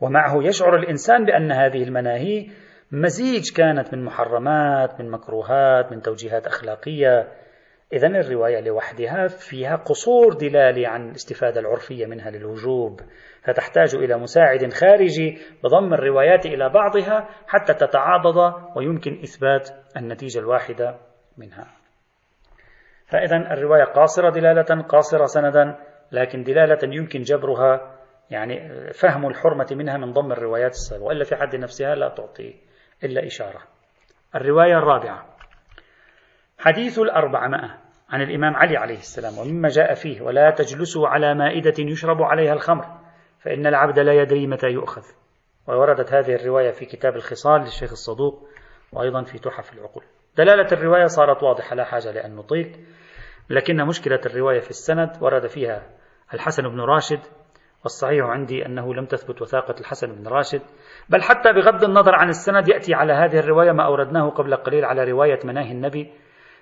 ومعه 0.00 0.42
يشعر 0.42 0.76
الإنسان 0.76 1.24
بأن 1.24 1.52
هذه 1.52 1.82
المناهي 1.82 2.50
مزيج 2.92 3.52
كانت 3.56 3.94
من 3.94 4.04
محرمات 4.04 5.00
من 5.00 5.10
مكروهات 5.10 5.92
من 5.92 6.02
توجيهات 6.02 6.46
أخلاقية. 6.46 7.28
إذا 7.92 8.06
الرواية 8.06 8.60
لوحدها 8.60 9.26
فيها 9.26 9.76
قصور 9.76 10.32
دلالي 10.32 10.86
عن 10.86 11.08
الاستفادة 11.08 11.60
العرفية 11.60 12.06
منها 12.06 12.30
للوجوب. 12.30 13.00
فتحتاج 13.42 13.94
إلى 13.94 14.16
مساعد 14.18 14.72
خارجي 14.72 15.38
بضم 15.64 15.94
الروايات 15.94 16.46
إلى 16.46 16.68
بعضها 16.68 17.28
حتى 17.46 17.74
تتعاضد 17.74 18.54
ويمكن 18.76 19.20
إثبات 19.22 19.70
النتيجة 19.96 20.38
الواحدة 20.38 20.96
منها. 21.38 21.66
فإذا 23.06 23.36
الرواية 23.36 23.84
قاصرة 23.84 24.30
دلالة 24.30 24.82
قاصرة 24.82 25.24
سندا 25.24 25.78
لكن 26.12 26.42
دلالة 26.42 26.94
يمكن 26.94 27.20
جبرها 27.20 27.96
يعني 28.30 28.70
فهم 28.92 29.26
الحرمة 29.26 29.66
منها 29.70 29.96
من 29.96 30.12
ضم 30.12 30.32
الروايات 30.32 30.70
السابقة. 30.70 31.04
وإلا 31.04 31.24
في 31.24 31.36
حد 31.36 31.56
نفسها 31.56 31.94
لا 31.94 32.08
تعطي 32.08 32.69
إلا 33.04 33.26
إشارة. 33.26 33.62
الرواية 34.34 34.78
الرابعة. 34.78 35.26
حديث 36.58 36.98
الأربعمائة 36.98 37.78
عن 38.10 38.22
الإمام 38.22 38.56
علي 38.56 38.76
عليه 38.76 38.98
السلام 38.98 39.38
ومما 39.38 39.68
جاء 39.68 39.94
فيه 39.94 40.22
ولا 40.22 40.50
تجلسوا 40.50 41.08
على 41.08 41.34
مائدة 41.34 41.74
يشرب 41.78 42.22
عليها 42.22 42.52
الخمر 42.52 42.84
فإن 43.40 43.66
العبد 43.66 43.98
لا 43.98 44.12
يدري 44.12 44.46
متى 44.46 44.66
يؤخذ. 44.66 45.02
ووردت 45.68 46.12
هذه 46.12 46.34
الرواية 46.34 46.70
في 46.70 46.84
كتاب 46.84 47.16
الخصال 47.16 47.60
للشيخ 47.60 47.90
الصدوق 47.90 48.48
وأيضا 48.92 49.22
في 49.22 49.38
تحف 49.38 49.72
العقول. 49.72 50.04
دلالة 50.36 50.72
الرواية 50.72 51.06
صارت 51.06 51.42
واضحة 51.42 51.76
لا 51.76 51.84
حاجة 51.84 52.12
لأن 52.12 52.36
نطيل 52.36 52.86
لكن 53.50 53.86
مشكلة 53.86 54.20
الرواية 54.26 54.60
في 54.60 54.70
السند 54.70 55.10
ورد 55.20 55.46
فيها 55.46 55.82
الحسن 56.34 56.62
بن 56.62 56.80
راشد 56.80 57.20
والصحيح 57.82 58.24
عندي 58.26 58.66
أنه 58.66 58.94
لم 58.94 59.04
تثبت 59.04 59.42
وثاقة 59.42 59.74
الحسن 59.80 60.14
بن 60.14 60.28
راشد 60.28 60.62
بل 61.08 61.22
حتى 61.22 61.52
بغض 61.52 61.84
النظر 61.84 62.14
عن 62.14 62.28
السند 62.28 62.68
يأتي 62.68 62.94
على 62.94 63.12
هذه 63.12 63.38
الرواية 63.38 63.72
ما 63.72 63.84
أوردناه 63.84 64.30
قبل 64.30 64.56
قليل 64.56 64.84
على 64.84 65.04
رواية 65.04 65.38
مناهي 65.44 65.72
النبي 65.72 66.10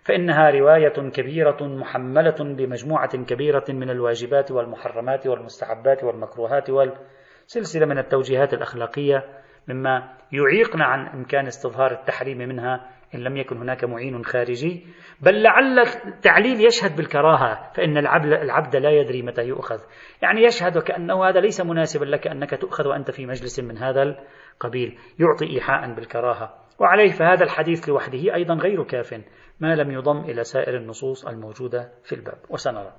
فإنها 0.03 0.51
رواية 0.51 1.11
كبيرة 1.11 1.57
محملة 1.63 2.37
بمجموعة 2.41 3.25
كبيرة 3.25 3.65
من 3.69 3.91
الواجبات 3.91 4.51
والمحرمات 4.51 5.27
والمستحبات 5.27 6.05
والمكروهات 6.05 6.71
والسلسلة 6.71 7.87
من 7.87 7.99
التوجيهات 7.99 8.55
الأخلاقية 8.55 9.25
مما 9.69 10.09
يعيقنا 10.33 10.85
عن 10.85 11.07
إمكان 11.07 11.47
استظهار 11.47 11.93
التحريم 11.93 12.39
منها 12.39 12.98
إن 13.15 13.21
لم 13.21 13.37
يكن 13.37 13.57
هناك 13.57 13.85
معين 13.85 14.25
خارجي. 14.25 14.87
بل 15.21 15.43
لعل 15.43 15.79
التعليل 16.07 16.67
يشهد 16.67 16.97
بالكراهة 16.97 17.73
فإن 17.73 17.99
العبد, 17.99 18.33
العبد 18.33 18.77
لا 18.77 18.91
يدري 18.91 19.23
متى 19.23 19.43
يؤخذ. 19.43 19.81
يعني 20.23 20.43
يشهد 20.43 20.77
وكأنه 20.77 21.29
هذا 21.29 21.41
ليس 21.41 21.61
مناسبا 21.61 22.05
لك 22.05 22.27
أنك 22.27 22.51
تؤخذ 22.61 22.87
وأنت 22.87 23.11
في 23.11 23.27
مجلس 23.27 23.61
من 23.61 23.79
هذا 23.79 24.03
القبيل. 24.03 24.99
يعطي 25.19 25.55
إيحاء 25.55 25.95
بالكراهة. 25.95 26.55
وعليه 26.79 27.11
فهذا 27.11 27.45
الحديث 27.45 27.89
لوحده 27.89 28.35
أيضا 28.35 28.55
غير 28.55 28.85
كاف 28.85 29.21
ما 29.61 29.75
لم 29.75 29.91
يضم 29.91 30.21
إلى 30.21 30.45
سائر 30.45 30.77
النصوص 30.77 31.27
الموجودة 31.27 31.93
في 32.05 32.15
الباب. 32.15 32.39
وسنرى. 32.51 32.93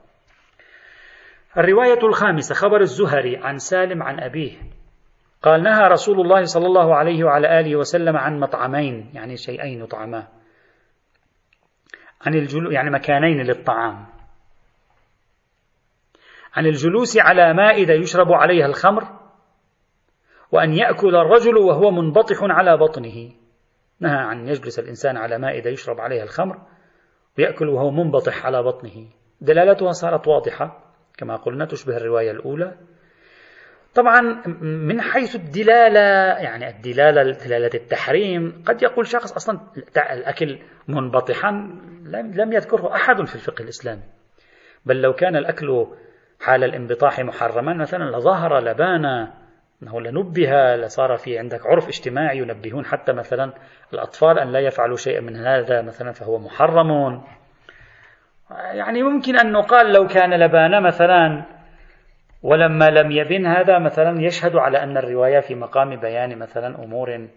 الرواية 1.58 2.00
الخامسة 2.04 2.56
خبر 2.56 2.82
الزهري 2.82 3.38
عن 3.38 3.58
سالم 3.58 4.04
عن 4.04 4.20
أبيه. 4.20 4.79
قال 5.42 5.64
نهى 5.64 5.88
رسول 5.88 6.22
الله 6.22 6.44
صلى 6.44 6.66
الله 6.68 6.96
عليه 6.96 7.24
وعلى 7.24 7.60
آله 7.60 7.76
وسلم 7.76 8.18
عن 8.18 8.40
مطعمين 8.40 9.12
يعني 9.14 9.38
شيئين 9.38 9.84
يطعما 9.84 10.28
عن 12.22 12.36
الجلو 12.36 12.72
يعني 12.72 12.90
مكانين 12.90 13.42
للطعام. 13.42 14.06
عن 16.54 16.66
الجلوس 16.66 17.18
على 17.18 17.54
مائدة 17.54 17.94
يشرب 17.94 18.32
عليها 18.32 18.66
الخمر 18.66 19.04
وأن 20.52 20.74
يأكل 20.74 21.16
الرجل 21.16 21.58
وهو 21.58 21.92
منبطح 21.92 22.38
على 22.42 22.78
بطنه. 22.78 23.32
نهى 24.00 24.18
عن 24.18 24.48
يجلس 24.48 24.80
الإنسان 24.80 25.18
على 25.18 25.38
مائدة 25.38 25.70
يشرب 25.70 26.00
عليها 26.02 26.24
الخمر 26.24 26.58
ويأكل 27.38 27.70
وهو 27.70 27.92
منبطح 27.92 28.46
على 28.46 28.64
بطنه. 28.64 29.08
دلالتها 29.42 29.92
صارت 29.92 30.28
واضحة 30.28 30.94
كما 31.18 31.36
قلنا 31.36 31.66
تشبه 31.66 31.98
الرواية 31.98 32.32
الأولى. 32.32 32.78
طبعا 33.96 34.22
من 34.62 35.02
حيث 35.02 35.36
الدلالة 35.36 36.00
يعني 36.40 36.70
الدلالة 36.70 37.32
دلالة 37.46 37.70
التحريم 37.74 38.64
قد 38.66 38.84
يقول 38.84 39.08
شخص 39.08 39.34
أصلا 39.34 39.60
الأكل 40.12 40.60
منبطحا 40.88 41.52
لم 42.34 42.54
يذكره 42.54 42.96
أحد 42.96 43.24
في 43.26 43.36
الفقه 43.36 43.64
الإسلامي. 43.64 44.02
بل 44.86 45.02
لو 45.02 45.14
كان 45.14 45.36
الأكل 45.36 45.88
حال 46.42 46.64
الانبطاح 46.64 47.20
محرما 47.20 47.74
مثلا 47.74 48.18
لظهر 48.18 48.60
لبانا 48.60 49.34
أنه 49.84 50.02
لنبه 50.02 50.76
لصار 50.76 51.18
في 51.18 51.40
عندك 51.40 51.66
عرف 51.66 51.88
اجتماعي 51.88 52.38
ينبهون 52.38 52.86
حتى 52.86 53.14
مثلا 53.14 53.54
الأطفال 53.94 54.40
أن 54.40 54.52
لا 54.52 54.60
يفعلوا 54.60 54.98
شيئا 54.98 55.22
من 55.22 55.36
هذا 55.36 55.82
مثلا 55.82 56.12
فهو 56.12 56.40
محرم 56.40 57.22
يعني 58.52 59.04
ممكن 59.04 59.40
أن 59.40 59.52
نقال 59.52 59.94
لو 59.94 60.08
كان 60.08 60.34
لبان 60.34 60.84
مثلا 60.84 61.59
ولما 62.44 62.90
لم 62.90 63.12
يبن 63.12 63.46
هذا 63.46 63.80
مثلا 63.80 64.22
يشهد 64.22 64.56
على 64.56 64.84
أن 64.84 64.98
الرواية 64.98 65.40
في 65.40 65.56
مقام 65.56 65.96
بيان 65.96 66.38
مثلا 66.38 66.84
أمور 66.84 67.28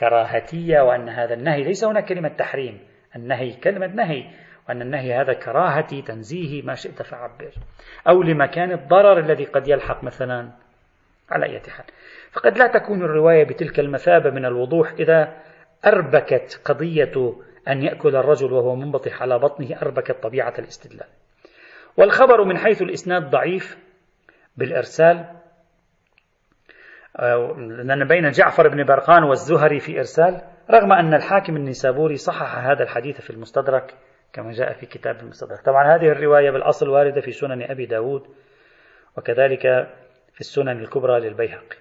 كراهتية 0.00 0.80
وأن 0.80 1.08
هذا 1.08 1.34
النهي 1.34 1.62
ليس 1.62 1.84
هنا 1.84 2.00
كلمة 2.00 2.28
تحريم 2.28 2.80
النهي 3.16 3.52
كلمة 3.52 3.86
نهي 3.86 4.24
وأن 4.68 4.82
النهي 4.82 5.14
هذا 5.14 5.32
كراهتي 5.32 6.02
تنزيهي 6.02 6.62
ما 6.62 6.74
شئت 6.74 7.02
فعبر. 7.02 7.50
أو 8.08 8.22
لمكان 8.22 8.72
الضرر 8.72 9.18
الذي 9.18 9.44
قد 9.44 9.68
يلحق 9.68 10.04
مثلا 10.04 10.50
على 11.30 11.46
أي 11.46 11.60
حال. 11.60 11.86
فقد 12.32 12.58
لا 12.58 12.66
تكون 12.66 13.02
الرواية 13.02 13.44
بتلك 13.44 13.80
المثابة 13.80 14.30
من 14.30 14.44
الوضوح 14.44 14.92
إذا 14.92 15.34
أربكت 15.86 16.60
قضية 16.64 17.34
أن 17.68 17.82
يأكل 17.82 18.16
الرجل 18.16 18.52
وهو 18.52 18.74
منبطح 18.74 19.22
على 19.22 19.38
بطنه 19.38 19.82
أربكت 19.82 20.22
طبيعة 20.22 20.54
الاستدلال. 20.58 21.08
والخبر 21.96 22.44
من 22.44 22.58
حيث 22.58 22.82
الإسناد 22.82 23.30
ضعيف 23.30 23.78
بالإرسال 24.56 25.26
لأن 27.86 28.08
بين 28.08 28.30
جعفر 28.30 28.68
بن 28.68 28.84
برقان 28.84 29.22
والزهري 29.22 29.80
في 29.80 29.98
إرسال 29.98 30.42
رغم 30.70 30.92
أن 30.92 31.14
الحاكم 31.14 31.56
النسابوري 31.56 32.16
صحح 32.16 32.58
هذا 32.58 32.82
الحديث 32.82 33.20
في 33.20 33.30
المستدرك 33.30 33.94
كما 34.32 34.52
جاء 34.52 34.72
في 34.72 34.86
كتاب 34.86 35.16
المستدرك. 35.16 35.60
طبعا 35.60 35.96
هذه 35.96 36.08
الرواية 36.08 36.50
بالأصل 36.50 36.88
واردة 36.88 37.20
في 37.20 37.32
سنن 37.32 37.62
أبي 37.62 37.86
داود 37.86 38.22
وكذلك 39.16 39.62
في 40.32 40.40
السنن 40.40 40.80
الكبرى 40.80 41.20
للبيهقي. 41.20 41.76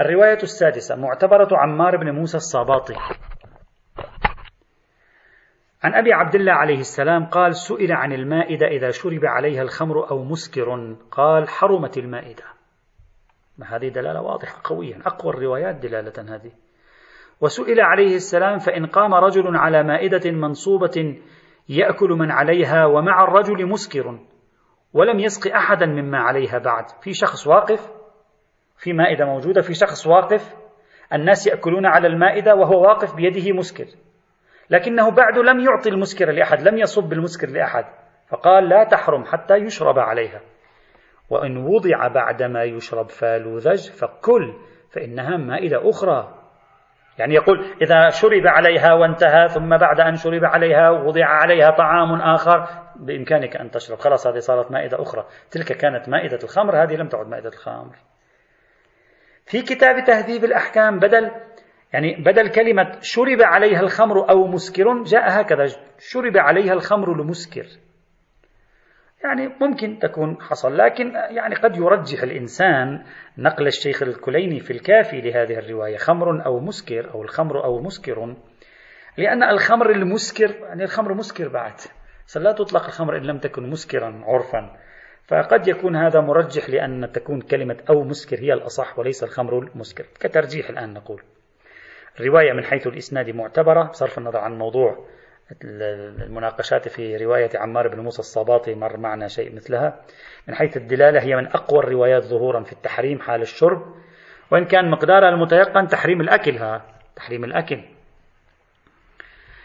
الرواية 0.00 0.38
السادسة 0.42 0.96
معتبرة 0.96 1.48
عمار 1.52 1.96
بن 1.96 2.10
موسى 2.10 2.36
الصاباطي. 2.36 2.94
عن 5.82 5.94
أبي 5.94 6.12
عبد 6.12 6.34
الله 6.34 6.52
عليه 6.52 6.78
السلام 6.78 7.26
قال 7.26 7.56
سئل 7.56 7.92
عن 7.92 8.12
المائدة 8.12 8.66
إذا 8.66 8.90
شرب 8.90 9.24
عليها 9.24 9.62
الخمر 9.62 10.10
أو 10.10 10.24
مسكر. 10.24 10.96
قال 11.10 11.48
حرمت 11.48 11.98
المائدة. 11.98 12.44
هذه 13.64 13.88
دلالة 13.88 14.22
واضحة 14.22 14.60
قوية 14.64 14.96
أقوى 15.06 15.34
الروايات 15.34 15.76
دلالة 15.76 16.34
هذه. 16.34 16.52
وسئل 17.40 17.80
عليه 17.80 18.14
السلام 18.14 18.58
فإن 18.58 18.86
قام 18.86 19.14
رجل 19.14 19.56
على 19.56 19.82
مائدة 19.82 20.30
منصوبة 20.30 21.16
يأكل 21.68 22.08
من 22.08 22.30
عليها 22.30 22.86
ومع 22.86 23.24
الرجل 23.24 23.66
مسكر 23.66 24.18
ولم 24.92 25.20
يسق 25.20 25.54
أحدا 25.54 25.86
مما 25.86 26.18
عليها 26.18 26.58
بعد. 26.58 26.84
في 27.02 27.12
شخص 27.12 27.46
واقف؟ 27.46 27.90
في 28.76 28.92
مائدة 28.92 29.24
موجودة؟ 29.24 29.62
في 29.62 29.74
شخص 29.74 30.06
واقف؟ 30.06 30.54
الناس 31.12 31.46
يأكلون 31.46 31.86
على 31.86 32.06
المائدة 32.06 32.54
وهو 32.54 32.82
واقف 32.82 33.14
بيده 33.14 33.52
مسكر. 33.52 33.86
لكنه 34.72 35.10
بعد 35.10 35.38
لم 35.38 35.60
يعطي 35.60 35.88
المسكر 35.88 36.30
لأحد 36.30 36.62
لم 36.62 36.78
يصب 36.78 37.12
المسكر 37.12 37.48
لأحد. 37.48 37.84
فقال 38.28 38.68
لا 38.68 38.84
تحرم 38.84 39.24
حتى 39.24 39.54
يشرب 39.54 39.98
عليها. 39.98 40.40
وإن 41.30 41.56
وضع 41.56 42.08
بعدما 42.08 42.64
يشرب 42.64 43.08
فالوذج 43.08 43.90
فكل 43.90 44.54
فإنها 44.90 45.36
مائدة 45.36 45.90
أخرى. 45.90 46.34
يعني 47.18 47.34
يقول 47.34 47.64
إذا 47.82 48.08
شرب 48.08 48.46
عليها 48.46 48.94
وانتهى 48.94 49.48
ثم 49.48 49.76
بعد 49.76 50.00
أن 50.00 50.14
شرب 50.16 50.44
عليها 50.44 50.90
وضع 50.90 51.26
عليها 51.26 51.70
طعام 51.70 52.20
آخر 52.20 52.66
بإمكانك 52.96 53.56
أن 53.56 53.70
تشرب. 53.70 53.98
خلاص 53.98 54.26
هذه 54.26 54.38
صارت 54.38 54.70
مائدة 54.70 55.02
أخرى. 55.02 55.26
تلك 55.50 55.72
كانت 55.72 56.08
مائدة 56.08 56.38
الخمر 56.44 56.82
هذه 56.82 56.94
لم 56.94 57.08
تعد 57.08 57.26
مائدة 57.26 57.48
الخمر. 57.48 57.96
في 59.46 59.62
كتاب 59.62 60.04
تهذيب 60.04 60.44
الأحكام 60.44 60.98
بدل 60.98 61.30
يعني 61.92 62.16
بدل 62.24 62.48
كلمة 62.48 62.98
شرب 63.00 63.42
عليها 63.42 63.80
الخمر 63.80 64.30
أو 64.30 64.46
مسكر 64.46 65.02
جاء 65.02 65.40
هكذا 65.40 65.64
شرب 65.98 66.36
عليها 66.36 66.72
الخمر 66.72 67.22
لمسكر 67.22 67.66
يعني 69.24 69.56
ممكن 69.60 69.98
تكون 69.98 70.40
حصل 70.40 70.76
لكن 70.78 71.14
يعني 71.14 71.54
قد 71.54 71.76
يرجح 71.76 72.22
الإنسان 72.22 73.04
نقل 73.38 73.66
الشيخ 73.66 74.02
الكليني 74.02 74.60
في 74.60 74.70
الكافي 74.70 75.20
لهذه 75.20 75.58
الرواية 75.58 75.96
خمر 75.96 76.46
أو 76.46 76.60
مسكر 76.60 77.14
أو 77.14 77.22
الخمر 77.22 77.64
أو 77.64 77.80
مسكر. 77.80 78.36
لأن 79.18 79.42
الخمر 79.42 79.90
المسكر 79.90 80.50
يعني 80.50 80.84
الخمر 80.84 81.14
مسكر 81.14 81.48
بعد. 81.48 81.72
لا 82.36 82.52
تطلق 82.52 82.84
الخمر 82.84 83.16
إن 83.16 83.22
لم 83.22 83.38
تكن 83.38 83.70
مسكرا 83.70 84.22
عرفا. 84.24 84.76
فقد 85.28 85.68
يكون 85.68 85.96
هذا 85.96 86.20
مرجح 86.20 86.70
لأن 86.70 87.12
تكون 87.12 87.40
كلمة 87.40 87.76
أو 87.90 88.04
مسكر 88.04 88.38
هي 88.38 88.52
الأصح 88.52 88.98
وليس 88.98 89.24
الخمر 89.24 89.58
المسكر. 89.58 90.04
كترجيح 90.20 90.70
الآن 90.70 90.92
نقول. 90.94 91.22
الرواية 92.20 92.52
من 92.52 92.64
حيث 92.64 92.86
الإسناد 92.86 93.30
معتبرة 93.30 93.82
بصرف 93.82 94.18
النظر 94.18 94.38
عن 94.38 94.58
موضوع 94.58 95.06
المناقشات 95.62 96.88
في 96.88 97.16
رواية 97.16 97.50
عمار 97.54 97.88
بن 97.88 98.00
موسى 98.00 98.18
الصباطي 98.18 98.74
مر 98.74 98.96
معنا 98.96 99.28
شيء 99.28 99.54
مثلها. 99.54 100.00
من 100.48 100.54
حيث 100.54 100.76
الدلالة 100.76 101.22
هي 101.22 101.36
من 101.36 101.46
أقوى 101.46 101.78
الروايات 101.78 102.22
ظهورا 102.22 102.62
في 102.62 102.72
التحريم 102.72 103.20
حال 103.20 103.42
الشرب 103.42 103.82
وإن 104.50 104.64
كان 104.64 104.90
مقدارها 104.90 105.28
المتيقن 105.28 105.86
تحريم 105.86 106.20
الأكل 106.20 106.56
ها 106.56 106.82
تحريم 107.16 107.44
الأكل. 107.44 107.80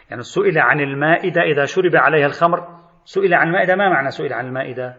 يعني 0.09 0.21
سئل 0.21 0.57
عن 0.57 0.79
المائدة 0.79 1.41
إذا 1.41 1.65
شرب 1.65 1.95
عليها 1.95 2.25
الخمر. 2.25 2.67
سئل 3.05 3.33
عن 3.33 3.47
المائدة 3.47 3.75
ما 3.75 3.89
معنى 3.89 4.11
سئل 4.11 4.33
عن 4.33 4.45
المائدة؟ 4.45 4.95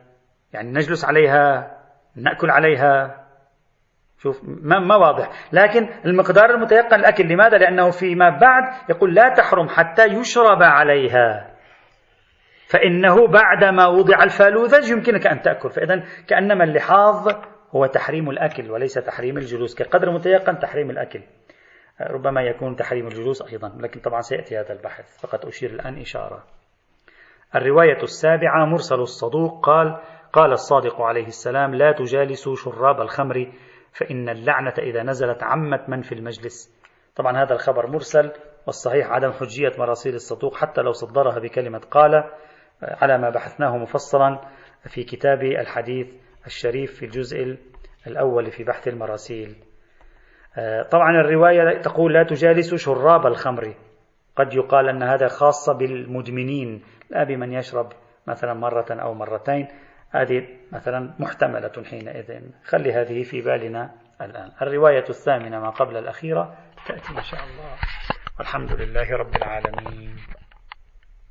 يعني 0.52 0.70
نجلس 0.70 1.04
عليها 1.04 1.76
نأكل 2.16 2.50
عليها 2.50 3.24
شوف 4.18 4.40
ما, 4.44 4.78
ما 4.78 4.96
واضح. 4.96 5.30
لكن 5.52 5.88
المقدار 6.06 6.50
المتيقن 6.50 7.00
الأكل 7.00 7.24
لماذا؟ 7.28 7.58
لأنه 7.58 7.90
فيما 7.90 8.30
بعد 8.30 8.62
يقول 8.90 9.14
لا 9.14 9.28
تحرم 9.28 9.68
حتى 9.68 10.04
يشرب 10.04 10.62
عليها. 10.62 11.54
فإنه 12.70 13.26
بعدما 13.26 13.86
وضع 13.86 14.22
الفالوذج 14.22 14.90
يمكنك 14.90 15.26
أن 15.26 15.40
تأكل. 15.40 15.70
فإذا 15.70 16.02
كأنما 16.28 16.64
اللحاظ 16.64 17.28
هو 17.70 17.86
تحريم 17.86 18.30
الأكل 18.30 18.70
وليس 18.70 18.94
تحريم 18.94 19.36
الجلوس. 19.36 19.74
كقدر 19.82 20.10
متيقن 20.10 20.58
تحريم 20.58 20.90
الأكل. 20.90 21.22
ربما 22.10 22.42
يكون 22.42 22.76
تحريم 22.76 23.06
الجلوس 23.06 23.52
أيضا 23.52 23.68
لكن 23.80 24.00
طبعا 24.00 24.20
سيأتي 24.20 24.58
هذا 24.58 24.72
البحث. 24.72 25.20
فقط 25.20 25.46
أشير 25.46 25.70
الآن 25.70 26.00
إشارة. 26.00 26.44
الرواية 27.56 28.02
السابعة 28.02 28.64
مرسل 28.64 29.00
الصدوق 29.00 29.66
قال 29.66 30.00
قال 30.32 30.52
الصادق 30.52 31.00
عليه 31.00 31.26
السلام 31.26 31.74
لا 31.74 31.92
تجالسوا 31.92 32.54
شراب 32.54 33.00
الخمر 33.00 33.52
فإن 33.98 34.28
اللعنة 34.28 34.74
إذا 34.78 35.02
نزلت 35.02 35.42
عمت 35.42 35.88
من 35.88 36.02
في 36.02 36.12
المجلس. 36.12 36.78
طبعا 37.16 37.42
هذا 37.42 37.52
الخبر 37.54 37.86
مرسل 37.86 38.32
والصحيح 38.66 39.06
عدم 39.06 39.32
حجية 39.32 39.72
مراسيل 39.78 40.14
الصدوق 40.14 40.56
حتى 40.56 40.80
لو 40.80 40.92
صدرها 40.92 41.38
بكلمة 41.38 41.78
قال 41.78 42.24
على 42.82 43.18
ما 43.18 43.30
بحثناه 43.30 43.76
مفصلا 43.76 44.40
في 44.88 45.04
كتاب 45.04 45.42
الحديث 45.42 46.06
الشريف 46.46 46.94
في 46.94 47.04
الجزء 47.04 47.58
الأول 48.06 48.50
في 48.50 48.64
بحث 48.64 48.88
المراسيل. 48.88 49.56
طبعا 50.90 51.10
الرواية 51.10 51.80
تقول 51.80 52.14
لا 52.14 52.22
تجالسوا 52.22 52.78
شراب 52.78 53.26
الخمر. 53.26 53.74
قد 54.36 54.54
يقال 54.54 54.88
أن 54.88 55.02
هذا 55.02 55.28
خاصة 55.28 55.72
بالمدمنين 55.78 56.82
لا 57.10 57.24
بمن 57.24 57.52
يشرب 57.52 57.92
مثلا 58.26 58.54
مرة 58.54 58.86
أو 58.90 59.14
مرتين. 59.14 59.68
هذه 60.10 60.46
مثلا 60.72 61.10
محتملة 61.18 61.84
حينئذ. 61.90 62.40
خلي 62.64 62.92
هذه 62.92 63.22
في 63.22 63.40
بالنا 63.40 63.90
الآن. 64.20 64.50
الرواية 64.62 65.04
الثامنة 65.08 65.60
ما 65.60 65.70
قبل 65.70 65.96
الأخيرة 65.96 66.56
تأتي 66.86 67.12
إن 67.18 67.22
شاء 67.22 67.40
الله. 67.40 67.76
والحمد 68.38 68.72
لله 68.72 69.16
رب 69.16 69.36
العالمين. 69.36 70.16